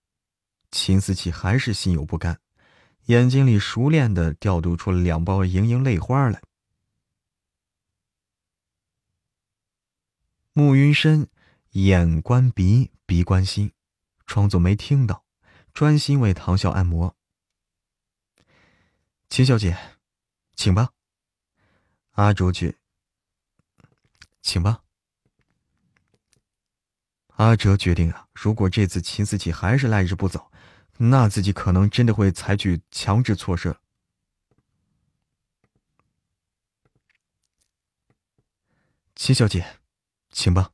[0.70, 2.40] 秦思琪还是心有不甘，
[3.06, 6.42] 眼睛里熟练的调度出了两包盈盈泪花来。
[10.52, 11.28] 慕云深，
[11.72, 13.72] 眼观鼻，鼻观心。
[14.26, 15.24] 装作没听到，
[15.72, 17.16] 专心为唐笑按摩。
[19.28, 19.96] 秦小姐，
[20.54, 20.92] 请吧。
[22.12, 22.76] 阿卓决，
[24.42, 24.82] 请吧。
[27.36, 30.50] 阿哲决定啊，如果这次秦思琪还是赖着不走，
[30.96, 33.76] 那自己可能真的会采取强制措施。
[39.14, 39.80] 秦小姐，
[40.30, 40.72] 请吧。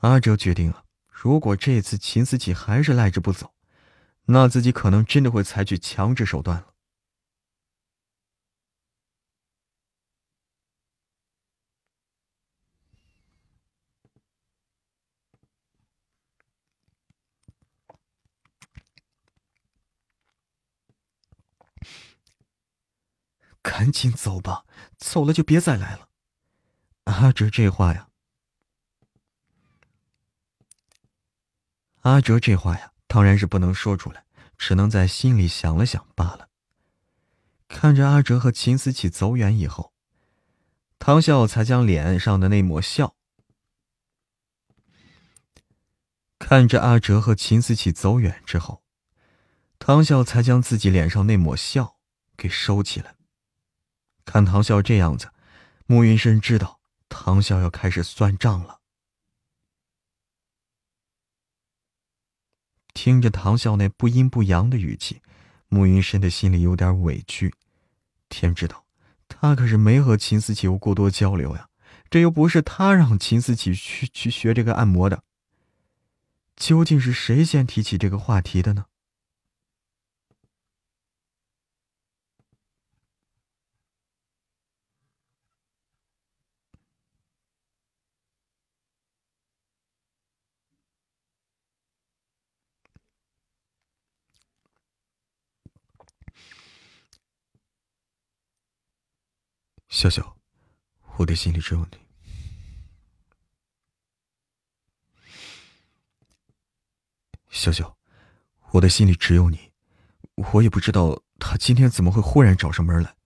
[0.00, 0.84] 阿哲决定了。
[1.22, 3.54] 如果这次秦思琪还是赖着不走，
[4.24, 6.74] 那自己可能真的会采取强制手段了。
[23.62, 24.64] 赶紧走吧，
[24.98, 26.08] 走了就别再来了。
[27.04, 28.11] 阿哲这话呀。
[32.02, 34.24] 阿哲这话呀，当然是不能说出来，
[34.58, 36.48] 只能在心里想了想罢了。
[37.68, 39.92] 看着阿哲和秦思琪走远以后，
[40.98, 43.16] 唐笑才将脸上的那抹笑。
[46.40, 48.82] 看着阿哲和秦思琪走远之后，
[49.78, 51.96] 唐笑才将自己脸上那抹笑
[52.36, 53.14] 给收起来。
[54.24, 55.30] 看唐笑这样子，
[55.86, 58.81] 慕云深知道唐笑要开始算账了。
[62.94, 65.20] 听着唐笑那不阴不阳的语气，
[65.68, 67.52] 慕云深的心里有点委屈。
[68.28, 68.84] 天知道，
[69.28, 71.68] 他可是没和秦思琪有过多交流呀，
[72.10, 75.22] 这又不是他让秦思琪去去学这个按摩的。
[76.56, 78.84] 究竟是谁先提起这个话题的呢？
[100.02, 100.36] 笑笑，
[101.16, 101.98] 我的心里只有你。
[107.50, 107.96] 笑笑，
[108.72, 109.70] 我的心里只有你。
[110.34, 113.16] 我也不知道他今天怎么会忽然找上门来。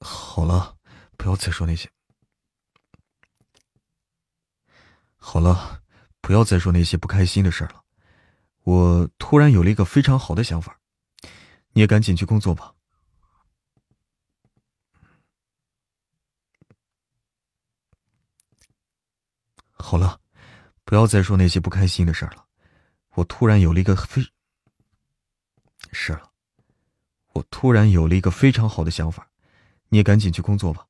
[0.00, 0.78] 好了，
[1.18, 1.90] 不要再说那些。
[5.18, 5.82] 好了，
[6.22, 7.82] 不要再说那些不开心的事了。
[8.66, 10.80] 我突然有了一个非常好的想法，
[11.70, 12.74] 你也赶紧去工作吧。
[19.70, 20.20] 好了，
[20.84, 22.48] 不要再说那些不开心的事了。
[23.10, 24.20] 我突然有了一个非……
[25.92, 26.32] 是了，
[27.34, 29.30] 我突然有了一个非常好的想法，
[29.90, 30.88] 你也赶紧去工作吧。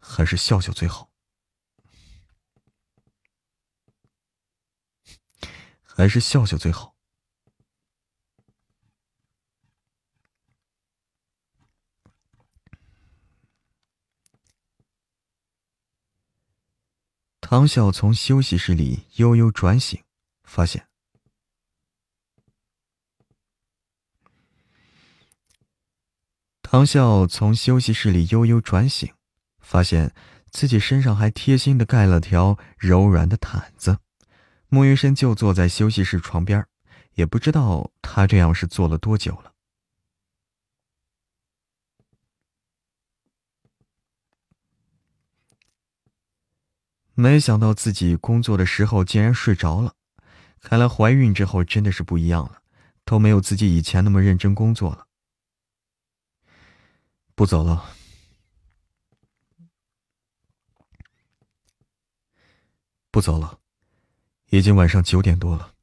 [0.00, 1.11] 还是笑笑最好，
[5.94, 6.94] 还是笑笑最好。
[17.40, 20.02] 唐笑从休息室里悠悠转醒，
[20.44, 20.86] 发现
[26.62, 29.12] 唐笑从休息室里悠悠转醒。
[29.64, 30.14] 发现
[30.50, 33.98] 自己身上还贴心的盖了条柔软的毯子，
[34.72, 36.66] 沐浴生就坐在休息室床边，
[37.12, 39.52] 也不知道他这样是坐了多久了。
[47.12, 49.94] 没想到自己工作的时候竟然睡着了，
[50.58, 52.62] 看来怀孕之后真的是不一样了，
[53.04, 55.06] 都没有自己以前那么认真工作了。
[57.34, 57.94] 不走了。
[63.10, 63.60] 不走了，
[64.52, 65.74] 已经晚上九点多了。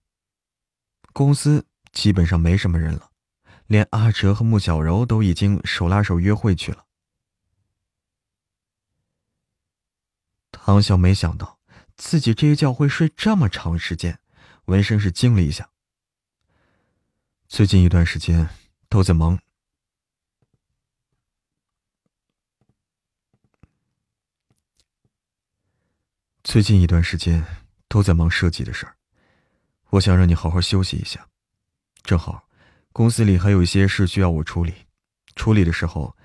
[1.12, 3.10] 公司基本上没什么人了，
[3.66, 6.86] 连阿哲和穆小柔都已经手拉手约会去了。
[10.52, 11.60] 唐笑没想到
[11.98, 14.20] 自己这一觉会睡这么长时间，
[14.66, 15.72] 闻声是惊了一下。
[17.48, 18.50] 最近一段时间
[18.88, 19.40] 都在忙。
[26.44, 27.44] 最近一段时间
[27.90, 28.96] 都在忙设计的事儿，
[29.90, 31.28] 我想让你好好休息一下。
[32.04, 32.48] 正好，
[32.94, 34.74] 公司里还有一些事需要我处理，
[35.36, 36.16] 处理的时候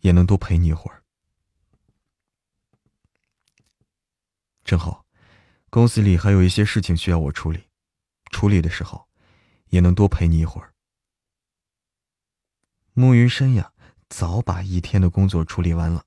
[0.00, 1.04] 也能多陪你一会儿。
[4.64, 5.04] 正好，
[5.68, 7.64] 公司里还有一些事情需要我处理，
[8.32, 9.08] 处理的时候
[9.68, 10.72] 也能多陪你一会儿。
[12.92, 13.72] 慕云深呀，
[14.08, 16.04] 早把一天的工作处理完了，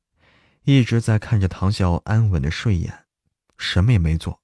[0.63, 3.05] 一直在看着唐笑安稳的睡眼。
[3.57, 4.42] 什么也没做，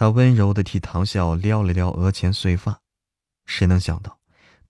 [0.00, 2.80] 他温柔的替唐笑撩了撩额前碎发。
[3.44, 4.18] 谁能想到，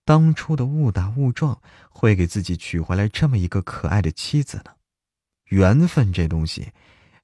[0.03, 4.73] 当初的误打误撞会给自己娶回来这么一个可爱的妻子呢？
[5.45, 6.73] 缘分这东西，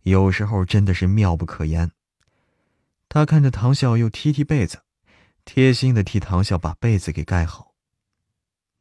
[0.04, 1.92] 有时候真的是妙不可言。
[3.10, 4.84] 他看着唐笑，又踢踢被子，
[5.44, 7.74] 贴心的替唐笑把被子给盖好。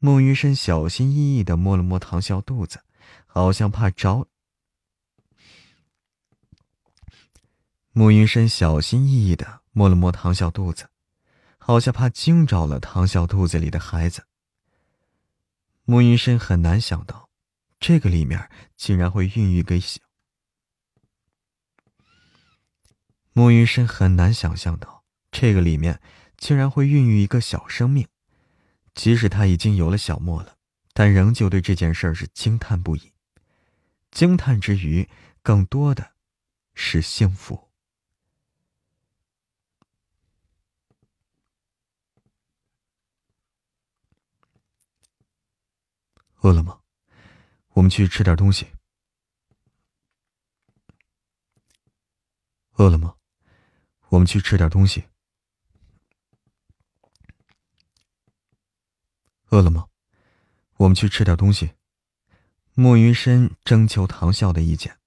[0.01, 2.79] 沐雨生小心翼翼的摸了摸唐笑肚子，
[3.27, 4.29] 好像怕着。
[7.99, 10.91] 慕云深小心翼翼的摸了摸唐笑肚子，
[11.57, 14.27] 好像怕惊着了唐笑肚子里的孩子。
[15.87, 17.31] 慕云深很难想到，
[17.81, 19.99] 这个里面竟然会孕育给小。
[23.33, 25.99] 慕云深很难想象到，这个里面
[26.37, 28.07] 竟然会孕育一个小生命。
[28.95, 30.59] 即使他已经有了小莫了，
[30.93, 33.15] 但仍旧对这件事儿是惊叹不已。
[34.11, 35.09] 惊叹之余，
[35.43, 36.11] 更多的
[36.75, 37.66] 是幸福。
[46.47, 46.81] 饿了吗？
[47.71, 48.69] 我们去吃点东西。
[52.75, 53.17] 饿了吗？
[54.11, 55.09] 我们去吃点东西。
[59.47, 59.89] 饿了吗？
[60.77, 61.75] 我们去吃点东西。
[62.75, 65.01] 莫云深征求唐笑的意见。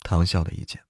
[0.00, 0.84] 唐笑的意见。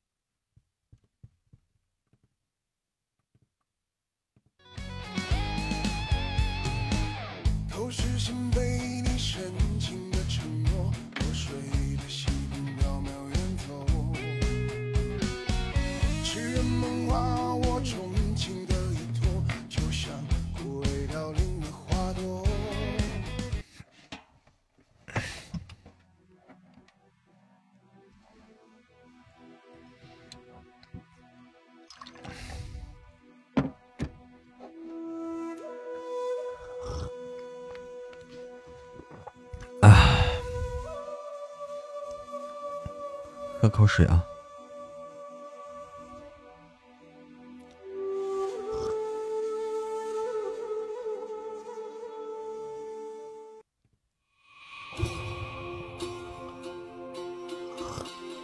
[43.83, 44.25] 喝水啊。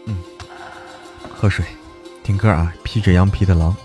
[0.06, 0.18] 嗯，
[1.32, 1.64] 喝水，
[2.24, 3.76] 听歌啊，披着羊皮的狼。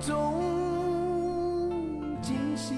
[0.00, 0.42] 中
[2.22, 2.76] 惊醒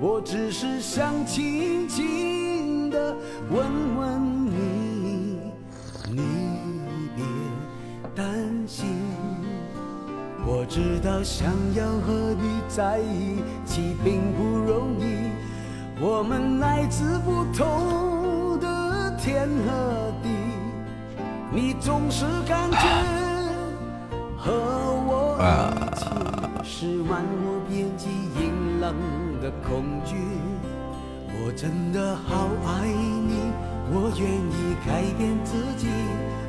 [0.00, 3.14] 我只是想轻轻的
[3.50, 5.38] 吻吻你
[6.08, 6.20] 你
[7.14, 7.24] 别
[8.14, 8.26] 担
[8.66, 8.86] 心
[10.46, 15.30] 我知道想要和你在一起并不容易
[16.00, 20.28] 我们来自不同的天和地
[21.50, 22.78] 你总是感觉
[24.36, 24.85] 和
[25.38, 25.70] 啊，
[26.64, 28.08] 是万物边际
[28.40, 28.94] 阴冷
[29.40, 30.16] 的恐惧，
[31.28, 33.52] 我真的好爱你，
[33.92, 35.88] 我愿意改变自己，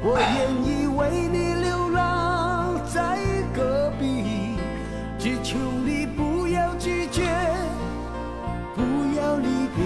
[0.02, 3.20] 我愿意为你流浪在
[3.54, 4.56] 隔壁，
[5.20, 7.24] 只求你不要拒绝，
[8.74, 8.82] 不
[9.18, 9.84] 要离别，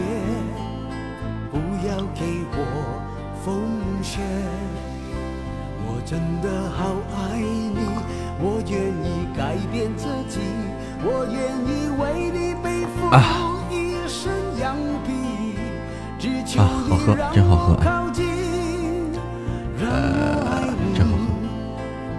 [1.50, 1.58] 不
[1.88, 2.56] 要给我
[3.44, 3.66] 风
[4.04, 4.22] 雪，
[5.88, 7.82] 我真的好爱你。
[8.44, 8.74] 我愿
[9.06, 10.40] 意改变自己，
[11.03, 11.70] 我愿意
[12.02, 12.98] 为你背负
[13.70, 13.72] 一
[14.10, 15.08] 身羊皮，
[16.18, 18.26] 只求你让我靠近，
[19.80, 21.24] 啊、好喝好喝让我爱你，真好喝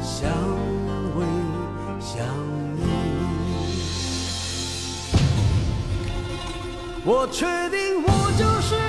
[0.00, 0.10] 相
[1.18, 1.18] 偎
[2.00, 2.12] 相
[2.78, 2.80] 依。
[7.04, 8.81] 我确定，我就是。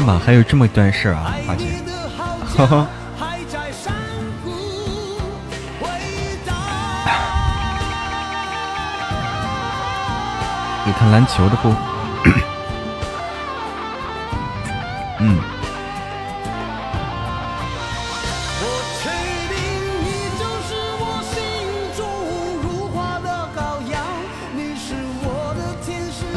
[0.00, 0.18] 是吗？
[0.24, 1.66] 还有这么一段事儿啊，阿姐。
[10.86, 11.68] 你看篮球的不？
[15.20, 15.38] 嗯。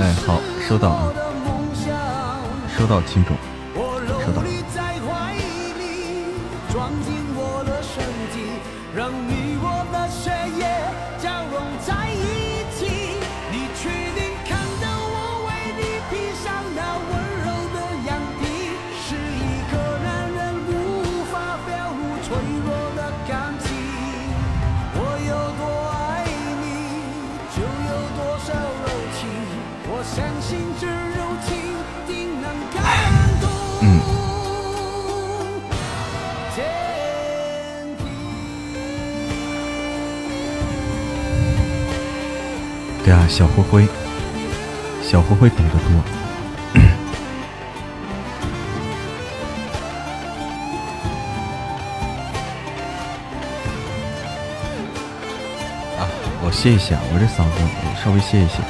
[0.01, 1.13] 哎，好，收到啊，
[2.77, 3.37] 收到，听众。
[56.91, 58.61] 我这嗓子稍微歇一歇。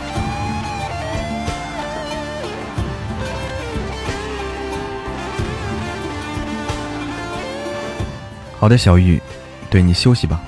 [8.60, 9.22] 好的小玉
[9.70, 10.42] 对你休息吧。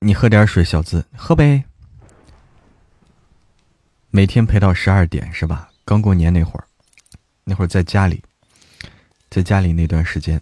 [0.00, 1.71] 你喝点水小子喝呗。
[4.14, 5.70] 每天陪到十二点是吧？
[5.86, 6.64] 刚过年那会儿
[7.44, 8.22] 那会儿在家里
[9.30, 10.38] 在家里那段时间。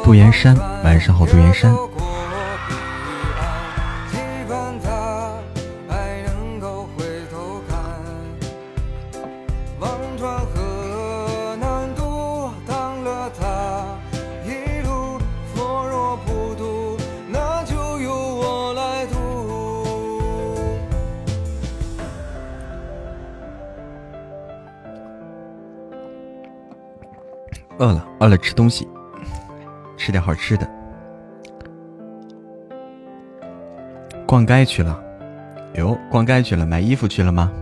[0.00, 1.74] 杜岩山晚上好杜岩山。
[16.24, 16.66] 河渡
[18.74, 18.92] 了
[27.78, 28.91] 饿了饿了吃东西。
[30.12, 30.70] 点好吃的。
[34.24, 35.02] 逛街去了，
[35.74, 37.52] 哟，逛街去了，买衣服去了吗？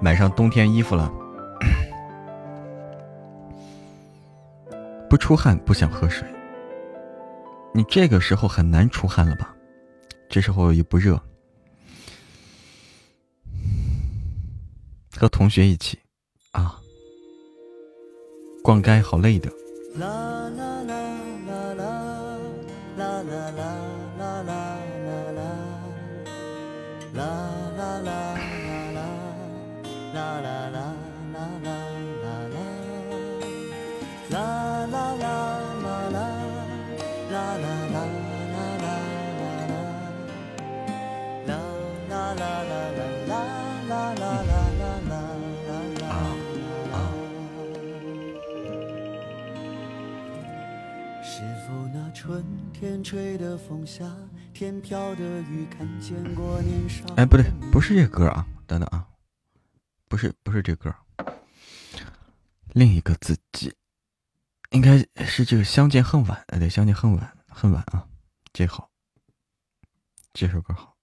[0.00, 1.12] 买上冬天衣服了。
[5.08, 6.26] 不出汗不想喝水，
[7.72, 9.54] 你这个时候很难出汗了吧？
[10.28, 11.20] 这时候也不热，
[15.16, 15.96] 和同学一起
[16.50, 16.80] 啊，
[18.64, 19.48] 逛街好累的。
[19.96, 20.08] 啦
[20.56, 20.92] 啦啦
[21.46, 21.84] 啦啦
[22.96, 25.44] 啦啦啦啦啦啦
[27.12, 28.34] 啦啦啦啦
[28.92, 29.06] 啦
[30.12, 30.63] 啦啦
[52.84, 54.04] 天吹的风夏
[54.52, 59.08] 天飘的雨看见过年少哎不对不是这歌啊等等啊
[60.06, 60.94] 不是不是这歌
[62.74, 63.72] 另一个自己
[64.72, 68.06] 应该是这个相见恨晚哎对相见恨晚恨晚啊
[68.52, 68.90] 这好
[70.34, 70.93] 这首歌好。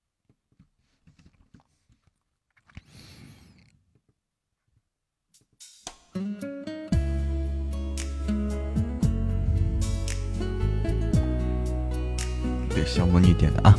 [12.85, 13.76] 小魔女点的啊。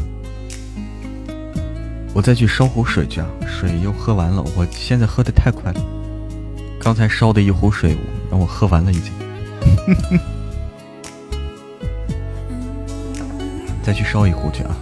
[2.14, 5.80] 我再去烧壶水去啊水又喝完了我现在喝的太快了。
[6.78, 7.96] 刚才烧的一壶水
[8.30, 9.12] 让我喝完了已经。
[13.82, 14.76] 再去烧一壶去啊。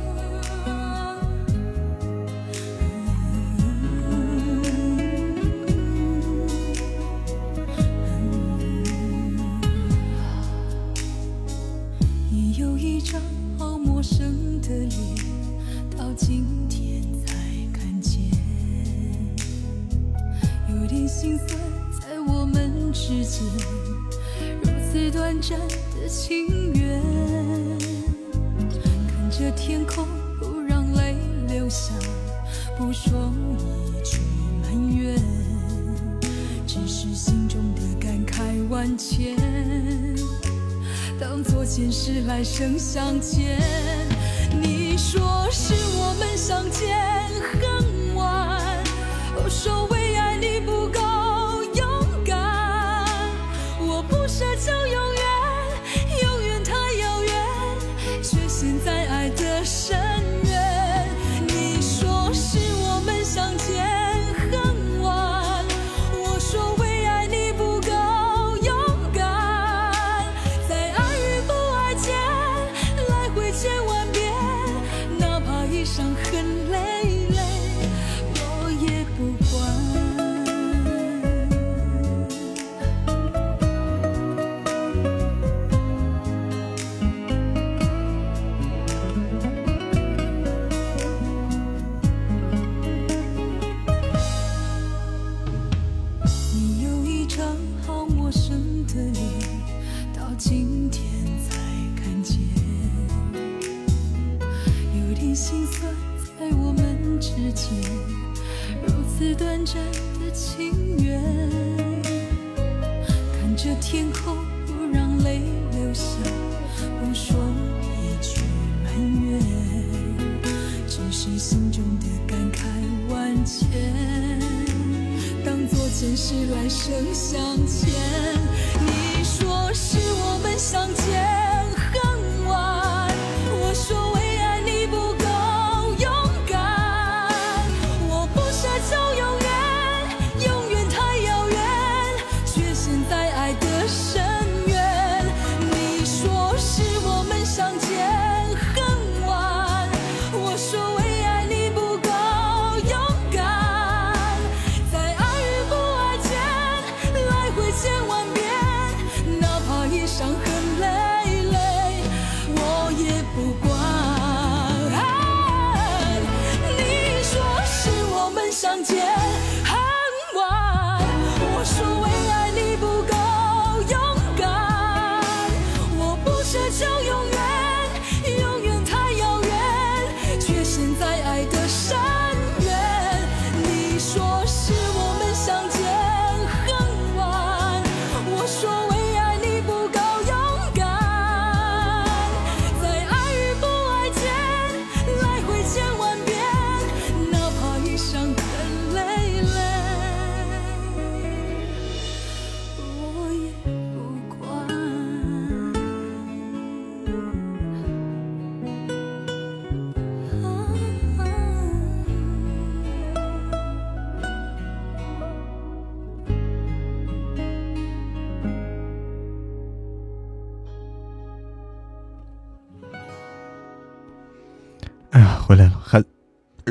[225.50, 226.00] 回来了，还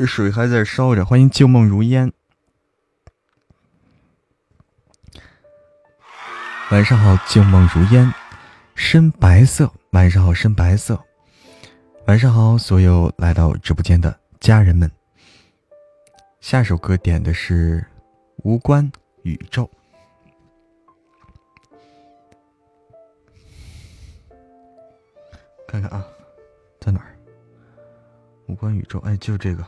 [0.06, 1.04] 水还在烧着。
[1.04, 2.10] 欢迎旧梦如烟，
[6.70, 8.10] 晚上好，旧梦如烟，
[8.74, 10.98] 深白色，晚上好，深白色，
[12.06, 14.90] 晚上好，所有来到直播间的家人们。
[16.40, 17.80] 下首歌点的是
[18.36, 18.90] 《无关
[19.24, 19.70] 宇宙》，
[25.68, 26.02] 看看啊，
[26.80, 27.19] 在哪儿？
[28.50, 29.64] 无关宇宙，哎，就这个。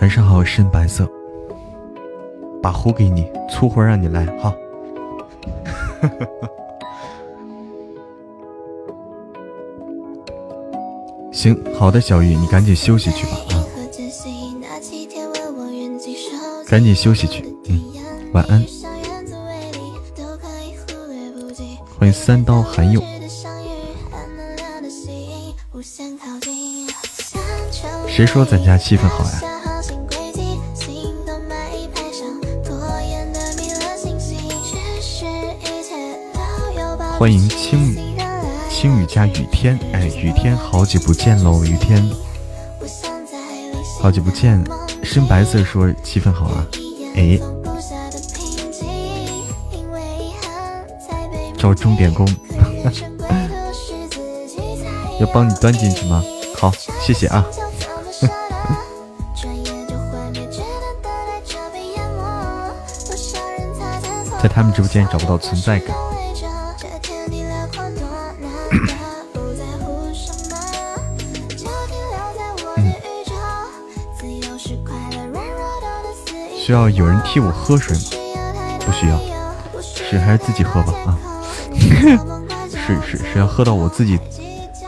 [0.00, 1.08] 晚上好，深白色，
[2.60, 4.52] 把壶给你，粗活让你来，哈。
[11.32, 13.62] 行，好的，小玉，你赶紧休息去吧啊，
[16.66, 17.80] 赶紧休息去，嗯，
[18.32, 18.60] 晚安。
[22.02, 23.00] 欢迎三刀寒佑。
[28.08, 29.40] 谁说咱家气氛好呀？
[37.16, 38.00] 欢迎青雨，
[38.68, 42.04] 青雨加雨天，哎，雨天好久不见喽，雨天，
[44.00, 44.60] 好久不见。
[45.04, 46.66] 深白色说气氛好啊，
[47.14, 47.38] 哎，
[51.62, 52.26] 找钟点工，
[55.20, 56.20] 要帮你端进去吗？
[56.58, 57.46] 好，谢谢啊。
[64.42, 65.94] 在他们直播间找不到存在感。
[76.58, 78.02] 需要有人替我喝水吗？
[78.84, 79.16] 不需要，
[79.80, 81.16] 水还是自己喝吧啊！
[82.02, 84.18] 是是是要喝到我自己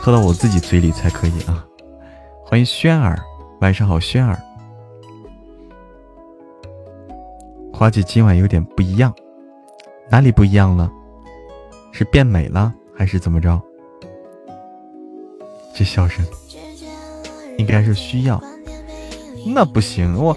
[0.01, 1.65] 喝到我自己嘴里才可以啊！
[2.43, 3.17] 欢迎轩儿，
[3.61, 4.37] 晚上好，轩儿。
[7.71, 9.13] 花姐今晚有点不一样，
[10.09, 10.91] 哪里不一样了？
[11.93, 13.61] 是变美了还是怎么着？
[15.73, 16.25] 这笑声
[17.57, 18.41] 应该是需要，
[19.45, 20.35] 那不行我。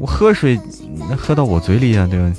[0.00, 0.56] 我喝水，
[1.08, 2.32] 那喝到我嘴里啊，对吧？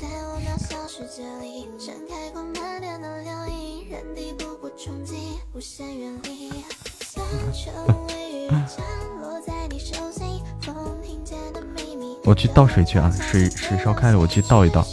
[12.30, 14.86] 我去倒水去啊，水水烧开了，我去倒一倒。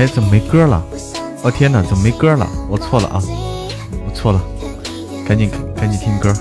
[0.00, 0.82] 哎，怎么没歌了？
[1.42, 2.48] 哦天哪，怎么没歌了？
[2.70, 3.20] 我错了啊，
[4.06, 4.42] 我错了，
[5.28, 6.32] 赶紧赶紧听歌。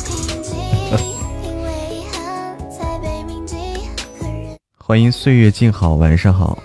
[4.78, 6.58] 欢迎岁月静好，晚上好。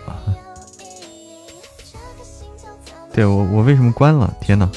[3.13, 4.33] 对我我为什么关了？
[4.41, 4.71] 天哪！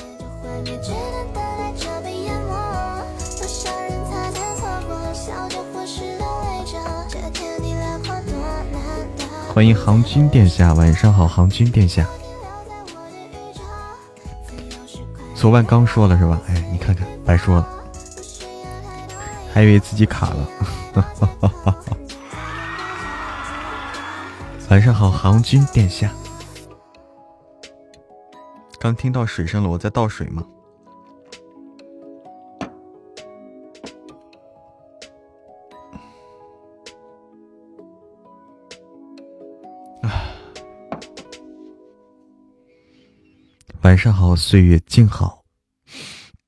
[9.57, 12.05] 欢迎航军殿下，晚上好，航军殿下。
[15.33, 16.39] 昨晚刚说了是吧？
[16.47, 17.67] 哎，你看看，白说了，
[19.51, 20.47] 还以为自己卡了。
[24.69, 26.11] 晚上好，航军殿下。
[28.79, 30.45] 刚听到水声了，我在倒水吗？
[43.87, 45.45] 晚上好，岁月静好。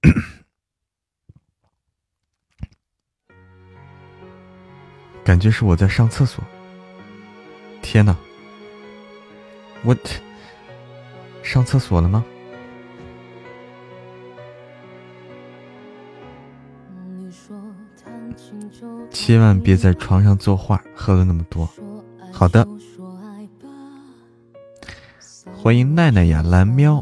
[5.23, 6.43] 感觉是我在上厕所。
[7.81, 8.13] 天哪！
[9.85, 9.95] 我
[11.41, 12.25] 上厕所了吗？
[19.09, 21.69] 千万别在床上作画，喝了那么多。
[22.33, 22.67] 好的。
[25.55, 27.01] 欢迎奈奈呀，蓝喵。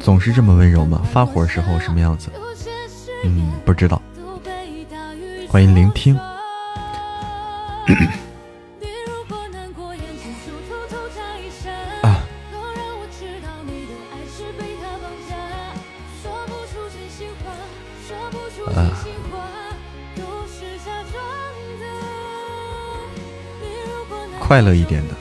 [0.00, 1.02] 总是这么温柔吗？
[1.12, 2.30] 发火时候什么样子？
[3.24, 4.00] 嗯，不知道。
[5.48, 6.18] 欢迎聆听。
[24.52, 25.16] 快乐一点的，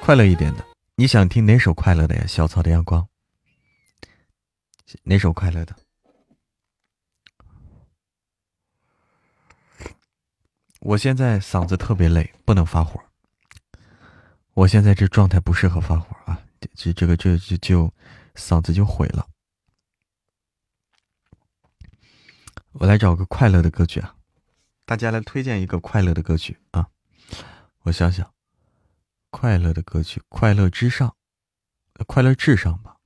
[0.00, 0.64] 快乐一点的，
[0.94, 2.26] 你想听哪首快乐的呀？
[2.26, 3.06] 小草的阳光，
[5.02, 5.76] 哪首快乐的？
[10.80, 12.98] 我现在嗓子特别累，不能发火。
[14.54, 16.42] 我现在这状态不适合发火啊，
[16.74, 17.92] 这这个这就就
[18.34, 19.28] 嗓子就毁了。
[22.72, 24.16] 我来找个快乐的歌曲啊，
[24.86, 26.88] 大家来推荐一个快乐的歌曲啊。
[27.84, 28.32] 我想想，
[29.30, 31.16] 快乐的歌曲，《快乐之上》，
[32.06, 32.96] 快乐至上吧。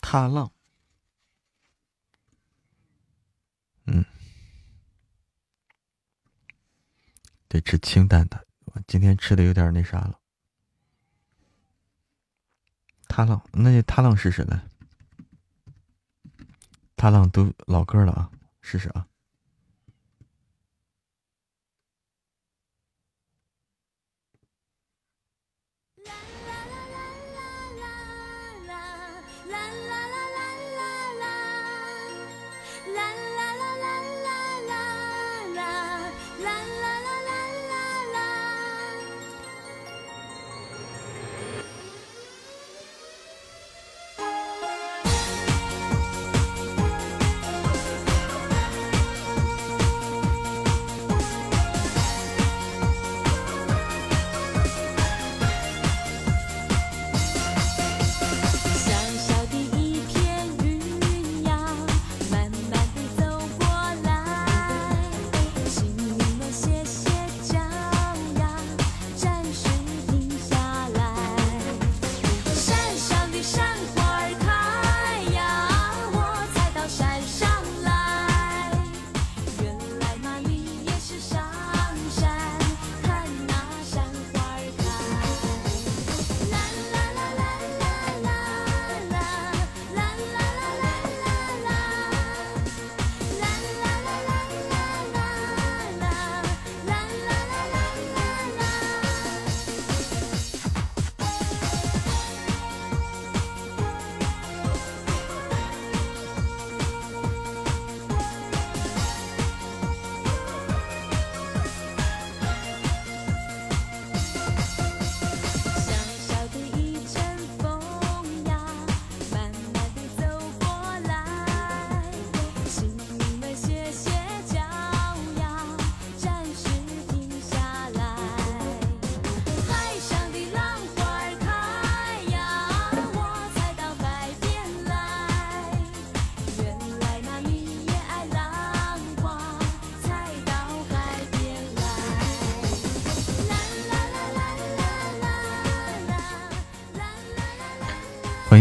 [0.00, 0.52] 踏浪，
[3.86, 4.04] 嗯，
[7.48, 8.46] 得吃清淡的。
[8.66, 10.20] 我今天吃的有点那啥了。
[13.16, 14.60] 踏浪，那就踏浪试试来。
[16.96, 18.30] 踏浪都老歌了啊，
[18.60, 19.06] 试试啊。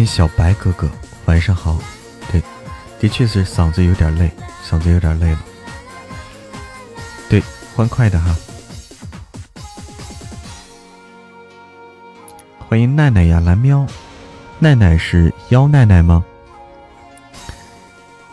[0.05, 0.89] 小白哥哥，
[1.25, 1.79] 晚上好。
[2.31, 2.41] 对，
[2.99, 4.31] 的确是嗓子有点累，
[4.63, 5.39] 嗓子有点累了。
[7.29, 7.41] 对，
[7.75, 8.35] 欢快的哈。
[12.67, 13.85] 欢迎奈奈呀，蓝喵。
[14.59, 16.23] 奈奈是妖奈奈吗？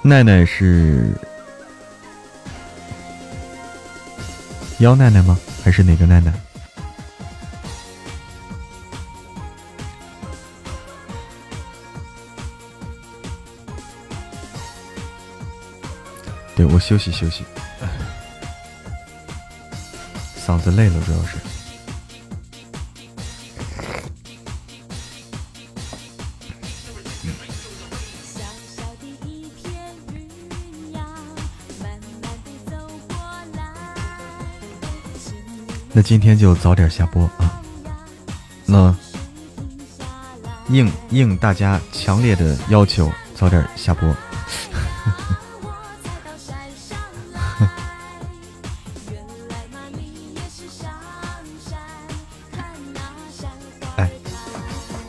[0.03, 1.13] 奈奈是
[4.79, 5.39] 妖奈奈吗？
[5.63, 6.33] 还是哪个奈奈？
[16.65, 17.45] 我休息休息，
[20.47, 21.37] 嗓子累了，主要是。
[35.95, 37.61] 那今天就早点下播啊！
[38.65, 38.97] 那
[40.71, 44.17] 应应大家强烈的要求，早点下播。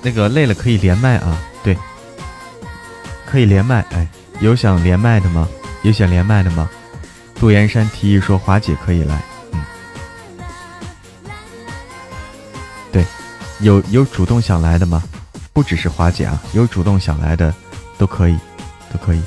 [0.03, 1.75] 那个累了可以连麦啊，对，
[3.25, 3.83] 可以连麦。
[3.91, 4.06] 哎，
[4.41, 5.48] 有想连麦的吗？
[5.83, 6.69] 有想连麦的吗？
[7.40, 9.22] 杜岩山提议说华姐可以来，
[9.53, 9.64] 嗯，
[12.91, 13.06] 对，
[13.61, 15.01] 有有主动想来的吗？
[15.53, 17.53] 不只是华姐啊，有主动想来的
[17.98, 18.38] 都可以，
[18.91, 19.22] 都可以。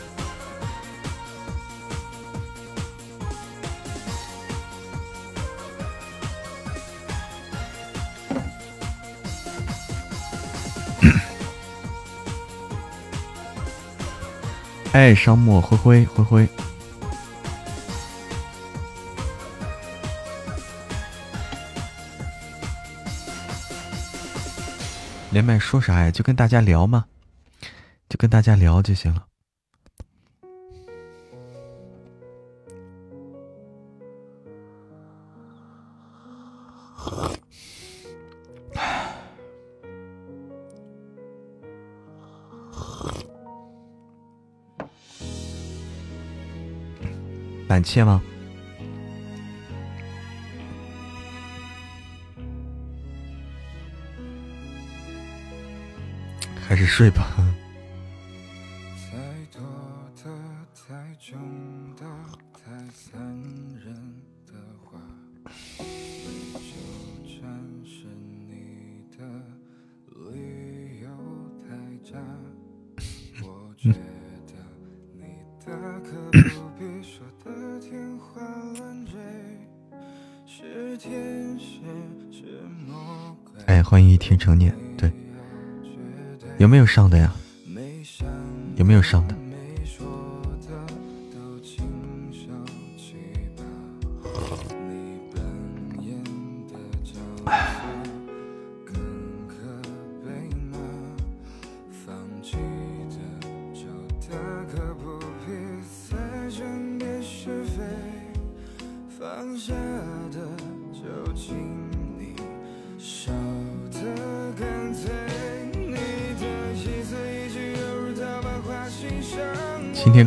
[14.97, 16.49] 哎，商墨灰灰灰灰。
[25.31, 26.11] 连麦说啥呀？
[26.11, 27.05] 就跟大家聊嘛？
[28.09, 29.27] 就跟大家聊就行了。
[47.69, 48.23] 胆怯吗？
[56.69, 57.29] 还是睡吧。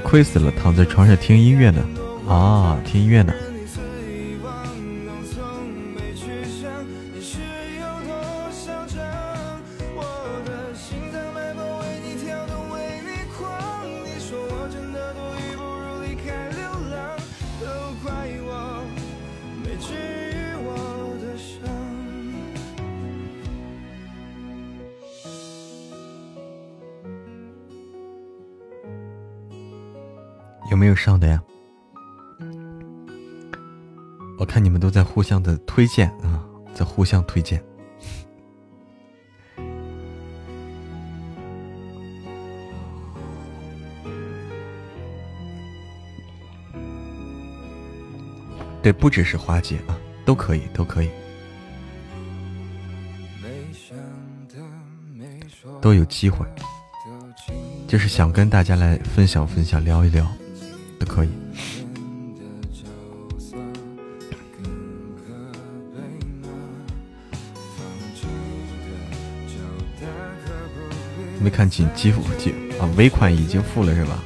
[0.09, 1.85] 亏死了，躺在床上听音乐呢。
[2.27, 3.31] 啊，听音乐呢。
[36.99, 37.63] 在互相推荐。
[48.83, 51.09] 对，不只是花姐啊，都可以，都可以，
[55.81, 56.45] 都有机会，
[57.87, 60.29] 就是想跟大家来分享分享，聊一聊。
[71.59, 74.23] 看紧急付紧啊，尾款已经付了是吧？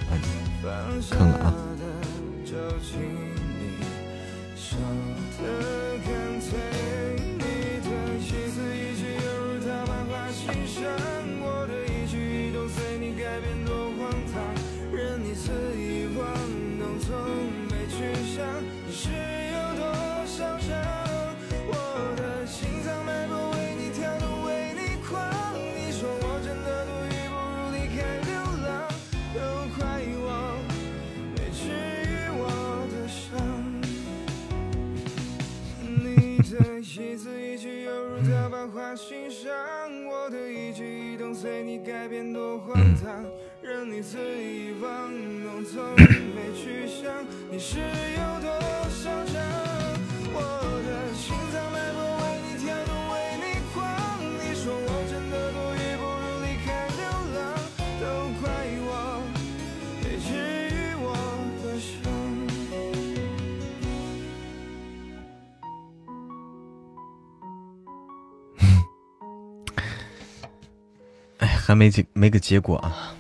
[71.84, 73.14] 没结没个结果啊？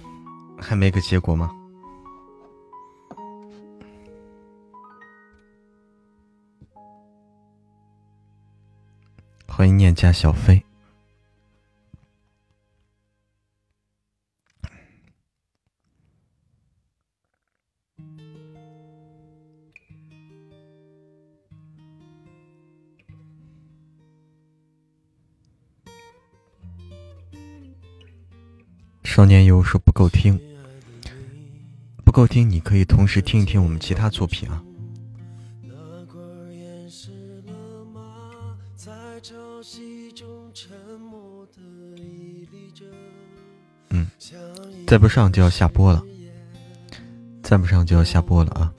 [0.58, 1.51] 还没个结果吗？
[9.45, 10.62] 欢迎念家小飞。
[29.24, 30.38] 少年游说不够听，
[32.03, 34.61] 不够听，你可以同时听一听我们其他作品啊。
[43.92, 44.08] 嗯，
[44.85, 46.03] 再不上就要下播了，
[47.42, 48.74] 再不上就要下播了啊。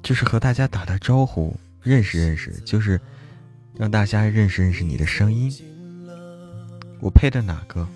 [0.00, 3.00] 就是和大家打打招呼，认识认识，就是
[3.74, 5.52] 让大家认识认识你的声音。
[7.00, 7.86] 我配的哪个？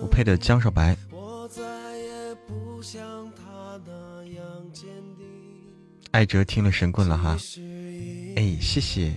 [0.00, 0.96] 我配的江少白。
[6.10, 7.36] 艾哲听了神棍了哈，
[8.36, 9.12] 哎，谢谢。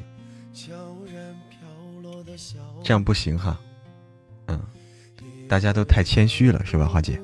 [2.84, 3.60] 这样不行哈，
[4.48, 4.60] 嗯，
[5.48, 7.20] 大家都太谦虚了是吧，花姐？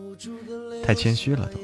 [0.83, 1.59] 太谦虚了都。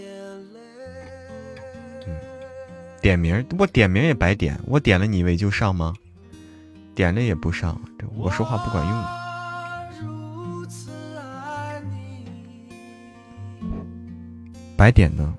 [3.09, 5.95] 点名，我点名也白点，我点了你以为就上吗？
[6.93, 7.81] 点了也不上，
[8.15, 9.03] 我说话不管用。
[14.77, 15.35] 白点呢？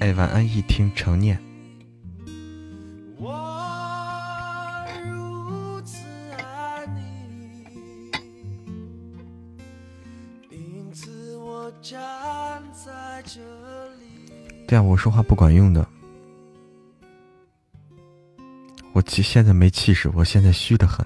[0.00, 1.40] 哎，晚安，一听成念。
[14.70, 15.84] 对啊，我说话不管用的。
[18.92, 21.04] 我气现在没气势，我现在虚的很，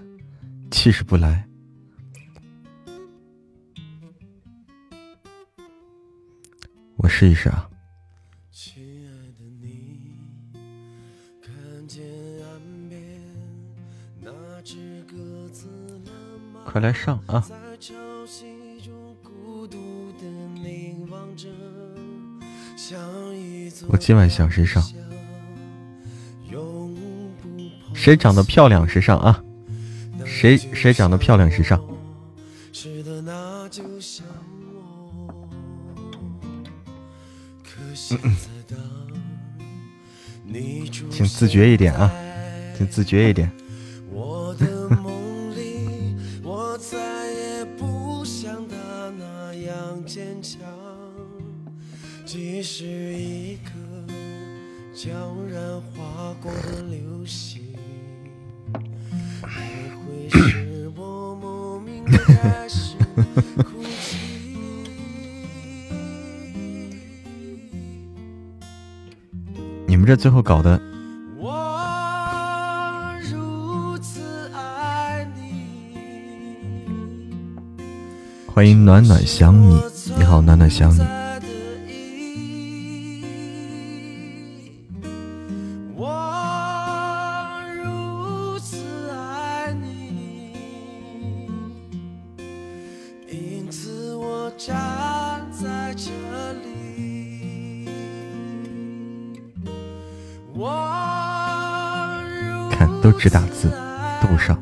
[0.70, 1.48] 气势不来。
[6.96, 7.66] 我试一试啊。
[16.66, 17.42] 快来上啊！
[23.86, 24.82] 我今晚想谁上？
[27.94, 29.42] 谁长得漂亮谁上啊？
[30.24, 31.80] 谁谁长得漂亮谁上？
[41.10, 42.12] 请自觉一点啊，
[42.76, 43.50] 请自觉一点。
[70.14, 70.80] 这最后搞的，
[78.46, 79.74] 欢迎暖暖想你，
[80.16, 81.23] 你好，暖暖想你。
[103.24, 103.70] 只打字，
[104.20, 104.54] 都不上。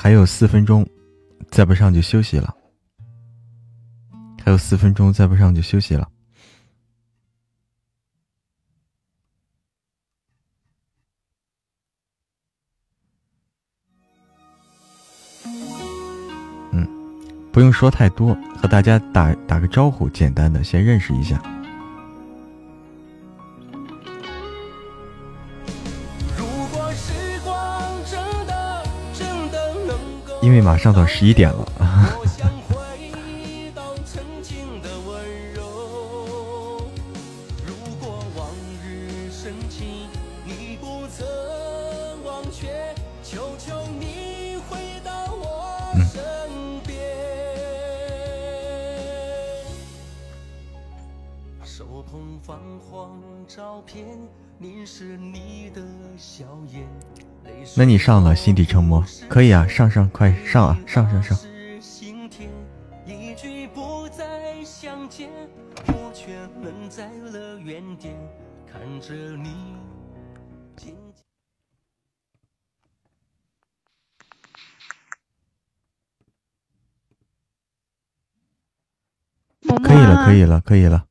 [0.00, 0.88] 还有四分钟，
[1.50, 2.54] 再不上就休息了。
[4.44, 6.08] 还有四分钟，再不上就休息了。
[16.70, 16.86] 嗯，
[17.52, 21.57] 不用说太多，和大家打打个招呼，简单的先认识一下。
[30.40, 31.66] 因为马上到十一点了。
[57.78, 61.38] 那你上了心底沉默，可以啊，上上快上啊，上上上。
[79.84, 81.06] 可以了，可以了，可以了。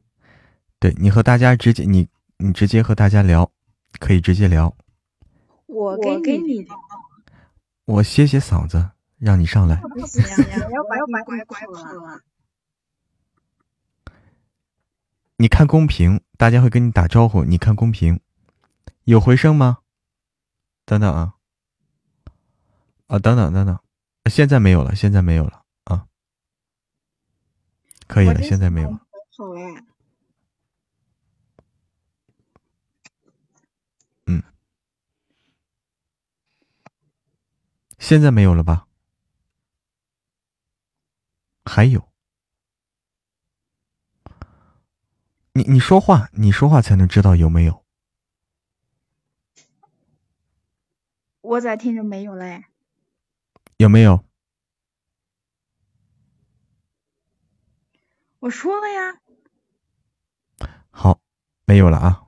[0.80, 3.50] 对你和大家直接，你你直接和大家聊，
[4.00, 4.76] 可以直接聊。
[5.68, 6.74] 我给给你的，
[7.86, 9.76] 我歇歇嗓子，让你上来。
[9.76, 12.22] 不行，我要把你拐拐跑了。
[15.38, 17.44] 你看公屏，大家会跟你打招呼。
[17.44, 18.20] 你看公屏，
[19.04, 19.80] 有回声吗？
[20.86, 21.36] 等等啊，
[23.08, 23.80] 啊，等等等等，
[24.32, 26.08] 现在没有了，现在没有了啊，
[28.08, 29.02] 可以了，现在没有了。
[29.38, 29.84] 好哎。
[37.98, 38.88] 现在没有了吧？
[41.66, 42.09] 还有。
[45.53, 47.84] 你你说话，你说话才能知道有没有。
[51.42, 52.66] 我咋听着没有嘞？
[53.77, 54.24] 有没有？
[58.40, 59.19] 我说了呀。
[60.92, 61.19] 好，
[61.66, 62.27] 没有了啊。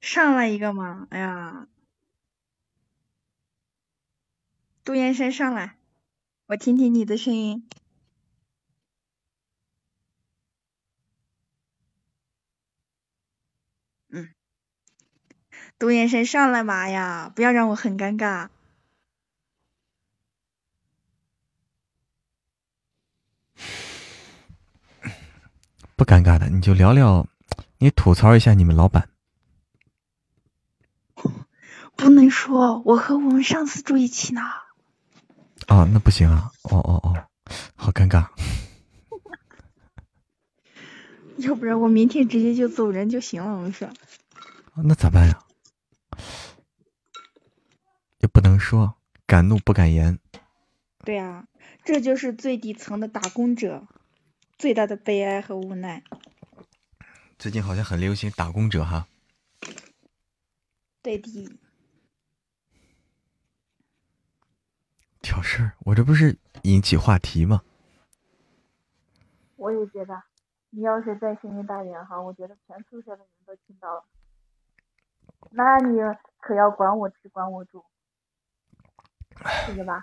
[0.00, 1.68] 上来一个嘛，哎呀，
[4.84, 5.78] 杜先生上来，
[6.44, 7.66] 我听听你的声音。
[14.10, 14.28] 嗯
[15.78, 17.32] 杜先生上来嘛呀！
[17.34, 18.50] 不要让我很尴尬。
[25.96, 27.26] 不尴尬的，你就聊聊，
[27.78, 29.08] 你吐槽一下你们老板。
[31.96, 34.42] 不能说，我和我们上司住一起呢。
[35.66, 36.50] 啊，那不行啊！
[36.62, 37.26] 哦哦哦，
[37.74, 38.28] 好尴尬。
[41.38, 43.88] 要不然我明天直接就走人就行了，我说。
[44.84, 45.44] 那咋办呀？
[48.20, 50.18] 也不能说，敢怒不敢言。
[51.04, 51.46] 对啊，
[51.84, 53.86] 这就是最底层的打工者
[54.58, 56.02] 最大的悲哀和无奈。
[57.38, 59.06] 最近好像很流行打工者哈。
[61.02, 61.58] 对的。
[65.24, 67.62] 挑事儿，我这不是引起话题吗？
[69.56, 70.22] 我也觉得，
[70.68, 74.04] 你要是在声音大点哈，我觉得全宿舍的人都听到了。
[75.50, 75.98] 那你
[76.38, 77.82] 可要管我吃，管我住。
[79.66, 80.00] 是的吧？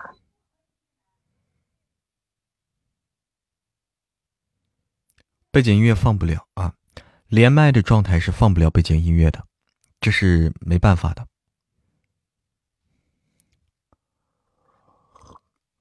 [5.52, 6.74] 背景音乐放不了啊，
[7.28, 9.46] 连麦的状态是放不了背景音乐的，
[10.00, 11.28] 这是没办法的。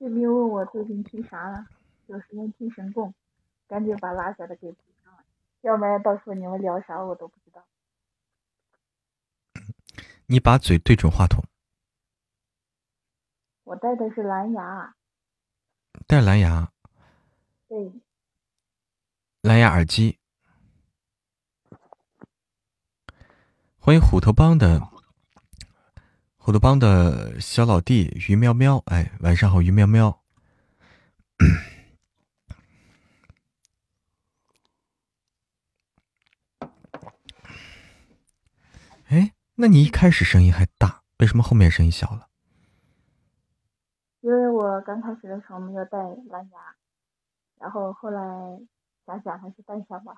[0.01, 1.67] 这边问我最近听啥了，
[2.07, 3.13] 有时间听神供，
[3.69, 5.23] 赶紧把拉下的给补上来，
[5.61, 7.63] 要不然到时候你们聊啥我都不知道。
[10.25, 11.45] 你把嘴对准话筒。
[13.65, 14.97] 我带的是蓝牙，
[16.07, 16.73] 带蓝牙，
[17.69, 17.93] 对，
[19.43, 20.19] 蓝牙耳机。
[23.79, 24.81] 欢迎虎头帮的
[26.43, 30.23] 虎头帮的小老弟于喵喵，哎，晚上好，于喵喵。
[39.09, 42.31] 哎，那你一开始声音还大，为什么后面声音小了？
[44.23, 45.99] 因为我刚开始的时候没有带
[46.31, 46.75] 蓝牙，
[47.59, 48.23] 然后后来
[49.05, 50.15] 想想还是带上吧。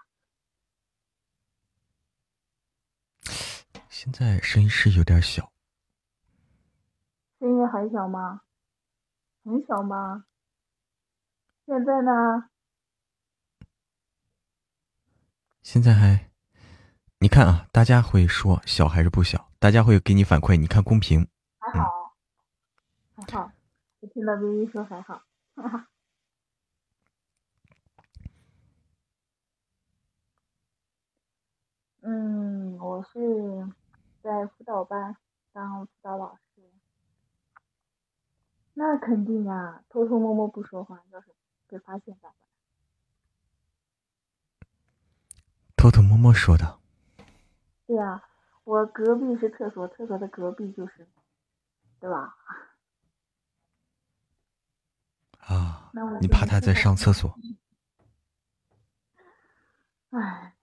[3.91, 5.51] 现在声音是有点小，
[7.43, 8.43] 声音很小吗？
[9.43, 10.27] 很小吗？
[11.67, 12.49] 现在呢？
[15.61, 16.31] 现在还，
[17.19, 19.51] 你看啊，大家会说小还是不小？
[19.59, 21.27] 大家会给你反馈，你看公屏。
[21.59, 22.15] 还好，
[23.17, 23.51] 还好。
[23.99, 25.25] 我听到微微说还好，
[25.57, 25.89] 哈哈。
[32.03, 33.69] 嗯，我是
[34.23, 35.17] 在辅导班
[35.53, 36.42] 当辅导老师，
[38.75, 41.35] 那肯定呀，偷偷摸摸不说话，要是
[41.67, 42.37] 被发现咋办？
[45.77, 46.79] 偷偷摸摸说的。
[47.87, 48.23] 对呀，
[48.65, 51.07] 我隔壁是厕所，厕所的隔壁就是，
[52.01, 52.37] 对吧？
[55.39, 55.91] 啊！
[56.21, 57.37] 你怕他在上厕所？
[60.11, 60.55] 唉，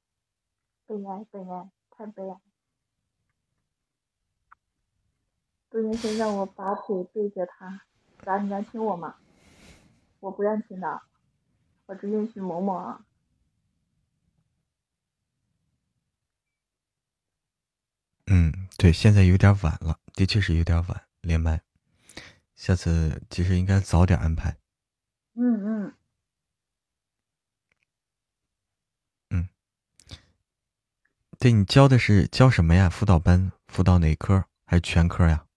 [0.88, 2.40] 悲哀，悲哀，太悲哀！
[5.70, 7.84] 杜先生让我把腿对着他，
[8.30, 8.38] 咋？
[8.38, 9.16] 你能听我吗？
[10.20, 11.02] 我不认听的，
[11.88, 13.02] 我只认识某某啊。
[18.28, 21.62] 嗯，对，现在有点晚了，的确是有点晚连麦，
[22.54, 24.58] 下次其实应该早点安排。
[25.34, 25.92] 嗯
[29.32, 29.50] 嗯，
[31.40, 32.88] 对你教的是教什么呀？
[32.88, 34.46] 辅导班辅导哪科？
[34.66, 35.48] 还是全科呀？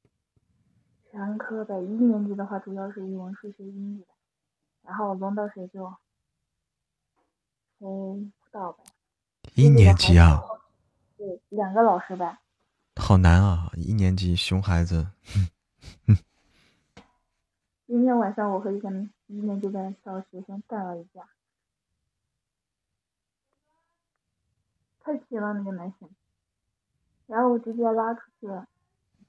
[1.12, 4.07] 全科的，一年级的话主要是语文、数学、英语的，
[4.82, 5.94] 然后轮到谁就
[7.78, 8.82] 谁辅导呗。
[9.55, 10.42] 一年级啊，
[11.18, 12.39] 对，两个老师呗。
[12.97, 13.70] 好难啊！
[13.76, 15.08] 一年级熊孩子，
[17.86, 18.91] 今天晚上我和一个
[19.26, 21.28] 一年级的小学生干了一架，
[25.00, 26.08] 太皮了那个男生，
[27.26, 28.66] 然后我直接拉出去了，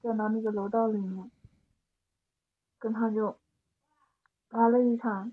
[0.02, 1.30] 站到那个楼道里面，
[2.84, 3.38] 跟他就
[4.50, 5.32] 来了一场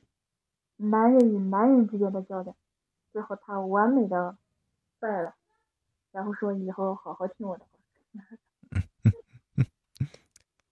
[0.78, 2.56] 男人与男人之间的较量，
[3.12, 4.38] 最后他完美的
[5.00, 5.36] 败了，
[6.14, 7.72] 然后说以后好好听我的话。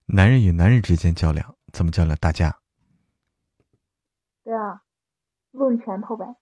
[0.06, 2.16] 男人与男人之间较量，怎么较量？
[2.16, 2.62] 打架？
[4.42, 4.82] 对啊，
[5.50, 6.34] 论拳头呗。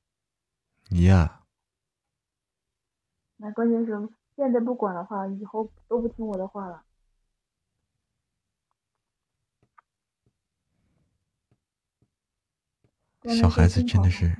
[1.02, 1.42] 呀，
[3.38, 6.84] 那关键是现在不管的话，以后都不听我的话了。
[13.24, 14.36] 小孩子真的是。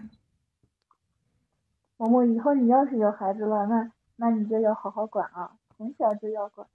[1.97, 6.67] 萌萌，以后你要是有孩子了，那那你就要好好管啊，从小就要管。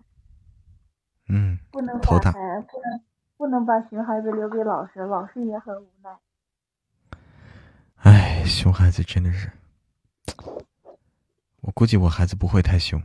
[1.29, 1.57] 嗯。
[1.71, 2.31] 不能头大。
[2.31, 3.01] 不能
[3.37, 6.17] 不能把熊孩子留给老师，老师也很无奈。
[7.97, 9.51] 哎，熊孩子真的是，
[11.61, 13.01] 我估计我孩子不会太凶。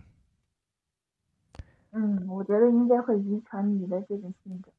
[1.92, 4.70] 嗯，我觉得应该会遗传你的这种性格，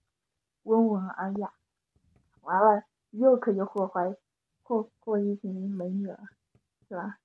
[0.64, 1.52] 温文尔雅。
[2.42, 4.16] 完了，又可以祸怀，
[4.64, 6.20] 祸祸一群美女了，
[6.88, 7.18] 是吧？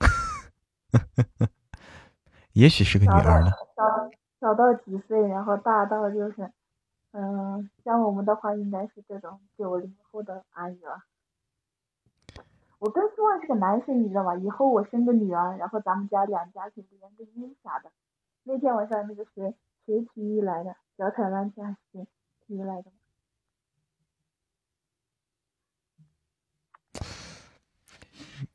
[2.52, 3.50] 也许是个女儿呢。
[3.74, 4.10] 小
[4.40, 6.50] 小到几岁，然后大到就是，
[7.12, 11.04] 嗯，像我们的话，应该是这种九零后的阿姨了。
[12.78, 14.34] 我更希望是个男生，你知道吗？
[14.36, 17.90] 以后我生个女儿，然后咱们家两家庭连个姻啥的。
[18.44, 20.76] 那天晚上那个谁谁提议来的？
[20.96, 22.06] 小彩兰家谁
[22.46, 22.90] 提议来的？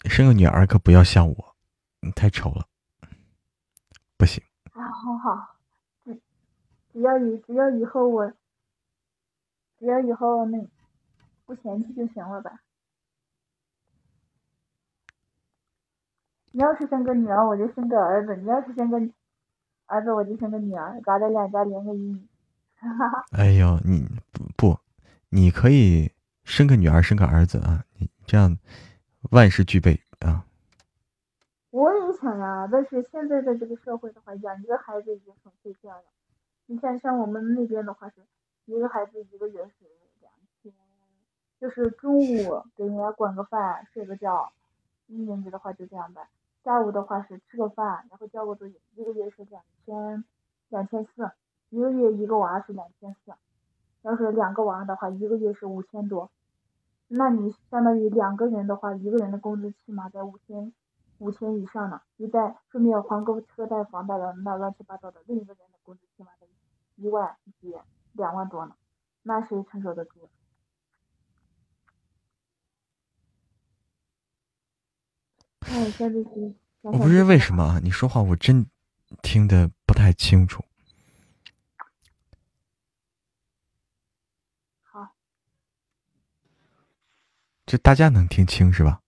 [0.06, 1.56] 生个女儿可不要像我，
[2.02, 2.68] 你太丑了，
[4.18, 4.44] 不行。
[4.74, 5.56] 啊，好好，
[6.04, 6.20] 只
[6.94, 8.32] 只要以只要以后我，
[9.80, 10.58] 只要以后那
[11.46, 12.62] 不嫌弃就行了吧。
[16.54, 18.98] 你要是生个女儿，我就生个儿子；你要是生个
[19.86, 22.22] 儿子，我就生个女儿，咱俩两家连个姻。
[23.32, 24.80] 哎呦，你不不，
[25.30, 26.12] 你可以
[26.44, 27.86] 生个女儿，生个儿子啊！
[28.00, 28.58] 你这样
[29.30, 30.46] 万事俱备啊。
[31.70, 36.04] 我也想呀，但是现在的这个社会的话，养一个孩子已经很费劲了。
[36.66, 38.22] 你看，像我们那边的话，是
[38.66, 39.86] 一个孩子一个月是
[40.20, 40.74] 两千，
[41.60, 44.52] 就是中午给人家管个饭，睡个觉，
[45.08, 46.28] 一年级的话就这样呗。
[46.64, 50.24] 下午的话是吃个饭，然后交个作业，一个月是两千，
[50.70, 51.32] 两千四，
[51.70, 53.34] 一个月一个娃是两千四，
[54.02, 56.30] 要是两个娃的话，一个月是五千多，
[57.14, 60.72] 那你相当于两个人的话，一个人的工资起码在五千，
[61.18, 62.02] 五千以上呢。
[62.16, 66.48] 你再顺便还个车贷、房贷的那乱七八糟的，另一个人的工资起码在
[66.96, 67.76] 一万几、
[68.14, 68.76] 两万多呢，
[69.24, 70.30] 那谁承受得住？
[76.82, 77.80] 我不是为什么啊？
[77.84, 78.66] 你说话我真
[79.22, 80.64] 听得不太清楚。
[84.84, 85.14] 好，
[87.66, 89.02] 这大家能听清是吧？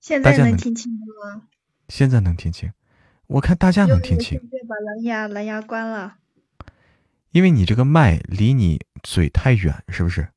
[0.00, 1.48] 现在能听清吗？
[1.88, 2.72] 现在能听清，
[3.26, 4.38] 我看大家能听清。
[4.68, 6.18] 把蓝牙蓝牙关了。
[7.30, 10.28] 因为你这个麦离你嘴太远，是不是？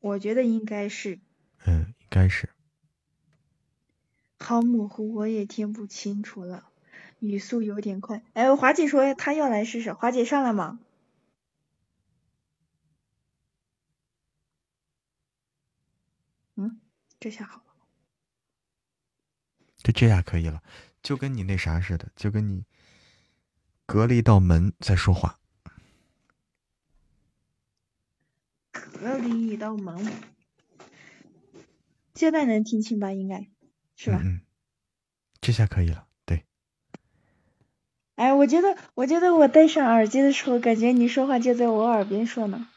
[0.00, 1.20] 我觉得应该是。
[1.66, 2.50] 嗯，应该是。
[4.40, 6.68] 好模糊，我也听不清楚了，
[7.20, 8.22] 语速有点快。
[8.34, 10.80] 哎，华姐说她要来试试，华姐上来吗？
[16.56, 16.78] 嗯，
[17.24, 17.64] 这下好了。
[19.78, 20.62] 就这下可以了，
[21.02, 22.66] 就跟你那啥似的，就跟你
[23.86, 25.38] 隔了一道门在说话。
[28.72, 30.12] 隔离一道门，
[32.14, 33.10] 现在能听清吧？
[33.14, 33.48] 应该。
[33.96, 34.20] 是吧？
[34.22, 34.42] 嗯，
[35.40, 36.06] 这下可以了。
[36.26, 36.44] 对。
[38.16, 42.68] 哎，我觉得，我觉得我戴上耳机的时候，感觉你说话就在我耳边说呢。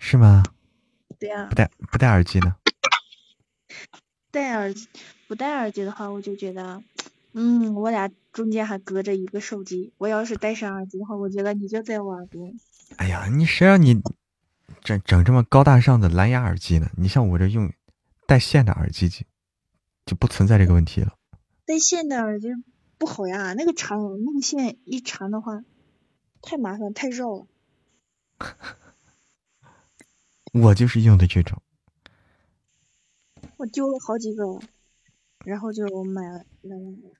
[0.00, 0.42] 是吗？
[1.18, 1.46] 对呀。
[1.46, 2.56] 不戴不戴耳机呢？
[4.30, 4.88] 戴耳机
[5.28, 6.82] 不戴耳机的话，我就觉得
[7.32, 9.92] 嗯，我俩中间还隔着一个手机。
[9.98, 12.58] 我要是戴上耳机的话，我觉得你就在我耳边。
[12.96, 14.02] 哎呀，你谁让你
[14.82, 16.90] 整整这么高大上的蓝牙耳机呢？
[16.96, 17.72] 你像我这用
[18.26, 19.24] 带线的耳机就
[20.04, 21.14] 就不存在这个问题了。
[21.64, 22.48] 带线的耳机
[22.98, 25.64] 不好呀，那个长那个线一长的话，
[26.42, 27.46] 太麻烦太绕了。
[30.62, 31.62] 我就是用的这种。
[33.58, 34.60] 我丢了好几个，
[35.44, 37.10] 然后就买了蓝牙。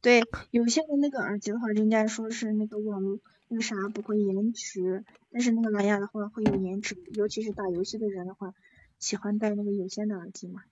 [0.00, 8.54] 对，有线的那个耳机的话，人家说是那个网络那个啥不会延迟，但是那个蓝牙的话会有延迟，尤其是打游戏的人的话，
[8.98, 10.62] 喜欢戴那个有线的耳机嘛。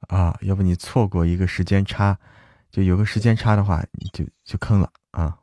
[0.00, 2.18] 啊，要不你错过一个时间差，
[2.70, 5.40] 就有个时间差的话，你就就坑了啊。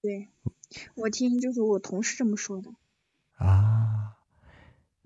[0.00, 0.28] 对，
[0.94, 2.70] 我听就是我同事这么说的。
[3.38, 3.85] 啊，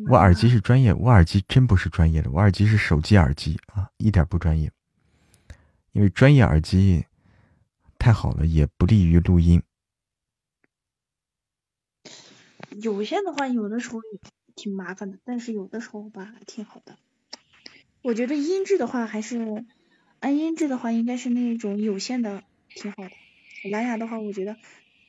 [0.08, 4.72] 我耳机是专业，我耳机真不是专业的，我耳机是手机耳机啊，一点不专业。
[5.92, 7.04] 因为专业耳机
[7.98, 9.62] 太好了，也不利于录音。
[12.80, 14.00] 有线的话，有的时候
[14.54, 16.96] 挺麻烦的，但是有的时候吧，挺好的。
[18.02, 19.64] 我觉得音质的话，还是
[20.20, 23.10] 按音质的话，应该是那种有线的挺好的。
[23.70, 24.56] 蓝牙的话，我觉得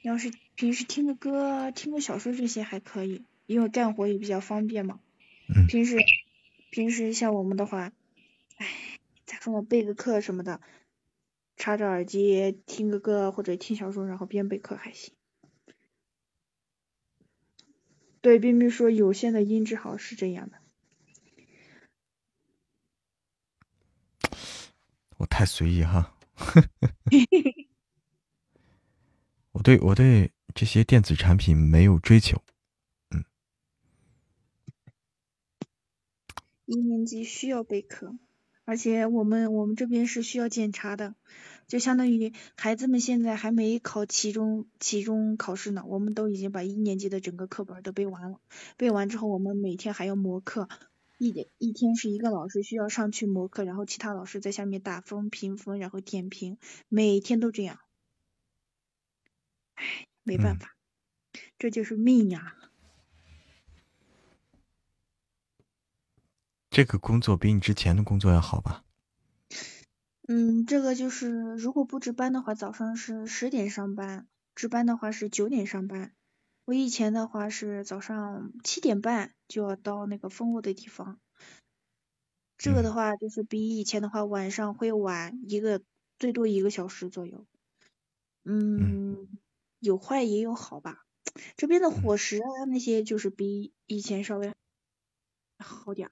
[0.02, 5.00] 要是平时听个歌、听个小说这些还可以，因为干活也比较方便嘛。
[5.54, 5.68] 嗯。
[5.68, 5.98] 平时
[6.72, 7.92] 平时像我们的话，
[8.58, 9.62] 唉，咋说我？
[9.62, 10.62] 备个课什么的，
[11.58, 15.14] 插着耳机听个歌或者听小说，然后边备课还行。
[18.22, 20.58] 对，冰冰说有线的音质好是这样的。
[25.18, 26.16] 我太随意哈，
[29.52, 32.42] 我对我对这些电子产品没有追求，
[36.72, 38.18] 一年级需要备课，
[38.64, 41.16] 而且我们我们这边是需要检查的，
[41.68, 48.40] 就相当于孩子们现在还没考期中期中考试呢，我们都已经把一年级的整个课本都背完了，
[48.78, 50.70] 背完之后我们每天还要磨课。
[51.18, 57.80] 一一天是一个老师需要上去磨课，然后其他老师在下面打分、评分，然后点评，每天都这样。
[59.76, 60.74] 唉，没办法，
[61.60, 62.56] 这就是命呀。
[66.72, 68.86] 这个工作比你之前的工作要好吧？
[70.30, 74.26] 嗯，这个就是如果不值班的话，早上是十点上班，
[74.56, 76.14] 值班的话是九点上班。
[76.64, 81.20] 我以前的话是早上七点半就要到那个蜂窝的地方，
[82.58, 85.82] 这个的话就是比以前的话晚上会晚一个
[86.20, 87.46] 最多一个小时左右。
[88.46, 89.28] 嗯，
[89.80, 91.04] 有坏也有好吧。
[91.58, 94.54] 这边的伙食啊那些就是比以前稍微
[95.58, 96.10] 好点，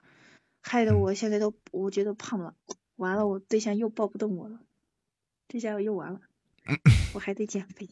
[0.62, 2.56] 害得我现在都我觉得胖了，
[2.96, 4.60] 完了我对象又抱不动我了，
[5.48, 6.22] 这下又完了，
[7.14, 7.90] 我还得减肥。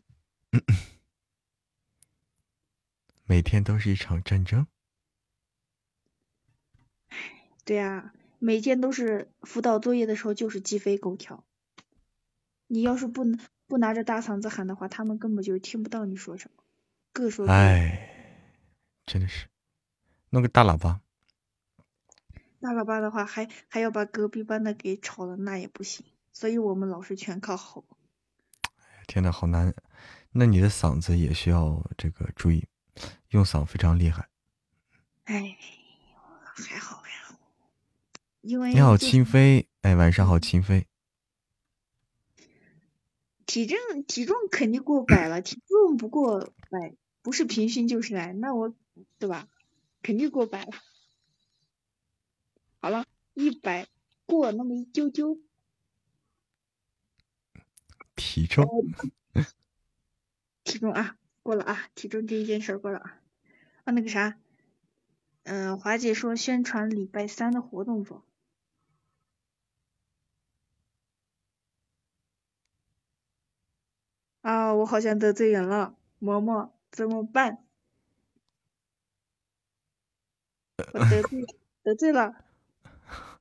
[3.26, 4.68] 每天都是一场战争。
[7.66, 11.44] 对啊，每天都是辅导作业的时候就是鸡飞狗跳。
[12.68, 13.26] 你要是不
[13.66, 16.64] 不拿着大嗓子喊的话，他们根本就听不到你说什么，
[17.12, 17.52] 各说各。
[17.52, 18.46] 哎，
[19.06, 19.48] 真的是，
[20.30, 21.02] 弄个大喇叭。
[22.60, 26.06] 大喇叭的话，还还要把隔壁班的给吵了，那也不行。
[26.32, 27.86] 所以我们老师全靠吼。
[29.08, 29.74] 天呐，好难！
[30.32, 32.68] 那你的嗓子也需要这个注意。
[33.30, 34.28] 用嗓非常厉害，
[35.26, 35.56] 哎，
[36.56, 37.40] 还好还好，
[38.42, 40.88] 因为你好，清飞，哎，晚上好，清飞。
[43.46, 43.78] 体重
[44.08, 48.74] 体重肯定过百了，体重不过百，不是平均就是矮，那我
[49.20, 49.48] 对吧？
[50.02, 50.72] 肯定过百了。
[52.80, 53.88] 好了，一百
[54.26, 55.40] 过那么一丢丢。
[58.16, 58.66] 体重，
[60.64, 61.18] 体重啊。
[61.44, 63.22] 过了啊，体重这一件事过了啊。
[63.86, 64.38] 啊，那个啥，
[65.44, 68.22] 嗯，华姐说宣传礼拜三的活动不？
[74.42, 77.64] 啊，我好像得罪人了，嬷嬷怎么办？
[80.78, 81.46] 我得罪
[81.84, 82.47] 得罪了。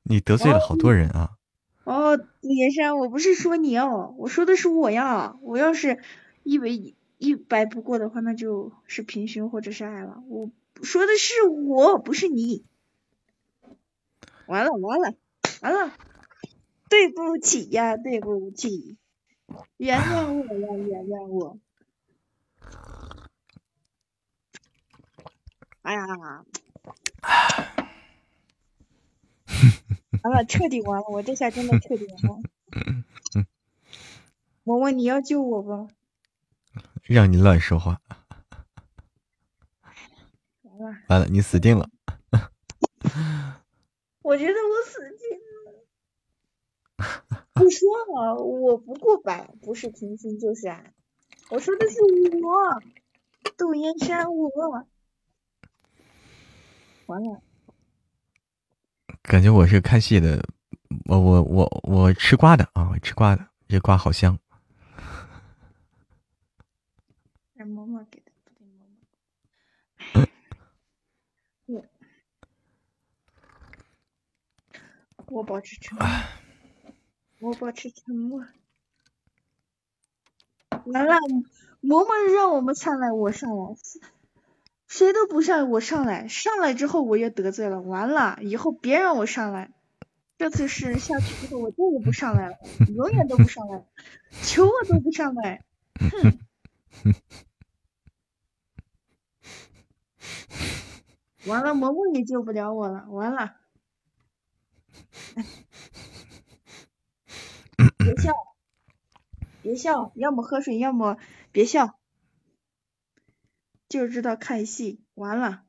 [0.09, 1.31] 你得罪了好多人啊。
[1.85, 5.37] 哦，连山，我不是说你哦，我说的是我呀。
[5.43, 5.99] 我要是
[6.43, 6.95] 以为。
[7.19, 10.23] 一百不过的话，那就是平胸或者是矮了。
[10.29, 10.51] 我
[10.83, 12.63] 说的是我，不是你。
[14.45, 15.15] 完了完了
[15.63, 15.95] 完了，
[16.91, 18.99] 对不起呀，对不起，
[19.79, 21.59] 原谅我呀，原谅我。
[25.81, 26.45] 哎呀，
[30.27, 32.43] 完了，彻底完了，我这下真的彻底完了。
[34.65, 35.89] 萌萌，你要救我不？
[37.05, 38.01] 让你乱说话。
[40.63, 41.89] 完了，完了，你死定了。
[44.23, 45.85] 我觉得我死定了。
[47.53, 50.93] 不说了，我不过百，不是平心就是爱。
[51.51, 51.97] 我说的是
[52.43, 52.83] 我，
[53.57, 54.51] 杜岩山我。
[57.07, 57.41] 完了。
[59.27, 60.41] 感觉我是看戏的，
[61.07, 64.39] 我我我我吃瓜的啊，吃瓜的，这瓜好香。
[67.57, 68.23] 嬷嬷给
[70.13, 70.29] 的，
[71.67, 71.85] 我
[75.27, 76.07] 我保持沉默，
[77.41, 78.47] 我保持沉默。
[80.85, 81.17] 完了，
[81.83, 83.57] 嬷嬷让我们上来，我上来，
[84.97, 89.71] 谁都不上，我上来，上来之后我也得罪了，完了，以后别让我上来。
[90.39, 92.57] 这次是下去之后，我再也不上来了，
[92.95, 93.85] 永远都不上来，
[94.43, 95.63] 求我都不上来，
[96.01, 96.39] 哼。
[101.45, 103.07] 完了，萌萌也救不了我了。
[103.11, 103.57] 完了，
[107.99, 108.33] 别笑，
[109.61, 111.19] 别笑，要么喝水，要么
[111.53, 111.99] 别笑，
[113.89, 115.03] 就知道看戏。
[115.15, 115.65] 完了，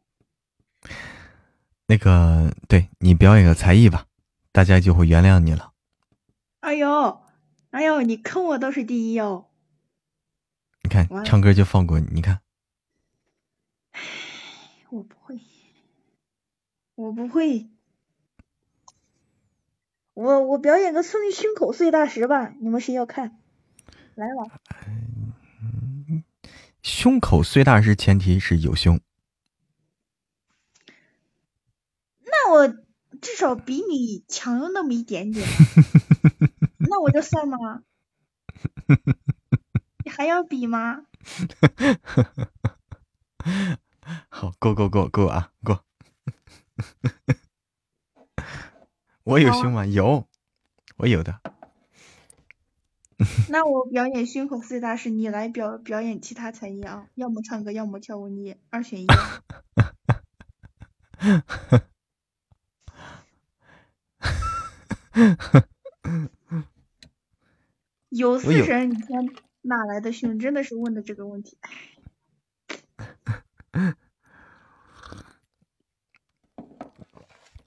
[1.87, 4.07] 那个，对你表演个才艺吧，
[4.51, 5.73] 大家就会原谅你了。
[6.59, 7.21] 哎呦，
[7.71, 9.47] 哎呦，你坑我倒是第一哦。
[10.83, 12.41] 你看，唱歌就放过你，你看。
[14.89, 15.39] 我不会。
[16.95, 17.69] 我不会，
[20.13, 23.39] 我我表演个胸胸口碎大石吧，你们谁要看？
[24.15, 24.49] 来了。
[26.87, 29.01] 胸口碎大石前提是有胸。
[32.23, 32.65] 那我
[33.21, 35.45] 至少比你强那么一点点。
[36.89, 37.83] 那我就算吗？
[40.05, 41.03] 你还要比吗？
[44.29, 45.83] 好，过过过过啊，过。
[49.25, 49.85] 我有胸吗？
[49.85, 50.25] 有，
[50.95, 51.41] 我有的。
[53.49, 57.07] 那我表演胸口碎大石，你来表表演其他才艺啊？
[57.15, 59.07] 要么唱歌，要么跳舞，你二选一。
[68.09, 69.27] 有四神，你天
[69.61, 70.37] 哪来的胸？
[70.37, 71.57] 真的是问的这个问题。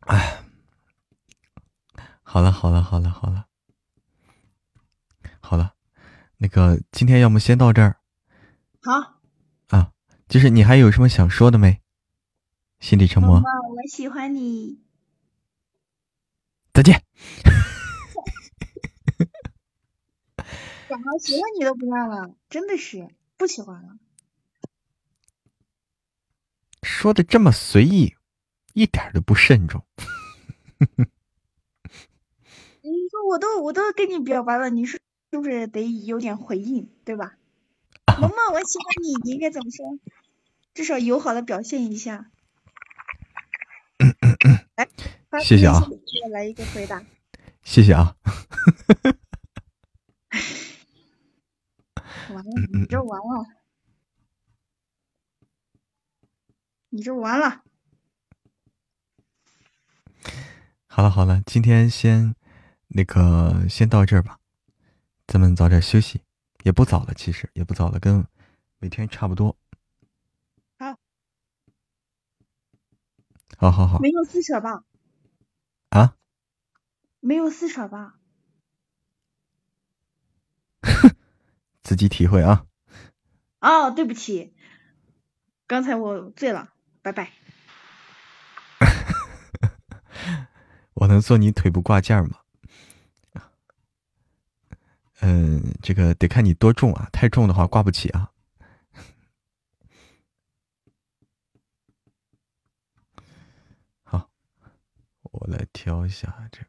[0.00, 0.44] 哎，
[2.22, 3.48] 好了好了好了好了，
[5.50, 5.74] 好了，
[6.36, 7.96] 那个今天要么先到这儿。
[8.80, 9.18] 好。
[9.66, 9.92] 啊，
[10.28, 11.80] 就是你还有什么想说的没？
[12.78, 13.40] 心里沉默。
[13.40, 14.80] 我喜欢你。
[16.72, 17.02] 再见。
[21.20, 22.32] 喜欢你都不要了？
[22.48, 23.98] 真的是不喜欢了。
[26.84, 28.14] 说的这么随意。
[28.74, 29.84] 一点都不慎重。
[30.78, 30.86] 你
[33.10, 37.36] 说我都我都跟你表白了，你是是不是得有点回应，对吧？
[38.20, 39.98] 萌萌，我喜欢你，你应该怎么说？
[40.74, 42.30] 至少友好的表现一下。
[45.30, 45.80] 来，谢谢啊！
[46.30, 47.04] 来一个回答。
[47.62, 48.16] 谢谢啊！
[52.30, 53.46] 完了，你这完了，
[56.88, 57.62] 你这完了。
[60.86, 62.34] 好了好了，今天先
[62.88, 64.39] 那个先到这儿吧，
[65.30, 66.22] 咱们早点休息，
[66.64, 68.26] 也不早了，其实也不早了，跟
[68.80, 69.56] 每天差不多。
[70.76, 70.98] 好，
[73.56, 74.82] 好好好，没有撕扯吧？
[75.90, 76.16] 啊？
[77.20, 78.16] 没有撕扯吧？
[81.84, 82.66] 自己体会啊。
[83.60, 84.52] 哦，对不起，
[85.68, 87.30] 刚才我醉了，拜拜。
[90.94, 92.40] 我能做你腿部挂件吗？
[95.20, 98.30] 嗯，这个得看你多重啊，太重的话挂不起啊。
[104.02, 104.30] 好，
[105.22, 106.68] 我来挑一下这个。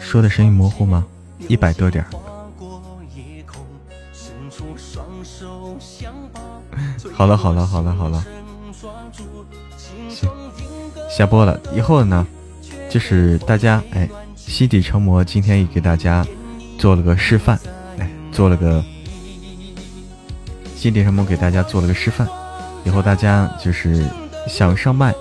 [0.00, 1.06] 说的声音模糊吗？
[1.48, 2.04] 一百多点
[7.14, 8.32] 好了好了好了好了，行，
[11.14, 11.60] 下播了。
[11.74, 12.26] 以后呢，
[12.88, 16.26] 就是大家哎，心底成魔今天也给大家
[16.78, 17.60] 做了个示范，
[17.98, 18.82] 哎，做了个
[20.74, 22.26] 心底成魔给大家做了个示范。
[22.84, 24.04] 以后大家就是
[24.48, 25.14] 想上麦，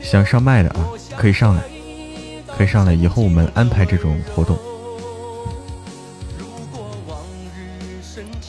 [0.00, 1.62] 想上麦的啊，可以上来，
[2.56, 2.94] 可以上来。
[2.94, 4.58] 以后我们安排这种活动，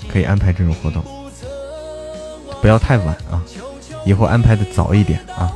[0.08, 1.04] 可以安排这种活动，
[2.62, 3.44] 不要太晚啊。
[4.06, 5.52] 以后安排的早一点啊，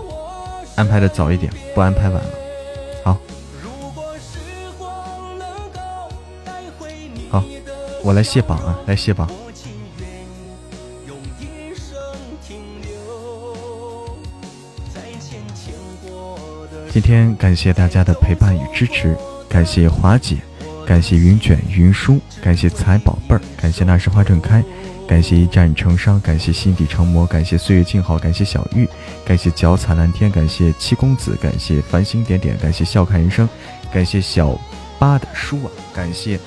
[0.79, 2.29] 安排的早一点，不安排晚了。
[3.03, 3.17] 好，
[7.29, 7.43] 好，
[8.01, 9.29] 我来卸榜啊，来卸榜。
[16.89, 19.17] 今天感谢大家的陪伴与支持，
[19.49, 20.37] 感谢华姐，
[20.87, 24.63] 感谢云卷云舒，感谢财宝贝儿，感谢那时花正开，
[25.09, 28.87] 感谢一战成伤，感谢心底成魔，感谢岁月静好，感谢小玉，
[29.25, 33.49] 感谢脚踩蓝天，感谢七公子，感谢繁星点点，感谢笑看人生，
[33.91, 34.55] 感谢小
[34.99, 36.39] 八的书啊，感谢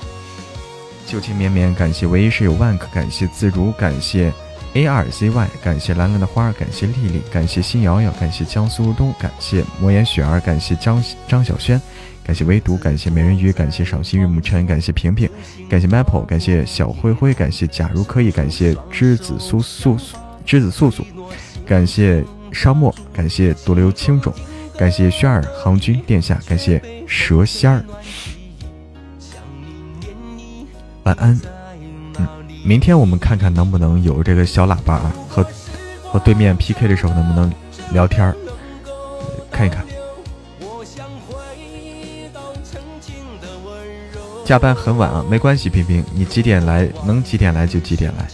[1.05, 4.31] 旧情绵绵，感谢唯一是有万可，感谢自如，感谢。
[4.75, 11.79] A 二 Z Y，感谢蓝蓝的花，感谢丽丽，感谢新瑶瑶，感谢江苏如东，感谢魔言雪儿，感谢张张小轩，
[12.25, 15.29] 感谢唯独，感谢美人鱼，感谢赏心悦目晨，感谢平平，
[15.69, 19.97] 感谢 Maple，感谢小灰灰，感谢假如可以，感谢栀子素素
[20.45, 21.05] 栀子素素，
[21.65, 24.33] 感谢沙漠，感谢独留青种，
[24.77, 27.83] 感谢轩儿行军殿下，感谢蛇仙儿，
[31.03, 31.39] 晚安。
[32.65, 35.45] 明天我们看看能不能有这个小喇叭啊，和
[36.01, 37.51] 和对面 PK 的时候能不能
[37.91, 38.33] 聊天儿，
[39.51, 39.85] 看一看。
[44.45, 46.87] 加班很晚啊，没关系，冰冰，你几点来？
[47.05, 48.27] 能几点来就几点来。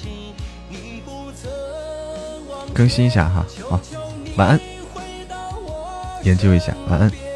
[2.74, 3.80] 更新一下哈，好，
[4.36, 4.60] 晚安。
[6.24, 7.29] 研究一下，晚安。